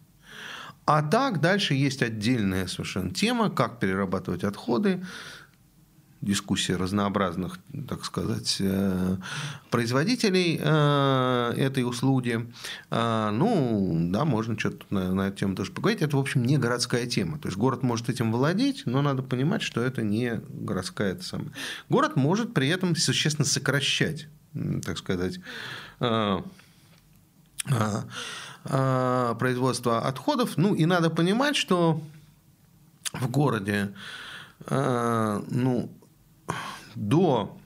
А 0.85 1.03
так 1.03 1.41
дальше 1.41 1.73
есть 1.75 2.01
отдельная 2.01 2.67
совершенно 2.67 3.11
тема, 3.11 3.49
как 3.49 3.79
перерабатывать 3.79 4.43
отходы, 4.43 5.05
дискуссия 6.21 6.75
разнообразных, 6.75 7.59
так 7.87 8.05
сказать, 8.05 8.57
э, 8.59 9.17
производителей 9.71 10.59
э, 10.61 11.53
этой 11.57 11.83
услуги. 11.83 12.47
Э, 12.91 13.31
ну, 13.31 13.97
да, 14.11 14.23
можно 14.23 14.57
что-то 14.57 14.85
на, 14.91 15.13
на 15.13 15.27
эту 15.27 15.37
тему 15.37 15.55
тоже 15.55 15.71
поговорить. 15.71 16.03
Это, 16.03 16.17
в 16.17 16.19
общем, 16.19 16.43
не 16.45 16.57
городская 16.57 17.07
тема. 17.07 17.39
То 17.39 17.47
есть 17.47 17.57
город 17.57 17.81
может 17.81 18.09
этим 18.09 18.31
владеть, 18.31 18.83
но 18.85 19.01
надо 19.01 19.23
понимать, 19.23 19.63
что 19.63 19.81
это 19.81 20.03
не 20.03 20.41
городская 20.49 21.13
это 21.13 21.23
самая. 21.23 21.51
Город 21.89 22.15
может 22.15 22.53
при 22.53 22.69
этом 22.69 22.95
существенно 22.95 23.45
сокращать, 23.45 24.27
так 24.85 24.97
сказать, 24.99 25.39
производство 28.63 30.07
отходов. 30.07 30.55
Ну, 30.57 30.75
и 30.75 30.85
надо 30.85 31.09
понимать, 31.09 31.55
что 31.55 32.03
в 33.11 33.27
городе 33.29 33.93
ну, 34.69 35.89
до 36.95 37.57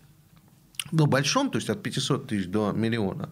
до 0.91 1.07
большом, 1.07 1.49
то 1.49 1.57
есть 1.57 1.69
от 1.69 1.82
500 1.82 2.28
тысяч 2.28 2.47
до 2.47 2.71
миллиона, 2.71 3.30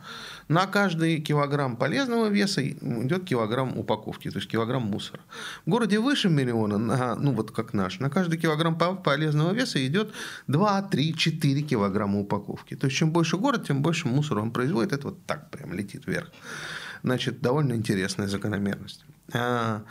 на 0.48 0.66
каждый 0.66 1.22
килограмм 1.22 1.78
полезного 1.78 2.28
веса 2.28 2.68
идет 2.68 3.26
килограмм 3.26 3.78
упаковки, 3.78 4.32
то 4.32 4.40
есть 4.40 4.50
килограмм 4.50 4.84
мусора. 4.84 5.22
В 5.66 5.70
городе 5.70 6.00
выше 6.00 6.30
миллиона, 6.30 6.78
на, 6.78 7.16
ну 7.16 7.32
вот 7.32 7.52
как 7.52 7.74
наш, 7.74 8.00
на 8.00 8.10
каждый 8.10 8.40
килограмм 8.40 8.76
полезного 8.76 9.54
веса 9.54 9.86
идет 9.86 10.14
2, 10.48 10.82
3, 10.82 11.16
4 11.16 11.62
килограмма 11.62 12.20
упаковки. 12.20 12.76
То 12.76 12.88
есть 12.88 12.98
чем 12.98 13.12
больше 13.12 13.38
город, 13.38 13.68
тем 13.68 13.82
больше 13.82 14.08
мусора 14.08 14.42
он 14.42 14.52
производит. 14.52 14.94
Это 14.94 15.08
вот 15.08 15.26
так 15.26 15.50
прям 15.52 15.74
летит 15.74 16.08
вверх. 16.08 16.32
Значит, 17.04 17.42
довольно 17.42 17.74
интересная 17.74 18.28
закономерность. 18.28 19.06
А, 19.34 19.84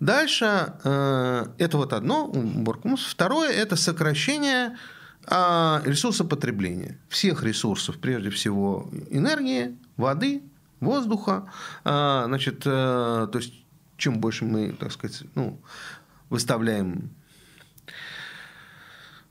дальше, 0.00 0.72
э, 0.84 1.46
это 1.58 1.76
вот 1.76 1.92
одно, 1.92 2.26
уборка 2.26 2.88
мусора. 2.88 3.10
Второе– 3.10 3.50
это 3.50 3.76
сокращение 3.76 4.76
а 5.26 5.82
ресурсопотребления. 5.84 6.98
Всех 7.08 7.42
ресурсов, 7.42 7.98
прежде 7.98 8.30
всего 8.30 8.90
энергии, 9.10 9.76
воды, 9.96 10.42
воздуха. 10.80 11.50
А, 11.84 12.24
значит, 12.26 12.62
э, 12.64 13.28
то 13.30 13.38
есть, 13.38 13.54
чем 13.96 14.20
больше 14.20 14.44
мы, 14.44 14.72
так 14.72 14.92
сказать, 14.92 15.22
ну, 15.34 15.60
выставляем 16.30 17.10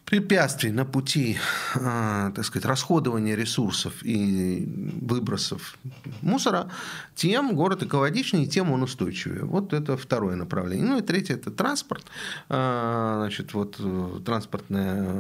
препятствий 0.10 0.72
на 0.72 0.86
пути, 0.86 1.38
а, 1.76 2.32
так 2.32 2.44
сказать, 2.44 2.66
расходования 2.66 3.36
ресурсов 3.36 3.94
и 4.04 4.68
выбросов 5.02 5.78
мусора, 6.22 6.72
тем 7.16 7.56
город 7.56 7.84
экологичнее, 7.84 8.48
тем 8.48 8.72
он 8.72 8.82
устойчивее. 8.82 9.46
Вот 9.46 9.72
это 9.72 9.98
второе 9.98 10.36
направление. 10.36 10.88
Ну 10.88 10.98
и 10.98 11.02
третье– 11.02 11.34
это 11.36 11.52
транспорт. 11.52 12.06
А, 12.50 13.20
значит, 13.20 13.54
вот 13.54 13.76
э, 13.80 14.20
транспортная... 14.26 15.14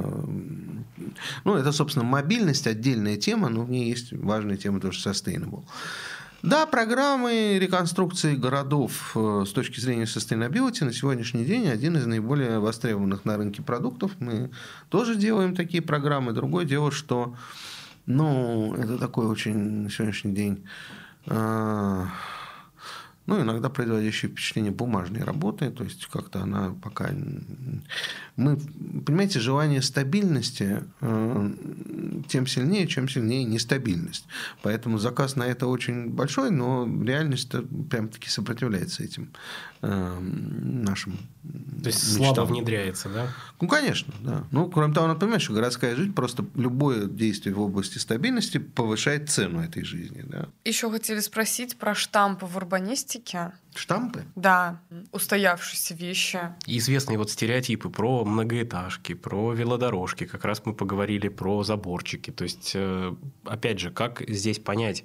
Ну, 1.43 1.55
это, 1.55 1.71
собственно, 1.71 2.05
мобильность, 2.05 2.65
отдельная 2.65 3.17
тема, 3.17 3.49
но 3.49 3.61
в 3.61 3.69
ней 3.69 3.89
есть 3.89 4.11
важная 4.11 4.57
тема 4.57 4.79
тоже 4.79 5.07
sustainable. 5.07 5.65
Да, 6.41 6.65
программы 6.65 7.57
реконструкции 7.59 8.35
городов 8.35 9.11
э, 9.13 9.43
с 9.45 9.51
точки 9.51 9.81
зрения 9.81 10.05
sustainability 10.05 10.85
на 10.85 10.93
сегодняшний 10.93 11.43
день 11.43 11.67
один 11.67 11.97
из 11.97 12.05
наиболее 12.05 12.59
востребованных 12.59 13.25
на 13.25 13.35
рынке 13.35 13.61
продуктов. 13.61 14.11
Мы 14.19 14.49
тоже 14.87 15.15
делаем 15.15 15.53
такие 15.53 15.83
программы. 15.83 16.31
Другое 16.31 16.63
дело, 16.63 16.91
что 16.91 17.35
ну, 18.05 18.73
это 18.75 18.97
такой 18.97 19.25
очень 19.25 19.57
на 19.57 19.89
сегодняшний 19.89 20.31
день 20.31 20.65
э, 21.25 22.05
ну, 23.29 23.41
иногда 23.43 23.69
производящее 23.69 24.31
впечатление 24.31 24.71
бумажной 24.71 25.23
работы, 25.23 25.69
то 25.69 25.83
есть 25.83 26.07
как-то 26.07 26.41
она 26.41 26.75
пока... 26.81 27.11
Мы, 28.35 28.57
понимаете, 29.05 29.39
желание 29.39 29.81
стабильности 29.81 30.83
э, 31.01 31.53
тем 32.27 32.47
сильнее, 32.47 32.87
чем 32.87 33.07
сильнее 33.07 33.43
нестабильность. 33.43 34.25
Поэтому 34.63 34.97
заказ 34.97 35.35
на 35.35 35.43
это 35.43 35.67
очень 35.67 36.09
большой, 36.09 36.49
но 36.49 36.89
реальность 37.03 37.51
прям-таки 37.89 38.29
сопротивляется 38.29 39.03
этим 39.03 39.29
э, 39.81 40.19
нашим 40.19 41.17
То 41.83 41.89
есть 41.89 42.17
мечтам. 42.17 42.35
слабо 42.35 42.47
внедряется, 42.47 43.09
да? 43.09 43.27
Ну, 43.61 43.67
конечно, 43.67 44.13
да. 44.21 44.43
Ну, 44.51 44.69
кроме 44.69 44.93
того, 44.93 45.07
надо 45.07 45.19
понимать, 45.19 45.41
что 45.41 45.53
городская 45.53 45.95
жизнь, 45.95 46.13
просто 46.13 46.45
любое 46.55 47.05
действие 47.05 47.53
в 47.53 47.61
области 47.61 47.97
стабильности 47.97 48.57
повышает 48.57 49.29
цену 49.29 49.61
этой 49.61 49.83
жизни. 49.83 50.23
Да. 50.25 50.47
Еще 50.65 50.89
хотели 50.89 51.19
спросить 51.19 51.77
про 51.77 51.93
штампы 51.93 52.45
в 52.45 52.55
урбанистике. 52.57 53.18
Штампы? 53.75 54.25
Да, 54.35 54.81
устоявшиеся 55.11 55.93
вещи. 55.93 56.39
Известные 56.65 57.17
вот 57.17 57.31
стереотипы 57.31 57.89
про 57.89 58.25
многоэтажки, 58.25 59.13
про 59.13 59.53
велодорожки. 59.53 60.25
Как 60.25 60.45
раз 60.45 60.61
мы 60.65 60.73
поговорили 60.73 61.27
про 61.29 61.63
заборчики. 61.63 62.31
То 62.31 62.43
есть, 62.43 62.71
э, 62.75 63.15
опять 63.45 63.79
же, 63.79 63.91
как 63.91 64.21
здесь 64.27 64.59
понять, 64.59 65.03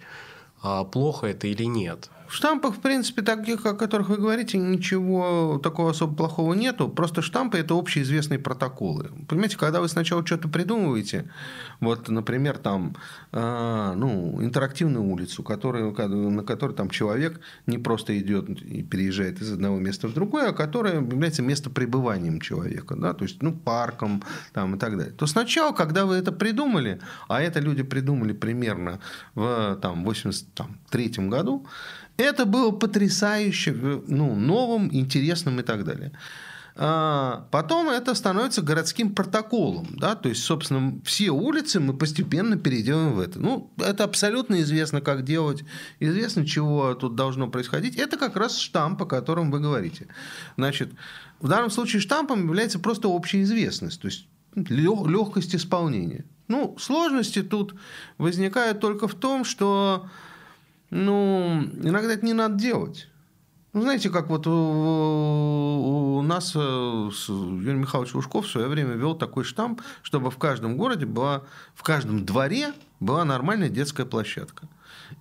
а 0.62 0.84
плохо 0.84 1.26
это 1.26 1.46
или 1.46 1.64
нет? 1.64 2.10
В 2.34 2.36
штампах, 2.36 2.74
в 2.74 2.80
принципе, 2.80 3.22
таких, 3.22 3.64
о 3.64 3.74
которых 3.74 4.08
вы 4.08 4.16
говорите, 4.16 4.58
ничего 4.58 5.60
такого 5.62 5.92
особо 5.92 6.16
плохого 6.16 6.52
нету. 6.54 6.88
Просто 6.88 7.22
штампы– 7.22 7.58
это 7.58 7.78
общеизвестные 7.78 8.40
протоколы. 8.40 9.12
Понимаете, 9.28 9.56
когда 9.56 9.80
вы 9.80 9.88
сначала 9.88 10.26
что-то 10.26 10.48
придумываете, 10.48 11.30
вот, 11.78 12.08
например, 12.08 12.58
там, 12.58 12.96
э, 13.30 13.92
ну, 13.94 14.42
интерактивную 14.42 15.04
улицу, 15.04 15.44
которую, 15.44 15.94
на 16.32 16.42
которой 16.42 16.72
там 16.72 16.90
человек 16.90 17.40
не 17.68 17.78
просто 17.78 18.18
идет 18.18 18.48
и 18.48 18.82
переезжает 18.82 19.40
из 19.40 19.52
одного 19.52 19.78
места 19.78 20.08
в 20.08 20.12
другое, 20.12 20.48
а 20.48 20.52
которая 20.52 20.96
является 20.96 21.42
местопребыванием 21.42 22.40
человека, 22.40 22.96
да, 22.96 23.14
то 23.14 23.24
есть, 23.24 23.42
ну, 23.42 23.52
парком 23.52 24.24
там, 24.52 24.74
и 24.74 24.78
так 24.80 24.96
далее. 24.96 25.12
То 25.12 25.26
сначала, 25.26 25.70
когда 25.72 26.04
вы 26.04 26.16
это 26.16 26.32
придумали, 26.32 27.00
а 27.28 27.40
это 27.40 27.60
люди 27.60 27.84
придумали 27.84 28.32
примерно 28.32 28.98
в 29.36 29.78
там, 29.80 30.02
83 30.02 31.28
году, 31.28 31.64
это 32.16 32.44
было 32.44 32.70
потрясающе, 32.70 33.72
ну, 34.06 34.34
новым, 34.34 34.94
интересным 34.94 35.60
и 35.60 35.62
так 35.62 35.84
далее. 35.84 36.12
А 36.76 37.46
потом 37.52 37.88
это 37.88 38.14
становится 38.16 38.60
городским 38.60 39.14
протоколом, 39.14 39.96
да, 39.96 40.16
то 40.16 40.28
есть, 40.28 40.42
собственно, 40.42 40.98
все 41.04 41.30
улицы 41.30 41.78
мы 41.78 41.96
постепенно 41.96 42.56
перейдем 42.56 43.12
в 43.12 43.20
это. 43.20 43.38
Ну, 43.38 43.72
это 43.78 44.02
абсолютно 44.02 44.60
известно, 44.60 45.00
как 45.00 45.22
делать, 45.22 45.62
известно, 46.00 46.44
чего 46.44 46.94
тут 46.94 47.14
должно 47.14 47.46
происходить. 47.46 47.94
Это 47.94 48.16
как 48.16 48.34
раз 48.34 48.58
штамп, 48.58 49.02
о 49.02 49.06
котором 49.06 49.52
вы 49.52 49.60
говорите. 49.60 50.08
Значит, 50.56 50.90
в 51.38 51.46
данном 51.46 51.70
случае 51.70 52.02
штампом 52.02 52.44
является 52.44 52.80
просто 52.80 53.06
общая 53.06 53.42
известность, 53.42 54.00
то 54.00 54.08
есть 54.08 54.26
легкость 54.56 55.54
исполнения. 55.54 56.24
Ну, 56.48 56.76
сложности 56.80 57.42
тут 57.42 57.76
возникают 58.18 58.80
только 58.80 59.06
в 59.06 59.14
том, 59.14 59.44
что 59.44 60.08
ну, 60.90 61.62
иногда 61.82 62.12
это 62.12 62.24
не 62.24 62.32
надо 62.32 62.56
делать. 62.56 63.08
Ну, 63.72 63.82
знаете, 63.82 64.08
как 64.08 64.28
вот 64.28 64.46
у, 64.46 66.18
у 66.18 66.22
нас 66.22 66.52
э, 66.54 66.58
Юрий 66.58 67.78
Михайлович 67.78 68.14
Лужков 68.14 68.46
в 68.46 68.50
свое 68.50 68.68
время 68.68 68.92
вел 68.92 69.16
такой 69.16 69.42
штамп, 69.42 69.82
чтобы 70.02 70.30
в 70.30 70.38
каждом 70.38 70.76
городе 70.76 71.06
была, 71.06 71.42
в 71.74 71.82
каждом 71.82 72.24
дворе 72.24 72.72
была 73.00 73.24
нормальная 73.24 73.68
детская 73.68 74.06
площадка. 74.06 74.68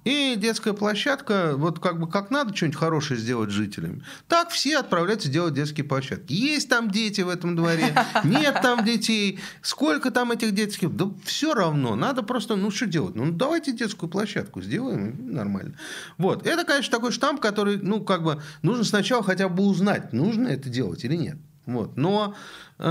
И 0.03 0.35
детская 0.35 0.73
площадка, 0.73 1.53
вот 1.55 1.79
как 1.79 1.99
бы 1.99 2.09
как 2.09 2.29
надо 2.29 2.55
что-нибудь 2.55 2.77
хорошее 2.77 3.19
сделать 3.19 3.51
жителям, 3.51 4.03
так 4.27 4.49
все 4.49 4.79
отправляются 4.79 5.29
делать 5.29 5.53
детские 5.53 5.85
площадки. 5.85 6.33
Есть 6.33 6.69
там 6.69 6.91
дети 6.91 7.21
в 7.21 7.29
этом 7.29 7.55
дворе, 7.55 7.95
нет 8.23 8.59
там 8.61 8.83
детей, 8.83 9.39
сколько 9.61 10.11
там 10.11 10.31
этих 10.31 10.53
детских, 10.53 10.95
да 10.95 11.09
все 11.23 11.53
равно, 11.53 11.95
надо 11.95 12.21
просто, 12.23 12.55
ну 12.55 12.69
что 12.69 12.85
делать, 12.85 13.15
ну 13.15 13.31
давайте 13.31 13.71
детскую 13.71 14.09
площадку 14.09 14.61
сделаем, 14.61 15.33
нормально. 15.33 15.75
Вот, 16.17 16.45
это, 16.45 16.65
конечно, 16.65 16.91
такой 16.91 17.11
штамп, 17.11 17.39
который, 17.39 17.77
ну 17.77 18.03
как 18.03 18.23
бы, 18.23 18.41
нужно 18.61 18.83
сначала 18.83 19.23
хотя 19.23 19.47
бы 19.47 19.63
узнать, 19.63 20.11
нужно 20.11 20.49
это 20.49 20.69
делать 20.69 21.05
или 21.05 21.15
нет. 21.15 21.37
Вот. 21.65 21.95
Но 21.95 22.35
э, 22.77 22.83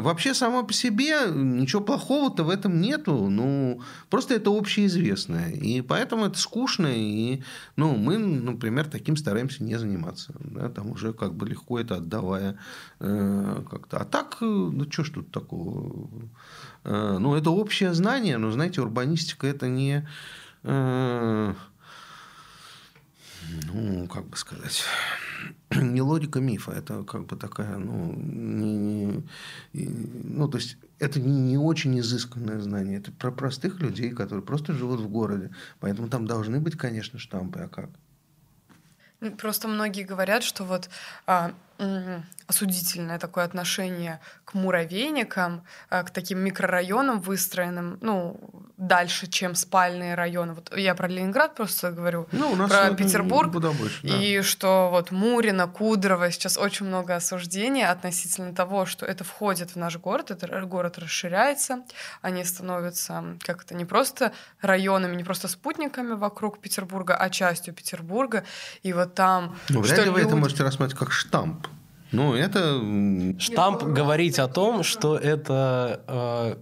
вообще 0.00 0.34
само 0.34 0.64
по 0.64 0.72
себе 0.72 1.30
ничего 1.32 1.80
плохого-то 1.80 2.42
в 2.42 2.50
этом 2.50 2.80
нету. 2.80 3.28
Ну, 3.30 3.82
просто 4.08 4.34
это 4.34 4.50
общеизвестное. 4.50 5.50
И 5.50 5.80
поэтому 5.80 6.26
это 6.26 6.38
скучно. 6.38 6.88
И 6.90 7.42
ну, 7.76 7.94
мы, 7.96 8.18
например, 8.18 8.86
таким 8.86 9.16
стараемся 9.16 9.62
не 9.62 9.78
заниматься. 9.78 10.34
Да, 10.40 10.68
там 10.68 10.90
уже 10.90 11.12
как 11.12 11.34
бы 11.34 11.46
легко 11.48 11.78
это 11.78 11.96
отдавая 11.96 12.58
э, 12.98 13.62
как-то. 13.70 13.98
А 13.98 14.04
так, 14.04 14.38
э, 14.40 14.44
ну 14.44 14.90
что 14.90 15.04
ж 15.04 15.10
тут 15.10 15.30
такого? 15.30 16.08
Э, 16.84 17.18
ну, 17.20 17.36
это 17.36 17.50
общее 17.50 17.94
знание, 17.94 18.38
но, 18.38 18.50
знаете, 18.50 18.80
урбанистика 18.80 19.46
это 19.46 19.68
не... 19.68 20.08
Э, 20.64 21.54
ну, 23.72 24.06
как 24.08 24.26
бы 24.26 24.36
сказать 24.36 24.84
не 25.76 26.02
логика 26.02 26.40
мифа, 26.40 26.72
это 26.72 27.04
как 27.04 27.26
бы 27.26 27.36
такая, 27.36 27.78
ну, 27.78 28.12
не, 28.16 28.76
не, 28.76 29.24
ну 29.72 30.48
то 30.48 30.58
есть 30.58 30.76
это 30.98 31.20
не, 31.20 31.40
не 31.40 31.58
очень 31.58 31.98
изысканное 32.00 32.60
знание, 32.60 32.98
это 32.98 33.12
про 33.12 33.30
простых 33.30 33.80
людей, 33.80 34.10
которые 34.10 34.44
просто 34.44 34.72
живут 34.72 35.00
в 35.00 35.08
городе, 35.08 35.50
поэтому 35.78 36.08
там 36.08 36.26
должны 36.26 36.60
быть, 36.60 36.76
конечно, 36.76 37.18
штампы, 37.18 37.60
а 37.60 37.68
как? 37.68 37.90
Просто 39.38 39.68
многие 39.68 40.02
говорят, 40.02 40.42
что 40.42 40.64
вот 40.64 40.88
а, 41.26 41.52
осудительное 42.50 43.18
такое 43.18 43.44
отношение 43.44 44.20
к 44.44 44.54
муравейникам, 44.54 45.62
э, 45.88 46.02
к 46.02 46.10
таким 46.10 46.40
микрорайонам 46.40 47.20
выстроенным, 47.20 47.98
ну, 48.00 48.40
дальше, 48.76 49.28
чем 49.28 49.54
спальные 49.54 50.16
районы. 50.16 50.54
Вот 50.54 50.76
я 50.76 50.94
про 50.94 51.06
Ленинград 51.06 51.54
просто 51.54 51.92
говорю, 51.92 52.26
ну, 52.32 52.50
у 52.50 52.56
нас 52.56 52.70
про 52.70 52.92
Петербург. 52.94 53.52
Куда 53.52 53.70
больше, 53.70 54.00
да. 54.02 54.16
И 54.16 54.42
что 54.42 54.88
вот 54.90 55.12
Мурина, 55.12 55.68
Кудрово, 55.68 56.32
сейчас 56.32 56.58
очень 56.58 56.86
много 56.86 57.14
осуждений 57.14 57.86
относительно 57.86 58.52
того, 58.52 58.84
что 58.84 59.06
это 59.06 59.22
входит 59.22 59.70
в 59.70 59.76
наш 59.76 59.96
город, 59.98 60.32
этот 60.32 60.68
город 60.68 60.98
расширяется, 60.98 61.84
они 62.20 62.44
становятся 62.44 63.24
как-то 63.46 63.76
не 63.76 63.84
просто 63.84 64.32
районами, 64.60 65.14
не 65.14 65.24
просто 65.24 65.46
спутниками 65.46 66.14
вокруг 66.14 66.60
Петербурга, 66.60 67.14
а 67.14 67.30
частью 67.30 67.74
Петербурга. 67.74 68.42
И 68.82 68.92
вот 68.92 69.14
там... 69.14 69.56
Ну, 69.68 69.82
вряд 69.82 70.04
ли 70.04 70.10
вы 70.10 70.22
это 70.22 70.34
можете 70.34 70.64
рассматривать 70.64 70.98
как 70.98 71.12
штамп. 71.12 71.68
Ну, 72.12 72.34
это... 72.34 72.80
Штамп 73.38 73.82
говорить 73.84 74.38
о 74.38 74.48
том, 74.48 74.82
что 74.82 75.16
это 75.16 76.00
э, 76.08 76.56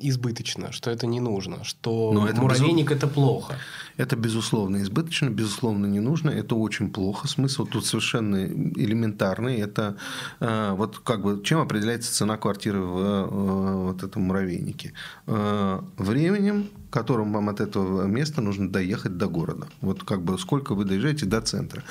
избыточно, 0.00 0.72
что 0.72 0.90
это 0.90 1.06
не 1.06 1.20
нужно, 1.20 1.64
что 1.64 2.12
Но 2.12 2.26
это 2.26 2.40
муравейник 2.40 2.90
это 2.90 3.06
плохо. 3.06 3.54
Это, 4.02 4.16
безусловно, 4.16 4.82
избыточно, 4.82 5.30
безусловно, 5.30 5.86
не 5.86 6.00
нужно. 6.00 6.30
Это 6.30 6.56
очень 6.56 6.90
плохо. 6.90 7.28
Смысл 7.28 7.66
тут 7.66 7.86
совершенно 7.86 8.46
элементарный. 8.46 9.58
Это 9.60 9.96
э, 10.40 10.72
вот 10.72 10.98
как 10.98 11.22
бы 11.22 11.40
чем 11.44 11.60
определяется 11.60 12.12
цена 12.12 12.36
квартиры 12.36 12.80
в 12.80 12.98
э, 12.98 13.26
вот 13.84 14.02
этом 14.02 14.22
муравейнике? 14.22 14.92
Э, 15.28 15.80
временем, 15.98 16.68
которым 16.90 17.32
вам 17.32 17.48
от 17.48 17.60
этого 17.60 18.06
места 18.06 18.42
нужно 18.42 18.68
доехать 18.68 19.16
до 19.16 19.28
города. 19.28 19.66
Вот 19.80 20.02
как 20.02 20.22
бы 20.22 20.36
сколько 20.38 20.74
вы 20.74 20.84
доезжаете 20.84 21.26
до 21.26 21.40
центра. 21.40 21.82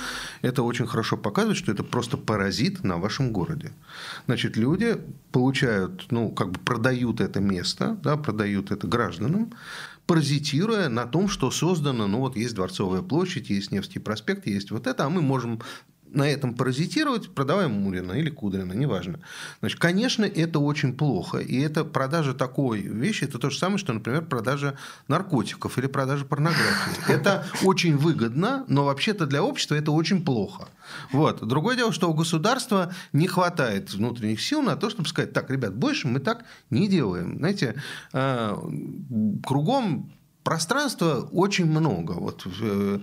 Это 0.41 0.63
очень 0.63 0.87
хорошо 0.87 1.17
показывает, 1.17 1.57
что 1.57 1.71
это 1.71 1.83
просто 1.83 2.17
паразит 2.17 2.83
на 2.83 2.97
вашем 2.97 3.31
городе. 3.31 3.71
Значит, 4.27 4.57
люди 4.57 4.97
получают, 5.31 6.11
ну, 6.11 6.29
как 6.29 6.51
бы 6.51 6.59
продают 6.59 7.21
это 7.21 7.39
место, 7.39 7.97
да, 8.03 8.17
продают 8.17 8.71
это 8.71 8.85
гражданам, 8.87 9.53
паразитируя 10.11 10.89
на 10.89 11.05
том, 11.05 11.29
что 11.29 11.51
создано, 11.51 12.05
ну 12.05 12.19
вот 12.19 12.35
есть 12.35 12.53
Дворцовая 12.53 13.01
площадь, 13.01 13.49
есть 13.49 13.71
Невский 13.71 13.99
проспект, 13.99 14.45
есть 14.45 14.69
вот 14.69 14.85
это, 14.85 15.05
а 15.05 15.09
мы 15.09 15.21
можем 15.21 15.61
на 16.13 16.29
этом 16.29 16.53
паразитировать, 16.53 17.33
продавая 17.33 17.67
Мурина 17.67 18.13
или 18.13 18.29
Кудрина, 18.29 18.73
неважно. 18.73 19.19
Значит, 19.59 19.79
конечно, 19.79 20.25
это 20.25 20.59
очень 20.59 20.93
плохо. 20.93 21.37
И 21.37 21.59
это 21.59 21.85
продажа 21.85 22.33
такой 22.33 22.81
вещи, 22.81 23.23
это 23.23 23.39
то 23.39 23.49
же 23.49 23.57
самое, 23.57 23.77
что, 23.77 23.93
например, 23.93 24.25
продажа 24.25 24.77
наркотиков 25.07 25.77
или 25.77 25.87
продажа 25.87 26.25
порнографии. 26.25 26.71
Это 27.11 27.45
очень 27.63 27.97
выгодно, 27.97 28.65
но 28.67 28.85
вообще-то 28.85 29.25
для 29.25 29.43
общества 29.43 29.75
это 29.75 29.91
очень 29.91 30.23
плохо. 30.23 30.67
Вот. 31.11 31.45
Другое 31.45 31.75
дело, 31.75 31.91
что 31.91 32.09
у 32.09 32.13
государства 32.13 32.93
не 33.13 33.27
хватает 33.27 33.93
внутренних 33.93 34.41
сил 34.41 34.61
на 34.61 34.75
то, 34.75 34.89
чтобы 34.89 35.07
сказать, 35.07 35.33
так, 35.33 35.49
ребят, 35.49 35.75
больше 35.75 36.07
мы 36.07 36.19
так 36.19 36.45
не 36.69 36.87
делаем. 36.87 37.37
Знаете, 37.37 37.75
э, 38.13 38.55
кругом 39.45 40.11
Пространства 40.43 41.29
очень 41.31 41.67
много. 41.67 42.13
Вот 42.13 42.47
э, 42.61 42.99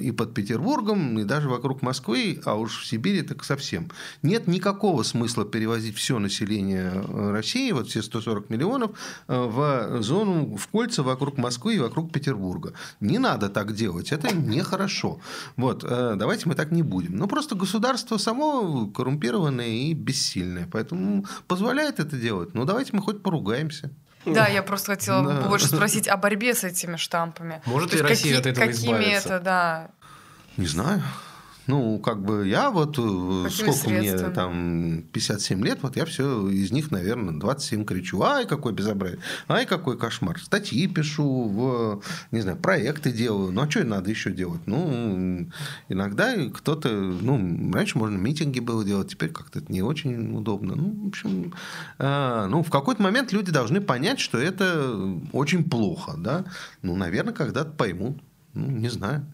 и 0.00 0.10
под 0.10 0.32
Петербургом, 0.32 1.18
и 1.18 1.24
даже 1.24 1.48
вокруг 1.50 1.82
Москвы, 1.82 2.40
а 2.46 2.54
уж 2.54 2.80
в 2.80 2.86
Сибири 2.86 3.20
так 3.20 3.44
совсем. 3.44 3.90
Нет 4.22 4.46
никакого 4.46 5.02
смысла 5.02 5.44
перевозить 5.44 5.96
все 5.96 6.18
население 6.18 6.90
э, 6.94 7.30
России, 7.32 7.72
вот 7.72 7.88
все 7.88 8.02
140 8.02 8.48
миллионов, 8.48 8.92
э, 9.28 9.38
в 9.38 10.00
зону, 10.02 10.56
в 10.56 10.66
кольца 10.68 11.02
вокруг 11.02 11.36
Москвы 11.36 11.74
и 11.74 11.78
вокруг 11.78 12.10
Петербурга. 12.10 12.72
Не 13.00 13.18
надо 13.18 13.50
так 13.50 13.74
делать, 13.74 14.10
это 14.10 14.34
нехорошо. 14.34 15.20
Вот, 15.56 15.84
давайте 15.84 16.48
мы 16.48 16.54
так 16.54 16.70
не 16.70 16.82
будем. 16.82 17.16
Но 17.16 17.28
просто 17.28 17.54
государство 17.54 18.16
само 18.16 18.86
коррумпированное 18.86 19.68
и 19.68 19.92
бессильное, 19.92 20.66
поэтому 20.72 21.26
позволяет 21.46 22.00
это 22.00 22.16
делать. 22.16 22.54
Ну, 22.54 22.64
давайте 22.64 22.96
мы 22.96 23.02
хоть 23.02 23.22
поругаемся. 23.22 23.90
Да, 24.24 24.46
я 24.46 24.62
просто 24.62 24.92
хотела 24.92 25.22
да. 25.22 25.48
больше 25.48 25.66
спросить 25.66 26.08
о 26.08 26.16
борьбе 26.16 26.54
с 26.54 26.64
этими 26.64 26.96
штампами. 26.96 27.62
Может 27.66 27.94
ли 27.94 28.00
Россия 28.02 28.36
какие, 28.36 28.40
от 28.40 28.46
этого 28.46 28.66
какими 28.66 28.86
избавиться? 28.86 29.28
это, 29.34 29.40
да. 29.40 29.88
Не 30.56 30.66
знаю. 30.66 31.02
Ну, 31.68 31.98
как 31.98 32.22
бы 32.22 32.48
я 32.48 32.70
вот, 32.70 32.98
э, 32.98 33.44
Какими 33.44 33.48
сколько 33.48 33.72
средствами? 33.72 34.00
мне 34.00 34.34
там, 34.34 35.02
57 35.12 35.64
лет, 35.64 35.78
вот 35.82 35.96
я 35.96 36.06
все 36.06 36.48
из 36.48 36.72
них, 36.72 36.90
наверное, 36.90 37.38
27 37.38 37.84
кричу. 37.84 38.22
Ай, 38.22 38.46
какой 38.46 38.72
безобразие, 38.72 39.20
ай, 39.48 39.66
какой 39.66 39.98
кошмар. 39.98 40.40
Статьи 40.40 40.86
пишу, 40.86 41.44
в, 41.44 42.02
не 42.30 42.40
знаю, 42.40 42.56
проекты 42.56 43.12
делаю. 43.12 43.52
Ну, 43.52 43.60
а 43.60 43.70
что 43.70 43.84
надо 43.84 44.08
еще 44.08 44.30
делать? 44.30 44.62
Ну, 44.64 45.46
иногда 45.90 46.34
кто-то, 46.48 46.88
ну, 46.90 47.70
раньше 47.70 47.98
можно 47.98 48.16
митинги 48.16 48.60
было 48.60 48.82
делать, 48.82 49.10
теперь 49.10 49.28
как-то 49.28 49.58
это 49.58 49.70
не 49.70 49.82
очень 49.82 50.34
удобно. 50.34 50.74
Ну, 50.74 51.04
в 51.04 51.08
общем, 51.08 51.52
э, 51.98 52.46
ну, 52.48 52.62
в 52.62 52.70
какой-то 52.70 53.02
момент 53.02 53.30
люди 53.32 53.52
должны 53.52 53.82
понять, 53.82 54.20
что 54.20 54.38
это 54.38 54.96
очень 55.32 55.68
плохо, 55.68 56.14
да. 56.16 56.46
Ну, 56.80 56.96
наверное, 56.96 57.34
когда-то 57.34 57.72
поймут. 57.72 58.16
Ну, 58.54 58.70
не 58.70 58.88
знаю. 58.88 59.26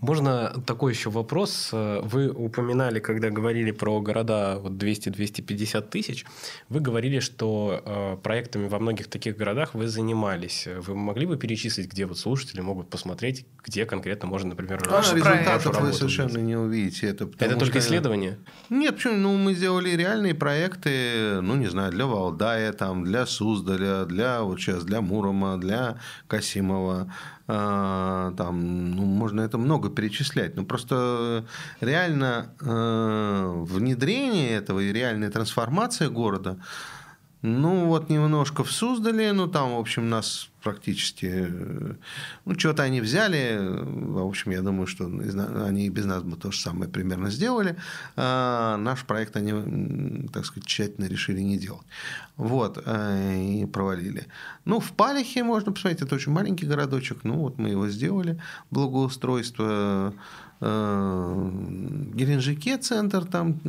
Можно 0.00 0.62
такой 0.66 0.92
еще 0.92 1.10
вопрос. 1.10 1.70
Вы 1.72 2.30
упоминали, 2.30 3.00
когда 3.00 3.30
говорили 3.30 3.70
про 3.70 4.00
города 4.00 4.58
вот 4.58 4.72
200-250 4.72 5.88
тысяч, 5.88 6.24
вы 6.68 6.80
говорили, 6.80 7.20
что 7.20 7.82
э, 7.84 8.16
проектами 8.22 8.68
во 8.68 8.78
многих 8.78 9.08
таких 9.08 9.36
городах 9.36 9.74
вы 9.74 9.88
занимались. 9.88 10.68
Вы 10.86 10.94
могли 10.94 11.26
бы 11.26 11.36
перечислить, 11.36 11.90
где 11.90 12.06
вот 12.06 12.18
слушатели 12.18 12.60
могут 12.60 12.90
посмотреть, 12.90 13.46
где 13.64 13.86
конкретно 13.86 14.28
можно, 14.28 14.50
например, 14.50 14.82
а 14.90 15.00
результатов 15.00 15.80
вы 15.80 15.92
совершенно 15.92 16.38
не 16.38 16.56
увидите. 16.56 17.08
Это, 17.08 17.24
это 17.38 17.56
только 17.56 17.80
что... 17.80 17.88
исследование? 17.88 18.38
Нет, 18.70 18.96
почему? 18.96 19.14
Ну, 19.14 19.36
мы 19.36 19.54
сделали 19.54 19.90
реальные 19.90 20.34
проекты, 20.34 21.40
ну, 21.40 21.56
не 21.56 21.68
знаю, 21.68 21.92
для 21.92 22.06
Валдая, 22.06 22.72
там, 22.72 23.04
для 23.04 23.26
Суздаля, 23.26 24.04
для 24.04 24.42
вот 24.42 24.60
сейчас 24.60 24.84
для 24.84 25.00
Мурома, 25.00 25.58
для 25.58 25.98
Касимова, 26.26 27.12
там, 27.46 28.90
ну, 28.92 29.04
можно 29.04 29.42
это 29.42 29.58
много 29.58 29.90
перечислять, 29.90 30.56
но 30.56 30.64
просто 30.64 31.44
реально 31.80 32.54
э, 32.60 33.64
внедрение 33.68 34.52
этого 34.52 34.80
и 34.80 34.92
реальная 34.92 35.30
трансформация 35.30 36.08
города, 36.08 36.58
ну, 37.42 37.86
вот 37.86 38.08
немножко 38.08 38.64
в 38.64 38.72
Суздале, 38.72 39.32
ну, 39.34 39.46
там, 39.46 39.74
в 39.74 39.78
общем, 39.78 40.08
нас 40.08 40.48
практически... 40.64 41.46
Э, 41.48 41.94
ну, 42.44 42.58
что-то 42.58 42.82
они 42.82 43.00
взяли. 43.00 43.58
В 43.60 44.26
общем, 44.26 44.50
я 44.50 44.62
думаю, 44.62 44.86
что 44.86 45.06
они 45.66 45.86
и 45.86 45.90
без 45.90 46.06
нас 46.06 46.22
бы 46.22 46.36
то 46.36 46.50
же 46.50 46.58
самое 46.58 46.90
примерно 46.90 47.30
сделали. 47.30 47.76
А 48.16 48.76
наш 48.78 49.04
проект 49.04 49.36
они, 49.36 50.28
так 50.32 50.46
сказать, 50.46 50.66
тщательно 50.66 51.06
решили 51.06 51.40
не 51.40 51.58
делать. 51.58 51.86
Вот. 52.36 52.82
Э, 52.84 53.44
и 53.44 53.66
провалили. 53.66 54.26
Ну, 54.64 54.80
в 54.80 54.92
Палихе 54.92 55.44
можно 55.44 55.72
посмотреть. 55.72 56.02
Это 56.02 56.14
очень 56.14 56.32
маленький 56.32 56.66
городочек. 56.66 57.18
Ну, 57.24 57.34
вот 57.34 57.58
мы 57.58 57.68
его 57.68 57.88
сделали. 57.88 58.40
Благоустройство 58.70 60.14
э, 60.60 61.50
Геленджике 62.14 62.78
центр 62.78 63.24
там 63.24 63.60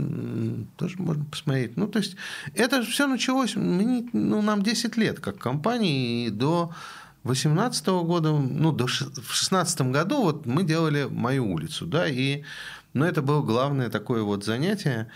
тоже 0.77 0.95
можно 0.99 1.25
посмотреть. 1.25 1.77
Ну, 1.77 1.87
то 1.87 1.99
есть 1.99 2.15
это 2.53 2.81
все 2.83 3.07
началось, 3.07 3.53
ну, 3.55 4.41
нам 4.41 4.61
10 4.61 4.97
лет 4.97 5.19
как 5.19 5.37
компании, 5.37 6.27
и 6.27 6.29
до 6.29 6.71
18 7.25 7.87
года, 7.87 8.31
ну, 8.33 8.71
до, 8.71 8.85
в 8.85 9.33
16 9.33 9.81
году 9.81 10.21
вот 10.21 10.45
мы 10.45 10.63
делали 10.63 11.07
мою 11.09 11.51
улицу, 11.51 11.87
да, 11.87 12.07
и, 12.07 12.43
ну, 12.93 13.03
это 13.03 13.23
было 13.23 13.41
главное 13.41 13.89
такое 13.89 14.21
вот 14.21 14.45
занятие. 14.45 15.07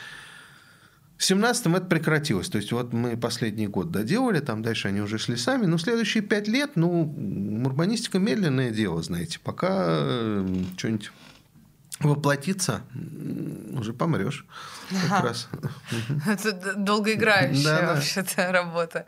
В 1.18 1.22
17-м 1.22 1.76
это 1.76 1.86
прекратилось. 1.86 2.49
То 2.49 2.57
есть, 2.57 2.72
вот 2.72 2.93
мы 2.93 3.16
последний 3.16 3.68
год 3.68 3.91
доделали, 3.91 4.39
там 4.39 4.64
дальше 4.64 4.88
они 4.88 5.01
уже 5.01 5.20
шли 5.20 5.36
сами. 5.36 5.68
Но 5.68 5.78
следующие 5.78 6.24
пять 6.24 6.47
лет, 6.47 6.72
ну, 6.76 7.14
урбанистика 7.64 8.18
медленное 8.18 8.72
дело, 8.72 9.03
знаете. 9.03 9.38
Пока 9.43 9.68
э, 9.70 10.64
что-нибудь 10.78 11.12
воплотиться, 11.99 12.82
уже 13.74 13.93
помрешь. 13.93 14.45
Как 15.10 15.26
раз. 15.26 15.49
Это 16.26 16.74
долгоиграющая 16.76 17.88
вообще-то 17.93 18.51
работа. 18.51 19.05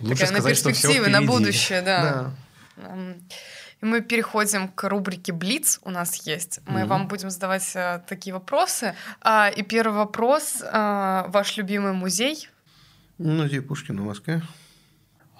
Лучше 0.00 0.26
Такая 0.26 0.40
сказать, 0.40 0.64
на 0.64 0.72
перспективы, 0.72 1.08
на 1.08 1.22
будущее, 1.22 1.80
да. 1.80 2.02
да. 2.02 2.34
И 2.76 3.84
мы 3.84 4.00
переходим 4.00 4.68
к 4.68 4.88
рубрике 4.88 5.32
Блиц. 5.32 5.80
У 5.82 5.90
нас 5.90 6.26
есть. 6.26 6.60
Мы 6.66 6.80
mm-hmm. 6.80 6.86
вам 6.86 7.08
будем 7.08 7.30
задавать 7.30 7.70
а, 7.74 7.98
такие 8.00 8.32
вопросы. 8.32 8.94
А, 9.20 9.48
и 9.48 9.62
первый 9.62 9.96
вопрос: 9.96 10.62
а, 10.64 11.26
ваш 11.28 11.56
любимый 11.56 11.92
музей? 11.92 12.48
Музей 13.18 13.60
Пушкина 13.60 14.02
в 14.02 14.06
Москве. 14.06 14.42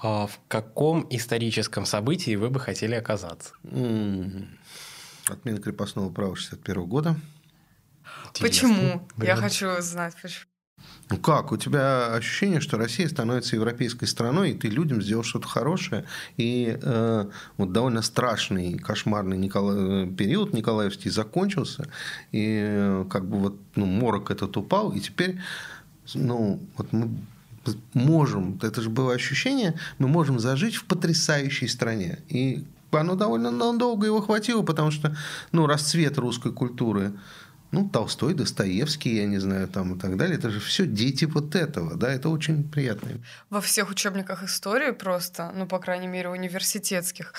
А 0.03 0.27
в 0.27 0.41
каком 0.49 1.07
историческом 1.11 1.87
событии 1.87 2.35
вы 2.35 2.51
бы 2.51 2.59
хотели 2.61 2.95
оказаться? 2.95 3.55
Mm-hmm. 3.65 4.47
Отмена 5.29 5.61
крепостного 5.61 6.11
права 6.11 6.35
61 6.35 6.85
года. 6.85 7.17
Интересно. 8.31 8.69
Почему? 8.69 9.09
Блин. 9.17 9.29
Я 9.29 9.37
хочу 9.37 9.81
знать, 9.81 10.17
почему. 10.21 10.52
Ну 11.13 11.19
как? 11.19 11.53
У 11.53 11.59
тебя 11.59 12.15
ощущение, 12.15 12.63
что 12.63 12.79
Россия 12.79 13.07
становится 13.07 13.55
европейской 13.55 14.07
страной, 14.07 14.53
и 14.53 14.55
ты 14.55 14.69
людям 14.69 15.03
сделал 15.03 15.23
что-то 15.23 15.47
хорошее, 15.47 16.07
и 16.39 16.79
э, 16.81 17.27
вот 17.59 17.71
довольно 17.71 18.01
страшный, 18.01 18.79
кошмарный 18.79 19.37
Никола... 19.37 19.75
Э, 19.77 20.07
период 20.07 20.55
Николаевский 20.55 21.11
закончился, 21.11 21.87
и 22.31 22.63
э, 22.65 23.05
как 23.11 23.27
бы 23.27 23.37
вот 23.41 23.57
ну, 23.75 23.85
морок 23.85 24.31
этот 24.31 24.57
упал, 24.57 24.93
и 24.93 25.01
теперь 25.01 25.39
ну, 26.15 26.59
вот 26.79 26.95
мы 26.95 27.11
можем, 27.93 28.59
это 28.63 28.81
же 28.81 28.89
было 28.89 29.13
ощущение, 29.13 29.79
мы 29.99 30.09
можем 30.09 30.39
зажить 30.39 30.77
в 30.77 30.87
потрясающей 30.87 31.69
стране. 31.69 32.21
И 32.31 32.65
оно 32.91 33.17
довольно 33.17 33.51
долго 33.77 34.07
его 34.07 34.23
хватило, 34.23 34.63
потому 34.63 34.91
что 34.91 35.15
ну, 35.53 35.67
расцвет 35.67 36.17
русской 36.17 36.53
культуры– 36.53 37.13
ну, 37.73 37.89
Толстой, 37.89 38.35
Достоевский, 38.35 39.17
я 39.17 39.25
не 39.25 39.39
знаю, 39.39 39.67
там 39.67 39.95
и 39.95 39.99
так 39.99 40.19
далее. 40.19 40.37
Это 40.37 40.51
же 40.51 40.61
все 40.61 40.87
дети 40.87 41.25
вот 41.25 41.55
этого, 41.55 41.95
да, 41.95 42.13
это 42.13 42.29
очень 42.29 42.71
приятно. 42.71 43.09
Во 43.49 43.63
всех 43.63 43.91
учебниках 43.91 44.43
истории 44.43 44.91
просто, 44.91 45.51
ну, 45.57 45.67
по 45.67 45.79
крайней 45.79 46.07
мере, 46.07 46.29
университетских, 46.29 47.33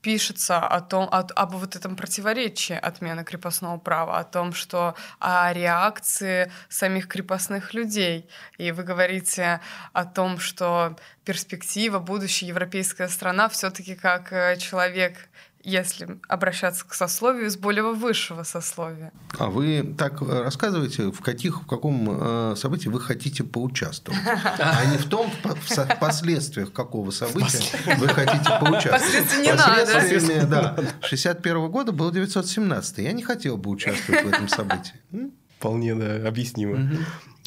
пишется 0.00 0.58
о 0.60 0.80
том, 0.80 1.08
о, 1.10 1.26
об 1.34 1.54
вот 1.54 1.74
этом 1.74 1.96
противоречии 1.96 2.76
отмены 2.76 3.24
крепостного 3.24 3.78
права, 3.78 4.20
о 4.20 4.24
том, 4.24 4.52
что 4.52 4.94
о 5.18 5.52
реакции 5.52 6.52
самих 6.68 7.08
крепостных 7.08 7.74
людей. 7.74 8.28
И 8.58 8.70
вы 8.70 8.84
говорите 8.84 9.60
о 9.92 10.04
том, 10.04 10.38
что 10.38 10.96
перспектива, 11.24 11.98
будущая 11.98 12.48
европейская 12.48 13.08
страна 13.08 13.48
все-таки 13.48 13.96
как 13.96 14.32
э, 14.32 14.56
человек 14.56 15.16
если 15.62 16.18
обращаться 16.28 16.86
к 16.86 16.94
сословию 16.94 17.46
из 17.46 17.56
более 17.56 17.82
высшего 17.82 18.42
сословия. 18.42 19.12
А 19.38 19.46
вы 19.46 19.94
так 19.96 20.20
рассказываете, 20.22 21.10
в 21.10 21.20
каких, 21.20 21.62
в 21.62 21.66
каком 21.66 22.08
э, 22.08 22.56
событии 22.56 22.88
вы 22.88 23.00
хотите 23.00 23.44
поучаствовать, 23.44 24.20
а 24.58 24.84
не 24.86 24.98
в 24.98 25.06
том, 25.06 25.30
в 25.42 25.98
последствиях 26.00 26.72
какого 26.72 27.10
события 27.10 27.62
вы 27.96 28.08
хотите 28.08 28.50
поучаствовать. 28.60 29.02
Последствия 29.02 29.42
не 29.42 30.40
надо. 30.40 30.46
Да, 30.46 31.06
61 31.06 31.70
года 31.70 31.92
был 31.92 32.10
917 32.10 32.98
Я 32.98 33.12
не 33.12 33.22
хотел 33.22 33.56
бы 33.56 33.70
участвовать 33.70 34.24
в 34.24 34.28
этом 34.28 34.48
событии. 34.48 34.94
Вполне 35.58 35.94
да, 35.94 36.26
объяснимо. 36.26 36.90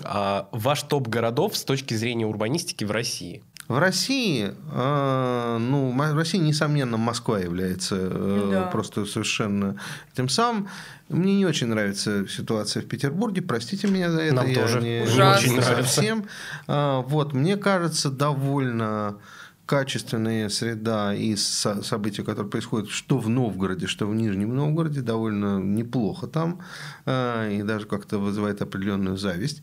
А 0.04 0.50
ваш 0.52 0.84
топ 0.84 1.08
городов 1.08 1.58
с 1.58 1.64
точки 1.64 1.94
зрения 1.96 2.26
урбанистики 2.26 2.84
в 2.84 2.92
России– 2.92 3.44
в 3.68 3.80
России, 3.80 4.54
э, 4.72 5.58
ну, 5.60 5.92
в 5.92 6.16
России, 6.16 6.38
несомненно, 6.38 6.98
Москва 6.98 7.40
является 7.40 7.96
э, 7.98 8.50
да. 8.52 8.64
просто 8.64 9.06
совершенно 9.06 9.78
тем 10.16 10.28
самым. 10.30 10.68
Мне 11.10 11.36
не 11.36 11.46
очень 11.46 11.68
нравится 11.68 12.28
ситуация 12.28 12.84
в 12.84 12.88
Петербурге, 12.88 13.42
простите 13.42 13.88
меня 13.88 14.12
за 14.12 14.22
это. 14.22 14.36
Нам 14.36 14.48
я 14.48 14.56
тоже 14.56 14.82
не, 14.82 15.00
не 15.00 15.04
очень 15.04 15.56
нравится. 15.56 15.84
совсем. 15.84 16.26
А, 16.68 17.02
вот, 17.02 17.34
мне 17.34 17.56
кажется, 17.56 18.10
довольно 18.10 19.18
качественная 19.66 20.50
среда 20.50 21.16
и 21.16 21.36
события, 21.36 22.24
которые 22.24 22.50
происходят 22.50 22.90
что 22.90 23.18
в 23.18 23.30
Новгороде, 23.30 23.88
что 23.88 24.08
в 24.08 24.14
Нижнем 24.14 24.56
Новгороде, 24.56 25.02
довольно 25.02 25.60
неплохо 25.60 26.28
там, 26.28 26.60
э, 27.06 27.54
и 27.54 27.64
даже 27.64 27.86
как-то 27.86 28.18
вызывает 28.18 28.62
определенную 28.62 29.18
зависть. 29.18 29.62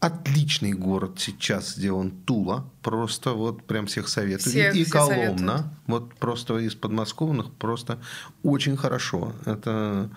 Отличный 0.00 0.72
город 0.72 1.18
сейчас 1.18 1.74
сделан 1.74 2.10
Тула. 2.10 2.64
Просто 2.82 3.32
вот 3.32 3.62
прям 3.64 3.86
всех 3.86 4.08
советую. 4.08 4.50
Всех, 4.50 4.74
и, 4.74 4.80
и 4.80 4.84
Коломна. 4.86 5.12
Советуют. 5.36 5.66
Вот 5.86 6.14
просто 6.14 6.58
из 6.58 6.74
подмосковных 6.74 7.52
просто 7.52 7.98
очень 8.42 8.78
хорошо. 8.78 9.34
Это, 9.44 10.10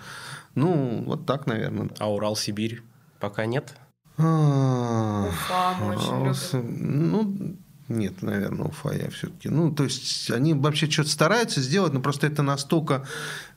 ну, 0.54 1.04
вот 1.06 1.26
так, 1.26 1.46
наверное. 1.46 1.90
А 1.98 2.10
Урал, 2.10 2.34
Сибирь 2.34 2.82
пока 3.20 3.44
нет? 3.44 3.74
А, 4.16 5.26
Уфа 5.28 5.76
мы 5.80 5.96
очень 5.96 6.60
любим. 6.60 7.10
Ну, 7.10 7.56
нет, 7.88 8.22
наверное, 8.22 8.68
Уфа 8.68 8.92
я 8.92 9.10
все-таки. 9.10 9.48
Ну, 9.48 9.70
то 9.72 9.84
есть 9.84 10.30
они 10.30 10.54
вообще 10.54 10.90
что-то 10.90 11.10
стараются 11.10 11.60
сделать, 11.60 11.92
но 11.92 12.00
просто 12.00 12.26
это 12.26 12.42
настолько 12.42 13.06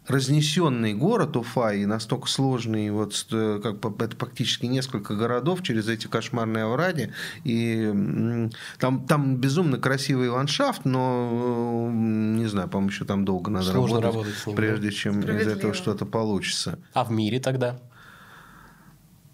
разнесенный 0.07 0.93
город 0.93 1.35
Уфа 1.35 1.71
и 1.73 1.85
настолько 1.85 2.27
сложный, 2.27 2.89
вот 2.91 3.25
как 3.29 3.79
бы 3.79 4.03
это 4.03 4.15
практически 4.15 4.65
несколько 4.65 5.15
городов 5.15 5.63
через 5.63 5.89
эти 5.89 6.07
кошмарные 6.07 6.63
овраги, 6.63 7.13
и 7.43 8.49
там, 8.79 9.05
там 9.05 9.35
безумно 9.37 9.77
красивый 9.77 10.29
ландшафт, 10.29 10.85
но 10.85 11.89
не 11.91 12.45
знаю, 12.45 12.69
по-моему, 12.69 12.89
еще 12.89 13.05
там 13.05 13.25
долго 13.25 13.51
надо 13.51 13.71
Сложно 13.71 14.01
работать, 14.01 14.25
работать 14.25 14.37
с 14.37 14.45
ним, 14.47 14.55
прежде 14.55 14.91
чем 14.91 15.19
из 15.21 15.47
этого 15.47 15.73
что-то 15.73 16.05
получится. 16.05 16.79
А 16.93 17.03
в 17.03 17.11
мире 17.11 17.39
тогда? 17.39 17.79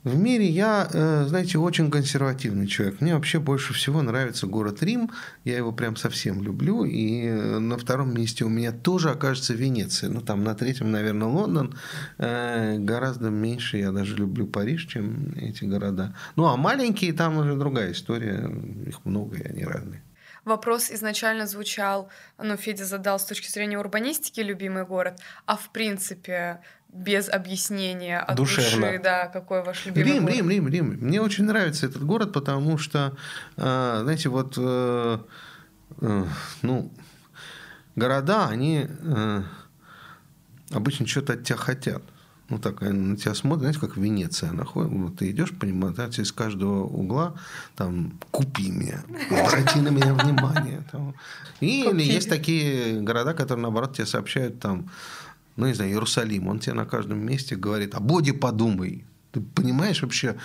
В 0.03 0.17
мире 0.17 0.45
я, 0.49 0.89
э, 0.91 1.25
знаете, 1.27 1.57
очень 1.57 1.89
консервативный 1.89 2.67
человек. 2.67 2.99
Мне 2.99 3.15
вообще 3.15 3.39
больше 3.39 3.73
всего 3.73 4.01
нравится 4.01 4.47
город 4.47 4.83
Рим. 4.83 5.09
Я 5.45 5.55
его 5.55 5.71
прям 5.71 5.95
совсем 5.95 6.43
люблю. 6.43 6.83
И 6.83 7.25
э, 7.25 7.59
на 7.59 7.77
втором 7.77 8.13
месте 8.13 8.43
у 8.43 8.49
меня 8.49 8.73
тоже 8.73 9.11
окажется 9.11 9.53
Венеция. 9.53 10.09
Ну, 10.09 10.19
там 10.19 10.43
на 10.43 10.55
третьем, 10.55 10.91
наверное, 10.91 11.29
Лондон. 11.29 11.77
Э, 12.17 12.77
гораздо 12.79 13.29
меньше 13.29 13.77
я 13.77 13.93
даже 13.93 14.17
люблю 14.17 14.45
Париж, 14.45 14.87
чем 14.87 15.33
эти 15.37 15.63
города. 15.63 16.13
Ну, 16.35 16.47
а 16.47 16.57
маленькие, 16.57 17.13
там 17.13 17.37
уже 17.37 17.55
другая 17.55 17.93
история. 17.93 18.51
Их 18.85 19.05
много, 19.05 19.37
и 19.37 19.47
они 19.47 19.63
разные. 19.63 20.01
Вопрос 20.45 20.91
изначально 20.91 21.47
звучал, 21.47 22.09
ну, 22.37 22.57
Федя 22.57 22.83
задал 22.83 23.17
с 23.17 23.23
точки 23.23 23.49
зрения 23.49 23.79
урбанистики 23.79 24.41
любимый 24.41 24.85
город, 24.85 25.21
а 25.45 25.55
в 25.55 25.71
принципе 25.71 26.59
без 26.93 27.27
объяснения 27.27 28.19
от 28.19 28.37
Душевно. 28.37 28.87
души, 28.87 29.01
да, 29.03 29.27
какой 29.27 29.63
ваш 29.63 29.85
любимый 29.85 30.05
Рим, 30.07 30.23
город? 30.23 30.35
Рим, 30.35 30.49
Рим, 30.49 30.67
Рим. 30.67 30.85
Мне 31.01 31.21
очень 31.21 31.45
нравится 31.45 31.87
этот 31.87 32.03
город, 32.05 32.31
потому 32.31 32.77
что, 32.77 33.17
э, 33.57 33.99
знаете, 34.03 34.29
вот, 34.29 34.53
э, 34.57 35.17
э, 36.01 36.25
ну, 36.61 36.91
города, 37.95 38.47
они 38.47 38.87
обычно 40.71 41.07
что-то 41.07 41.33
от 41.33 41.43
тебя 41.43 41.57
хотят. 41.57 42.01
Ну, 42.49 42.59
такая 42.59 42.91
на 42.91 43.15
тебя 43.15 43.33
смотрит, 43.33 43.61
знаете, 43.61 43.79
как 43.79 43.97
Венеция 43.97 44.51
находит. 44.51 44.91
Вот 44.91 45.15
ты 45.17 45.31
идешь 45.31 45.51
по 45.51 45.65
нему, 45.65 45.89
да, 45.89 46.07
из 46.07 46.31
каждого 46.31 46.83
угла 46.83 47.35
там 47.75 48.19
«Купи 48.31 48.69
меня», 48.69 49.03
«Обрати 49.31 49.79
на 49.79 49.89
меня 49.89 50.13
внимание». 50.13 50.83
Там. 50.91 51.15
И, 51.61 51.85
или 51.89 52.03
есть 52.03 52.29
такие 52.29 53.01
города, 53.01 53.33
которые, 53.33 53.63
наоборот, 53.63 53.95
тебе 53.95 54.05
сообщают 54.05 54.59
там, 54.59 54.89
ну, 55.55 55.67
не 55.67 55.73
знаю, 55.73 55.91
Иерусалим, 55.91 56.47
он 56.47 56.59
тебе 56.59 56.73
на 56.73 56.85
каждом 56.85 57.19
месте 57.19 57.55
говорит, 57.55 57.95
о 57.95 57.99
Боге 57.99 58.33
подумай. 58.33 59.05
Ты 59.31 59.41
понимаешь 59.41 60.01
вообще, 60.01 60.37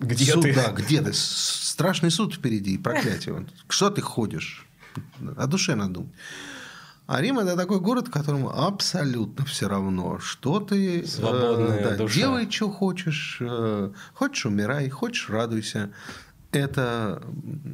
Где 0.00 0.32
суд, 0.32 0.42
ты? 0.42 0.54
Да, 0.54 0.72
где 0.72 1.00
ты? 1.02 1.12
Страшный 1.12 2.10
суд 2.10 2.34
впереди, 2.34 2.78
проклятие. 2.78 3.46
Что 3.68 3.90
ты 3.90 4.00
ходишь? 4.00 4.66
О 5.36 5.46
душе 5.46 5.74
надо 5.74 5.94
думать. 5.94 6.12
А 7.08 7.22
Рим 7.22 7.38
это 7.38 7.56
такой 7.56 7.80
город, 7.80 8.10
которому 8.10 8.50
абсолютно 8.50 9.46
все 9.46 9.66
равно, 9.66 10.18
что 10.18 10.60
ты 10.60 11.00
э, 11.00 11.06
Свободная 11.06 11.82
да, 11.82 11.96
душа. 11.96 12.14
делай, 12.14 12.50
что 12.50 12.70
хочешь, 12.70 13.38
э, 13.40 13.92
хочешь 14.12 14.44
умирай, 14.44 14.90
хочешь 14.90 15.30
радуйся. 15.30 15.90
Это 16.52 17.22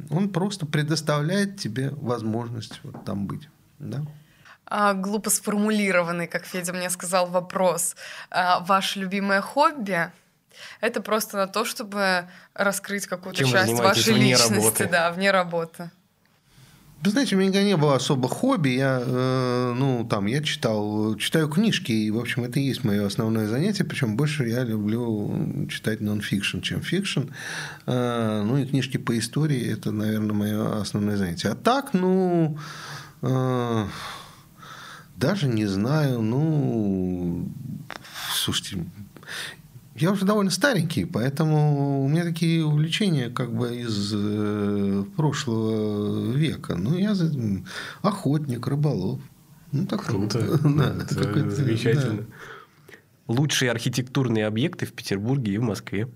он 0.09 0.29
просто 0.29 0.65
предоставляет 0.65 1.59
тебе 1.59 1.89
возможность 1.89 2.79
вот 2.83 3.03
там 3.03 3.27
быть, 3.27 3.49
да? 3.79 4.05
А, 4.67 4.93
глупо 4.93 5.29
сформулированный, 5.29 6.27
как 6.27 6.45
Федя 6.45 6.73
мне 6.73 6.89
сказал, 6.89 7.27
вопрос. 7.27 7.95
А, 8.31 8.59
ваше 8.61 8.99
любимое 8.99 9.41
хобби? 9.41 10.11
Это 10.81 11.01
просто 11.01 11.37
на 11.37 11.47
то, 11.47 11.65
чтобы 11.65 12.27
раскрыть 12.53 13.07
какую-то 13.07 13.39
Чем 13.39 13.49
часть 13.49 13.73
вашей 13.73 14.13
вне 14.13 14.31
личности, 14.31 14.55
работы? 14.55 14.89
да, 14.89 15.11
вне 15.11 15.31
работы. 15.31 15.91
Вы 17.01 17.11
знаете, 17.11 17.35
у 17.35 17.39
меня 17.39 17.63
не 17.63 17.77
было 17.77 17.95
особо 17.95 18.27
хобби. 18.27 18.69
Я, 18.69 18.99
э, 19.05 19.73
ну, 19.75 20.07
там, 20.09 20.25
я 20.25 20.41
читал, 20.41 21.15
читаю 21.17 21.47
книжки, 21.49 21.91
и, 21.91 22.09
в 22.09 22.17
общем, 22.17 22.45
это 22.45 22.59
и 22.59 22.63
есть 22.63 22.83
мое 22.83 23.05
основное 23.05 23.47
занятие. 23.47 23.83
Причем 23.83 24.17
больше 24.17 24.47
я 24.47 24.63
люблю 24.63 25.67
читать 25.69 26.01
нон-фикшн, 26.01 26.61
чем 26.61 26.81
фикшн. 26.81 27.29
Э, 27.85 28.41
ну, 28.43 28.57
и 28.57 28.65
книжки 28.65 28.97
по 28.97 29.15
истории– 29.19 29.71
это, 29.73 29.91
наверное, 29.91 30.33
мое 30.33 30.81
основное 30.81 31.17
занятие. 31.17 31.49
А 31.49 31.55
так, 31.55 31.93
ну, 31.93 32.57
э, 33.21 33.85
даже 35.15 35.47
не 35.47 35.65
знаю, 35.65 36.21
ну, 36.21 37.47
слушайте, 38.33 38.85
я 39.95 40.11
уже 40.11 40.25
довольно 40.25 40.51
старенький, 40.51 41.05
поэтому 41.05 42.03
у 42.03 42.07
меня 42.09 42.23
такие 42.23 42.65
увлечения 42.65 43.29
как 43.29 43.53
бы 43.53 43.77
из 43.77 44.11
э, 44.13 45.05
прошлого 45.15 46.33
века. 46.33 46.75
Ну, 46.75 46.97
я 46.97 47.15
охотник, 48.01 48.67
рыболов. 48.67 49.21
Ну, 49.71 49.85
так 49.85 50.05
Круто. 50.05 50.39
Да, 50.63 50.95
Это 51.01 51.49
замечательно. 51.49 52.23
да. 52.23 52.25
Лучшие 53.27 53.71
архитектурные 53.71 54.45
объекты 54.45 54.85
в 54.85 54.93
Петербурге 54.93 55.53
и 55.53 55.57
в 55.57 55.63
Москве. 55.63 56.09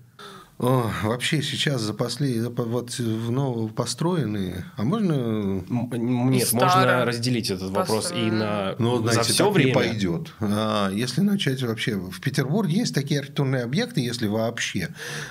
О, 0.62 0.90
вообще 1.04 1.40
сейчас 1.40 1.80
за 1.80 1.94
последние, 1.94 2.50
вот 2.50 2.90
в 2.98 3.30
новопостроенные, 3.30 4.66
а 4.76 4.82
можно 4.82 5.62
Нет, 5.96 6.46
старое 6.46 6.68
можно 6.68 7.04
разделить 7.06 7.48
этот 7.50 7.70
вопрос 7.70 8.12
и 8.14 8.30
на 8.30 8.74
Ну, 8.78 8.96
за 8.98 9.12
знаете, 9.14 9.32
все 9.32 9.44
так 9.44 9.52
не 9.56 9.58
время. 9.62 9.74
пойдет. 9.74 10.34
А, 10.38 10.90
если 10.90 11.22
начать 11.22 11.62
вообще... 11.62 11.96
В 11.96 12.20
Петербурге 12.20 12.80
есть 12.80 12.94
такие 12.94 13.20
архитектурные 13.20 13.62
объекты, 13.62 14.02
если 14.02 14.26
вообще, 14.26 14.88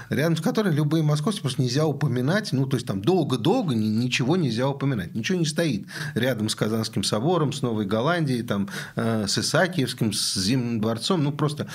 рядом 0.09 0.35
с 0.35 0.41
которыми 0.41 0.73
любые 0.73 1.03
московские 1.03 1.43
просто 1.43 1.61
нельзя 1.61 1.85
упоминать. 1.85 2.51
Ну, 2.51 2.65
то 2.65 2.77
есть, 2.77 2.87
там 2.87 3.03
долго-долго 3.03 3.75
ни- 3.75 3.85
ничего 3.85 4.35
нельзя 4.35 4.67
упоминать. 4.67 5.13
Ничего 5.13 5.37
не 5.37 5.45
стоит 5.45 5.85
рядом 6.15 6.49
с 6.49 6.55
Казанским 6.55 7.03
собором, 7.03 7.53
с 7.53 7.61
Новой 7.61 7.85
Голландией, 7.85 8.41
там, 8.41 8.67
э, 8.95 9.27
с 9.27 9.37
Исаакиевским, 9.37 10.11
с 10.11 10.33
Зимним 10.33 10.81
дворцом. 10.81 11.23
Ну, 11.23 11.31
просто... 11.31 11.67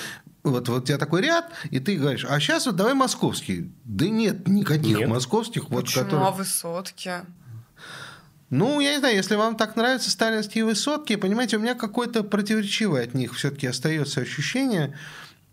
Вот, 0.44 0.68
вот 0.68 0.82
у 0.82 0.86
тебя 0.86 0.98
такой 0.98 1.22
ряд, 1.22 1.50
и 1.70 1.80
ты 1.80 1.96
говоришь, 1.96 2.26
а 2.28 2.38
сейчас 2.38 2.66
вот 2.66 2.76
давай 2.76 2.92
московский. 2.92 3.72
Да 3.84 4.06
нет 4.06 4.46
никаких 4.46 4.98
Нет. 4.98 5.08
московских, 5.08 5.70
вот, 5.70 5.86
Почему? 5.86 6.04
которые... 6.04 6.28
А 6.28 6.30
высотки? 6.30 7.12
Ну, 8.50 8.78
я 8.78 8.92
не 8.92 8.98
знаю, 8.98 9.16
если 9.16 9.36
вам 9.36 9.56
так 9.56 9.74
нравятся 9.74 10.10
сталинские 10.10 10.66
высотки, 10.66 11.16
понимаете, 11.16 11.56
у 11.56 11.60
меня 11.60 11.74
какое-то 11.74 12.22
противоречивое 12.22 13.04
от 13.04 13.14
них 13.14 13.34
все-таки 13.34 13.66
остается 13.66 14.20
ощущение. 14.20 14.96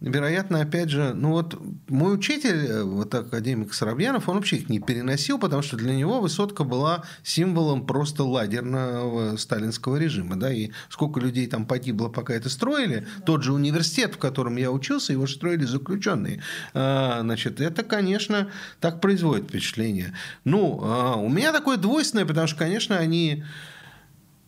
Вероятно, 0.01 0.61
опять 0.61 0.89
же, 0.89 1.13
ну 1.13 1.29
вот 1.29 1.61
мой 1.87 2.15
учитель, 2.15 2.65
э, 2.65 2.83
вот 2.83 3.13
академик 3.13 3.71
Соробьянов, 3.71 4.27
он 4.27 4.37
вообще 4.37 4.55
их 4.55 4.67
не 4.67 4.79
переносил, 4.79 5.37
потому 5.37 5.61
что 5.61 5.77
для 5.77 5.93
него 5.93 6.19
высотка 6.19 6.63
была 6.63 7.03
символом 7.21 7.85
просто 7.85 8.23
ладерного 8.23 9.37
сталинского 9.37 9.97
режима. 9.97 10.39
Да, 10.39 10.51
и 10.51 10.71
сколько 10.89 11.19
людей 11.19 11.45
там 11.45 11.67
погибло, 11.67 12.07
пока 12.07 12.33
это 12.33 12.49
строили. 12.49 13.05
Тот 13.27 13.43
же 13.43 13.53
университет, 13.53 14.15
в 14.15 14.17
котором 14.17 14.55
я 14.55 14.71
учился, 14.71 15.13
его 15.13 15.27
строили 15.27 15.65
заключенные. 15.65 16.41
А, 16.73 17.21
Значит, 17.21 17.61
это, 17.61 17.83
конечно, 17.83 18.49
так 18.79 19.01
производит 19.01 19.49
впечатление. 19.49 20.15
Ну, 20.45 20.81
а, 20.83 21.15
у 21.15 21.29
меня 21.29 21.51
такое 21.51 21.77
двойственное, 21.77 22.25
потому 22.25 22.47
что, 22.47 22.57
конечно, 22.57 22.97
они 22.97 23.43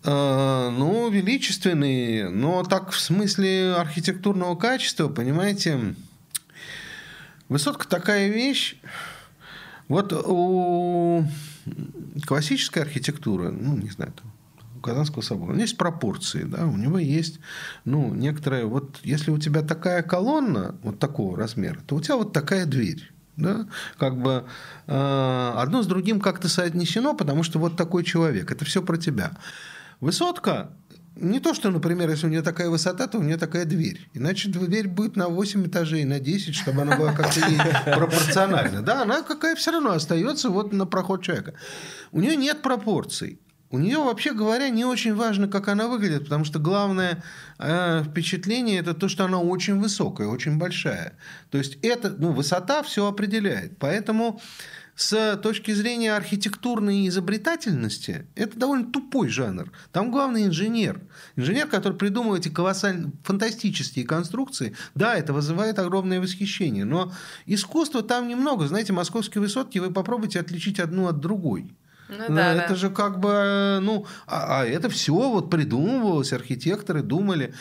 э, 0.03 0.69
ну, 0.69 1.09
величественные, 1.09 2.29
но 2.29 2.63
так 2.63 2.91
в 2.91 2.99
смысле 2.99 3.75
архитектурного 3.75 4.55
качества, 4.55 5.07
понимаете, 5.07 5.95
высотка 7.49 7.87
такая 7.87 8.29
вещь. 8.29 8.75
Вот 9.87 10.13
у 10.13 11.25
классической 12.25 12.83
архитектуры, 12.83 13.51
ну, 13.51 13.75
не 13.77 13.89
знаю, 13.89 14.13
там, 14.13 14.31
у 14.77 14.79
Казанского 14.79 15.21
собора, 15.21 15.57
есть 15.57 15.77
пропорции, 15.77 16.43
да, 16.43 16.65
у 16.65 16.77
него 16.77 16.97
есть, 16.97 17.39
ну, 17.85 18.13
некоторые, 18.13 18.65
вот 18.65 18.99
если 19.03 19.31
у 19.31 19.37
тебя 19.37 19.61
такая 19.61 20.03
колонна 20.03 20.75
вот 20.83 20.99
такого 20.99 21.37
размера, 21.37 21.79
то 21.85 21.95
у 21.95 22.01
тебя 22.01 22.17
вот 22.17 22.33
такая 22.33 22.65
дверь. 22.65 23.09
Да? 23.35 23.65
Как 23.97 24.21
бы 24.21 24.45
э, 24.85 25.53
одно 25.55 25.81
с 25.81 25.87
другим 25.87 26.19
как-то 26.19 26.47
соотнесено, 26.47 27.15
потому 27.15 27.41
что 27.41 27.57
вот 27.57 27.75
такой 27.75 28.03
человек. 28.03 28.51
Это 28.51 28.63
все 28.63 28.83
про 28.83 28.97
тебя. 28.97 29.31
Высотка 30.03 30.69
не 31.15 31.39
то, 31.39 31.53
что, 31.53 31.71
например, 31.71 32.09
если 32.09 32.27
у 32.27 32.29
нее 32.29 32.41
такая 32.41 32.69
высота, 32.69 33.07
то 33.07 33.19
у 33.19 33.23
нее 33.23 33.37
такая 33.37 33.63
дверь. 33.63 34.09
Иначе 34.13 34.49
дверь 34.49 34.89
будет 34.89 35.15
на 35.15 35.29
8 35.29 35.67
этажей, 35.67 36.03
на 36.03 36.19
10, 36.19 36.53
чтобы 36.53 36.81
она 36.81 36.97
была 36.97 37.13
как-то 37.13 37.39
ей 37.39 37.57
пропорциональна. 37.85 38.81
Да, 38.81 39.03
она 39.03 39.21
какая 39.21 39.55
все 39.55 39.71
равно 39.71 39.91
остается 39.91 40.49
вот 40.49 40.73
на 40.73 40.85
проход 40.85 41.23
человека. 41.23 41.53
У 42.11 42.19
нее 42.19 42.35
нет 42.35 42.61
пропорций. 42.61 43.39
У 43.69 43.79
нее, 43.79 43.97
вообще 43.97 44.33
говоря, 44.33 44.67
не 44.69 44.83
очень 44.83 45.15
важно, 45.15 45.47
как 45.47 45.69
она 45.69 45.87
выглядит, 45.87 46.25
потому 46.25 46.43
что 46.43 46.59
главное 46.59 47.23
э, 47.59 48.03
впечатление 48.03 48.79
это 48.79 48.93
то, 48.93 49.07
что 49.07 49.23
она 49.23 49.39
очень 49.39 49.79
высокая, 49.79 50.27
очень 50.27 50.57
большая. 50.57 51.17
То 51.49 51.57
есть 51.57 51.77
это, 51.81 52.09
ну, 52.09 52.33
высота 52.33 52.83
все 52.83 53.07
определяет. 53.07 53.77
Поэтому 53.79 54.41
с 54.95 55.37
точки 55.37 55.71
зрения 55.71 56.15
архитектурной 56.15 57.07
изобретательности, 57.07 58.27
это 58.35 58.57
довольно 58.57 58.91
тупой 58.91 59.29
жанр. 59.29 59.71
Там 59.91 60.11
главный 60.11 60.45
инженер. 60.45 61.01
Инженер, 61.35 61.67
который 61.67 61.97
придумал 61.97 62.35
эти 62.35 62.49
колоссальные, 62.49 63.11
фантастические 63.23 64.05
конструкции, 64.05 64.75
да, 64.93 65.15
это 65.15 65.33
вызывает 65.33 65.79
огромное 65.79 66.21
восхищение. 66.21 66.85
Но 66.85 67.11
искусства 67.45 68.03
там 68.03 68.27
немного. 68.27 68.67
Знаете, 68.67 68.93
московские 68.93 69.41
высотки 69.41 69.79
вы 69.79 69.91
попробуйте 69.91 70.39
отличить 70.39 70.79
одну 70.79 71.07
от 71.07 71.19
другой. 71.19 71.75
Ну 72.09 72.25
Ну, 72.29 72.35
да, 72.35 72.53
это 72.53 72.69
да. 72.69 72.75
же 72.75 72.89
как 72.89 73.19
бы, 73.19 73.79
ну, 73.81 74.05
а, 74.27 74.61
а 74.61 74.65
это 74.65 74.89
все 74.89 75.13
вот 75.13 75.49
придумывалось, 75.49 76.33
архитекторы 76.33 77.01
думали. 77.01 77.53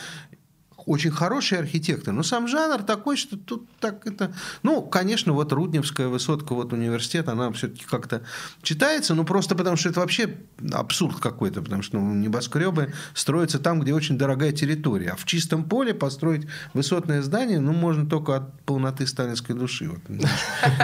Очень 0.85 1.11
хороший 1.11 1.59
архитектор, 1.59 2.13
но 2.13 2.23
сам 2.23 2.47
жанр 2.47 2.83
такой, 2.83 3.17
что 3.17 3.37
тут 3.37 3.69
так 3.79 4.05
это... 4.05 4.33
Ну, 4.63 4.81
конечно, 4.81 5.33
вот 5.33 5.51
Рудневская 5.53 6.07
высотка, 6.07 6.53
вот 6.53 6.73
университет, 6.73 7.29
она 7.29 7.51
все-таки 7.51 7.85
как-то 7.85 8.23
читается, 8.61 9.15
ну, 9.15 9.23
просто 9.23 9.55
потому 9.55 9.77
что 9.77 9.89
это 9.89 9.99
вообще 9.99 10.37
абсурд 10.71 11.19
какой-то, 11.19 11.61
потому 11.61 11.81
что 11.81 11.97
ну, 11.97 12.13
небоскребы 12.13 12.93
строятся 13.13 13.59
там, 13.59 13.79
где 13.79 13.93
очень 13.93 14.17
дорогая 14.17 14.51
территория, 14.51 15.11
а 15.11 15.15
в 15.15 15.25
чистом 15.25 15.63
поле 15.63 15.93
построить 15.93 16.47
высотное 16.73 17.21
здание, 17.21 17.59
ну, 17.59 17.73
можно 17.73 18.05
только 18.05 18.35
от 18.35 18.61
полноты 18.63 19.07
сталинской 19.07 19.55
души. 19.55 19.89
Вот, 19.89 20.01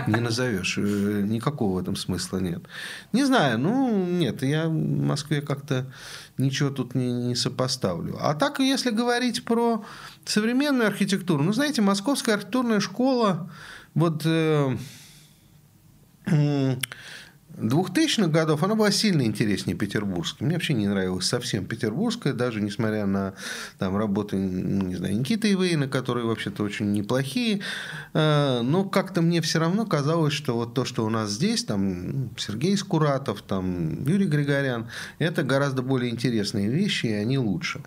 не 0.08 0.20
назовешь. 0.20 0.78
Э, 0.78 1.22
Никакого 1.22 1.76
в 1.76 1.82
этом 1.82 1.95
смысла 1.95 2.38
нет. 2.38 2.64
Не 3.14 3.24
знаю, 3.24 3.60
ну, 3.60 4.06
нет, 4.06 4.43
я 4.43 4.68
в 4.68 4.74
Москве 4.74 5.41
как-то 5.41 5.91
ничего 6.40 6.70
тут 6.70 6.96
не, 6.96 7.12
не 7.12 7.36
сопоставлю. 7.36 8.18
А 8.20 8.34
так, 8.34 8.60
если 8.60 8.90
говорить 8.90 9.46
про 9.46 9.84
современную 10.26 10.88
архитектуру, 10.88 11.44
ну, 11.44 11.54
знаете, 11.54 11.82
Московская 11.82 12.34
архитектурная 12.34 12.80
школа, 12.80 13.52
вот 13.94 14.24
э, 14.26 14.78
2000-х 17.60 18.28
годов 18.28 18.64
она 18.64 18.76
была 18.76 18.91
сильно 18.91 19.24
интереснее 19.24 19.76
петербургской. 19.76 20.47
Мне 20.47 20.55
вообще 20.55 20.74
не 20.74 20.88
нравилась 20.88 21.26
совсем 21.26 21.66
петербургская, 21.66 22.34
даже 22.34 22.62
несмотря 22.62 23.05
на 23.05 23.34
там, 23.78 23.97
работы, 23.97 24.38
не 24.38 24.95
знаю, 24.95 25.20
Никиты 25.20 25.51
Ивейна, 25.51 25.88
которые 25.88 26.26
вообще-то 26.26 26.64
очень 26.64 26.91
неплохие. 26.91 27.62
Э, 28.14 28.62
Но 28.62 28.86
как-то 28.86 29.22
мне 29.22 29.41
все 29.41 29.60
равно 29.60 29.86
казалось, 29.86 30.34
что 30.34 30.55
вот 30.55 30.74
то, 30.74 30.86
что 30.86 31.05
у 31.05 31.10
нас 31.10 31.32
здесь, 31.32 31.64
там 31.64 32.30
Сергей 32.38 32.78
Скуратов, 32.78 33.41
там 33.41 34.03
Юрий 34.05 34.28
Григорян, 34.28 34.88
это 35.20 35.43
гораздо 35.43 35.82
более 35.82 36.12
интересные 36.12 36.70
вещи, 36.70 37.07
и 37.07 37.14
они 37.14 37.38
лучше. 37.38 37.82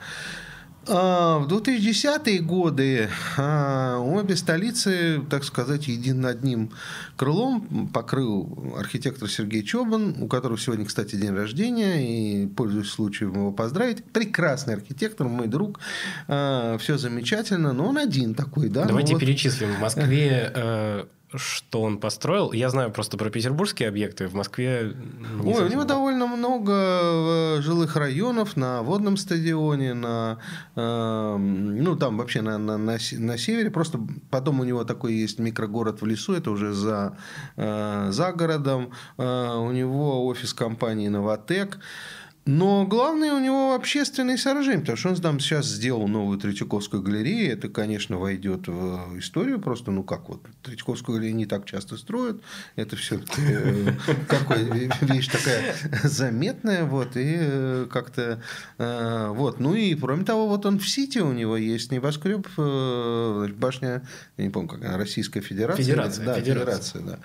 А, 0.88 1.38
в 1.38 1.46
2010-е 1.46 2.40
годы 2.40 3.08
а, 3.36 3.98
обе 3.98 4.34
столицы, 4.34 5.22
так 5.30 5.44
сказать, 5.44 5.86
един 5.86 6.26
одним 6.26 6.72
крылом 7.16 7.88
покрыл 7.88 8.74
архитектор 8.76 9.30
Сергей 9.30 9.62
Чобан, 9.62 10.16
у 10.20 10.26
которого 10.26 10.58
сегодня, 10.58 10.84
кстати, 10.84 11.14
день 11.14 11.34
рождения, 11.34 12.44
и 12.44 12.46
пользуюсь 12.48 12.90
случаем 12.90 13.32
его 13.32 13.52
поздравить. 13.52 14.04
Прекрасный 14.04 14.74
архитектор, 14.74 15.28
мой 15.28 15.46
друг, 15.46 15.78
а, 16.26 16.76
все 16.78 16.98
замечательно, 16.98 17.72
но 17.72 17.88
он 17.88 17.98
один 17.98 18.34
такой, 18.34 18.68
да. 18.68 18.84
Давайте 18.84 19.12
ну, 19.12 19.18
вот... 19.18 19.20
перечислим. 19.20 19.74
В 19.74 19.80
Москве 19.80 20.52
э, 20.52 21.04
что 21.34 21.82
он 21.82 21.98
построил. 21.98 22.52
Я 22.52 22.70
знаю 22.70 22.90
просто 22.90 23.16
про 23.16 23.30
петербургские 23.30 23.88
объекты. 23.88 24.28
В 24.28 24.34
Москве... 24.34 24.94
Ой, 25.44 25.64
у 25.64 25.68
него 25.68 25.84
довольно 25.84 26.26
много 26.26 26.72
э, 26.72 27.60
жилых 27.62 27.96
районов 27.96 28.56
на 28.56 28.82
водном 28.82 29.16
стадионе, 29.16 29.94
на, 29.94 30.38
э, 30.76 31.36
ну, 31.36 31.96
там 31.96 32.18
вообще 32.18 32.42
на, 32.42 32.58
на, 32.58 32.78
на, 32.78 32.98
на 33.18 33.38
севере. 33.38 33.70
Просто 33.70 34.00
потом 34.30 34.60
у 34.60 34.64
него 34.64 34.84
такой 34.84 35.14
есть 35.14 35.38
микрогород 35.38 36.02
в 36.02 36.06
лесу, 36.06 36.34
это 36.34 36.50
уже 36.50 36.72
за, 36.72 37.16
э, 37.56 38.08
за 38.10 38.32
городом. 38.32 38.90
Э, 39.18 39.56
у 39.56 39.72
него 39.72 40.26
офис 40.26 40.54
компании 40.54 41.08
«Новотек». 41.08 41.78
Но 42.44 42.84
главное 42.86 43.32
у 43.34 43.38
него 43.38 43.72
общественные 43.72 44.36
сооружения, 44.36 44.80
потому 44.80 44.96
что 44.96 45.08
он 45.10 45.16
там 45.16 45.38
сейчас 45.38 45.66
сделал 45.66 46.08
новую 46.08 46.38
Третьяковскую 46.38 47.00
галерею. 47.00 47.52
Это, 47.52 47.68
конечно, 47.68 48.18
войдет 48.18 48.66
в 48.66 49.16
историю 49.16 49.60
просто, 49.60 49.92
ну 49.92 50.02
как 50.02 50.28
вот, 50.28 50.42
Третьяковскую 50.62 51.18
галерею 51.18 51.36
не 51.36 51.46
так 51.46 51.66
часто 51.66 51.96
строят. 51.96 52.42
Это 52.74 52.96
все 52.96 53.20
э, 53.38 53.92
вещь 55.02 55.28
такая 55.28 55.76
заметная, 56.02 56.84
вот, 56.84 57.16
и 57.16 57.36
э, 57.38 57.86
как-то, 57.88 58.42
э, 58.78 59.28
вот. 59.28 59.60
Ну 59.60 59.74
и, 59.74 59.94
кроме 59.94 60.24
того, 60.24 60.48
вот 60.48 60.66
он 60.66 60.80
в 60.80 60.88
Сити 60.88 61.18
у 61.18 61.32
него 61.32 61.56
есть 61.56 61.92
небоскреб, 61.92 62.48
башня, 63.56 64.02
я 64.36 64.44
не 64.44 64.50
помню, 64.50 64.68
как 64.68 64.84
она, 64.84 64.98
Российская 64.98 65.42
Федерация. 65.42 65.84
Федерация, 65.84 66.26
да, 66.26 66.34
Федерация, 66.40 67.02
да. 67.02 67.18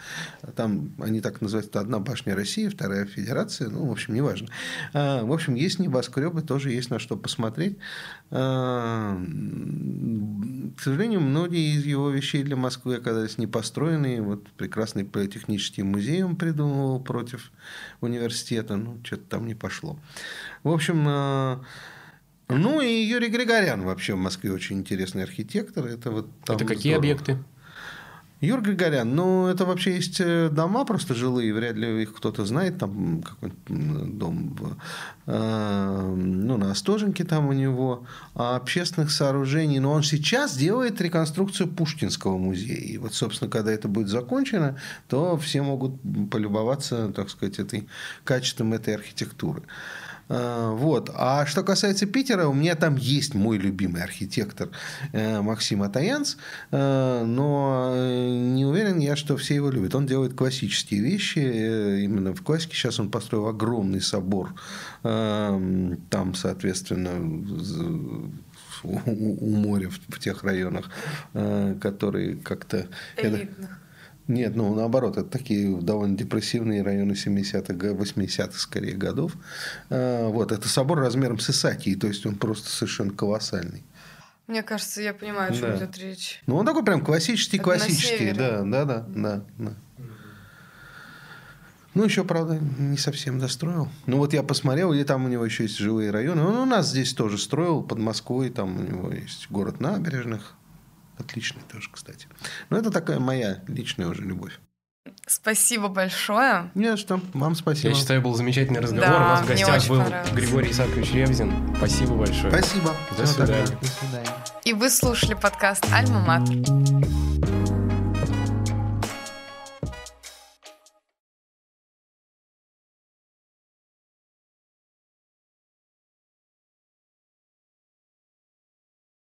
Там 0.55 0.91
они 0.99 1.21
так 1.21 1.41
называются, 1.41 1.79
одна 1.79 1.97
башня 1.97 2.35
России, 2.35 2.67
вторая 2.67 3.05
Федерация, 3.05 3.69
ну, 3.69 3.87
в 3.87 3.91
общем, 3.91 4.13
неважно. 4.13 4.49
А, 4.93 5.06
в 5.23 5.31
общем, 5.33 5.55
есть 5.55 5.79
небоскребы, 5.79 6.41
тоже 6.41 6.71
есть 6.71 6.89
на 6.89 6.99
что 6.99 7.15
посмотреть. 7.17 7.77
А, 8.31 9.17
к 10.77 10.81
сожалению, 10.81 11.21
многие 11.21 11.75
из 11.75 11.85
его 11.85 12.09
вещей 12.09 12.43
для 12.43 12.55
Москвы 12.55 12.95
оказались 12.95 13.37
не 13.37 13.47
построены. 13.47 14.21
Вот 14.21 14.47
прекрасный 14.51 15.05
политехнический 15.05 15.83
музей 15.83 16.23
он 16.23 16.35
придумывал 16.35 16.99
против 16.99 17.51
университета. 18.01 18.75
Ну, 18.75 18.97
что-то 19.03 19.23
там 19.23 19.47
не 19.47 19.55
пошло. 19.55 19.99
В 20.63 20.69
общем, 20.69 21.05
а, 21.07 21.61
ну 22.49 22.81
и 22.81 22.87
Юрий 22.87 23.29
Григорян 23.29 23.81
вообще 23.81 24.13
в 24.13 24.19
Москве 24.19 24.51
очень 24.51 24.77
интересный 24.77 25.23
архитектор. 25.23 25.85
Это, 25.85 26.11
вот 26.11 26.29
Это 26.43 26.65
какие 26.65 26.93
здорово. 26.93 26.97
объекты? 26.97 27.37
Юр 28.39 28.61
Григорян, 28.61 29.15
ну, 29.15 29.47
это 29.47 29.65
вообще 29.65 29.95
есть 29.95 30.21
э, 30.21 30.49
дома 30.49 30.85
просто 30.85 31.15
жилые, 31.15 31.51
вряд 31.53 31.75
ли 31.75 32.03
их 32.03 32.13
кто-то 32.13 32.45
знает, 32.45 32.77
там 32.77 33.23
какой-нибудь 33.23 34.17
дом, 34.19 34.77
э, 35.25 36.13
ну, 36.15 36.57
на 36.57 36.69
Остоженке 36.69 37.23
там 37.23 37.47
у 37.47 37.53
него, 37.53 38.05
а 38.35 38.55
общественных 38.57 39.09
сооружений, 39.09 39.79
но 39.79 39.91
он 39.91 40.03
сейчас 40.03 40.55
делает 40.55 41.01
реконструкцию 41.01 41.67
Пушкинского 41.67 42.37
музея, 42.37 42.77
и 42.77 42.99
вот, 42.99 43.15
собственно, 43.15 43.49
когда 43.49 43.71
это 43.71 43.87
будет 43.87 44.09
закончено, 44.09 44.77
то 45.07 45.35
все 45.37 45.63
могут 45.63 45.93
полюбоваться, 46.29 47.11
так 47.15 47.31
сказать, 47.31 47.57
этой, 47.57 47.87
качеством 48.23 48.73
этой 48.73 48.93
архитектуры. 48.93 49.63
Вот. 50.29 51.09
А 51.13 51.45
что 51.45 51.63
касается 51.63 52.05
Питера, 52.05 52.47
у 52.47 52.53
меня 52.53 52.75
там 52.75 52.95
есть 52.95 53.33
мой 53.33 53.57
любимый 53.57 54.03
архитектор 54.03 54.69
э, 55.13 55.41
Максим 55.41 55.83
Атаянц, 55.83 56.35
э, 56.71 57.23
но 57.25 57.93
не 57.95 58.65
уверен 58.65 58.99
я, 58.99 59.15
что 59.15 59.37
все 59.37 59.55
его 59.55 59.69
любят. 59.69 59.95
Он 59.95 60.05
делает 60.05 60.33
классические 60.33 61.01
вещи, 61.01 61.39
именно 61.39 62.33
в 62.33 62.41
классике. 62.41 62.75
Сейчас 62.75 62.99
он 62.99 63.09
построил 63.09 63.47
огромный 63.47 64.01
собор, 64.01 64.53
там, 65.03 66.35
соответственно, 66.35 67.11
у 68.83 69.49
моря 69.55 69.89
в 69.89 70.19
тех 70.19 70.43
районах, 70.43 70.89
которые 71.33 72.35
как-то... 72.35 72.87
Элитных. 73.17 73.79
Нет, 74.27 74.55
ну 74.55 74.75
наоборот, 74.75 75.17
это 75.17 75.29
такие 75.29 75.75
довольно 75.77 76.17
депрессивные 76.17 76.81
районы 76.81 77.13
70-х, 77.13 77.73
80-х 77.73 78.59
скорее 78.59 78.95
годов. 78.95 79.33
А, 79.89 80.29
вот, 80.29 80.51
это 80.51 80.67
собор 80.67 80.99
размером 80.99 81.39
с 81.39 81.49
Исаакией, 81.49 81.97
то 81.97 82.07
есть 82.07 82.25
он 82.25 82.35
просто 82.35 82.69
совершенно 82.69 83.11
колоссальный. 83.11 83.83
Мне 84.47 84.63
кажется, 84.63 85.01
я 85.01 85.13
понимаю, 85.13 85.51
о 85.51 85.55
чем 85.55 85.71
да. 85.71 85.77
идет 85.77 85.97
речь. 85.97 86.41
Ну, 86.45 86.55
он 86.55 86.65
такой 86.65 86.83
прям 86.83 87.03
классический, 87.03 87.59
классический, 87.59 88.31
да, 88.31 88.63
да, 88.63 88.85
да, 88.85 89.05
да, 89.07 89.43
да. 89.57 89.73
Ну, 91.93 92.03
еще, 92.03 92.23
правда, 92.23 92.59
не 92.77 92.97
совсем 92.97 93.39
достроил. 93.39 93.89
Ну, 94.05 94.17
вот 94.17 94.31
я 94.31 94.43
посмотрел, 94.43 94.93
и 94.93 95.03
там 95.03 95.25
у 95.25 95.27
него 95.27 95.43
еще 95.43 95.63
есть 95.63 95.79
жилые 95.79 96.11
районы. 96.11 96.43
Он 96.43 96.55
у 96.57 96.65
нас 96.65 96.89
здесь 96.89 97.11
тоже 97.13 97.37
строил, 97.37 97.81
под 97.81 97.97
Москвой, 97.97 98.51
там 98.51 98.77
у 98.77 98.83
него 98.83 99.11
есть 99.11 99.47
город 99.49 99.79
набережных, 99.79 100.53
Отличный 101.17 101.61
тоже, 101.71 101.89
кстати. 101.91 102.27
Но 102.69 102.77
это 102.77 102.91
такая 102.91 103.19
моя 103.19 103.63
личная 103.67 104.07
уже 104.07 104.21
любовь. 104.21 104.59
Спасибо 105.25 105.87
большое. 105.87 106.69
Не 106.75 106.95
что. 106.95 107.19
Вам 107.33 107.55
спасибо. 107.55 107.89
Я 107.89 107.95
считаю, 107.95 108.21
был 108.21 108.33
замечательный 108.33 108.79
разговор. 108.79 109.07
Да, 109.07 109.15
У 109.17 109.19
нас 109.19 109.41
в 109.41 109.47
гостях 109.47 109.87
был 109.87 110.03
Григорий 110.33 110.71
Исаакович 110.71 111.13
Ревзин. 111.13 111.75
Спасибо 111.77 112.15
большое. 112.15 112.51
Спасибо. 112.51 112.95
До 113.17 113.25
свидания. 113.25 113.77
До 113.81 113.87
свидания. 113.87 114.29
И 114.65 114.73
вы 114.73 114.89
слушали 114.89 115.33
подкаст 115.33 115.85
«Альма 115.91 116.19
Матер». 116.19 117.16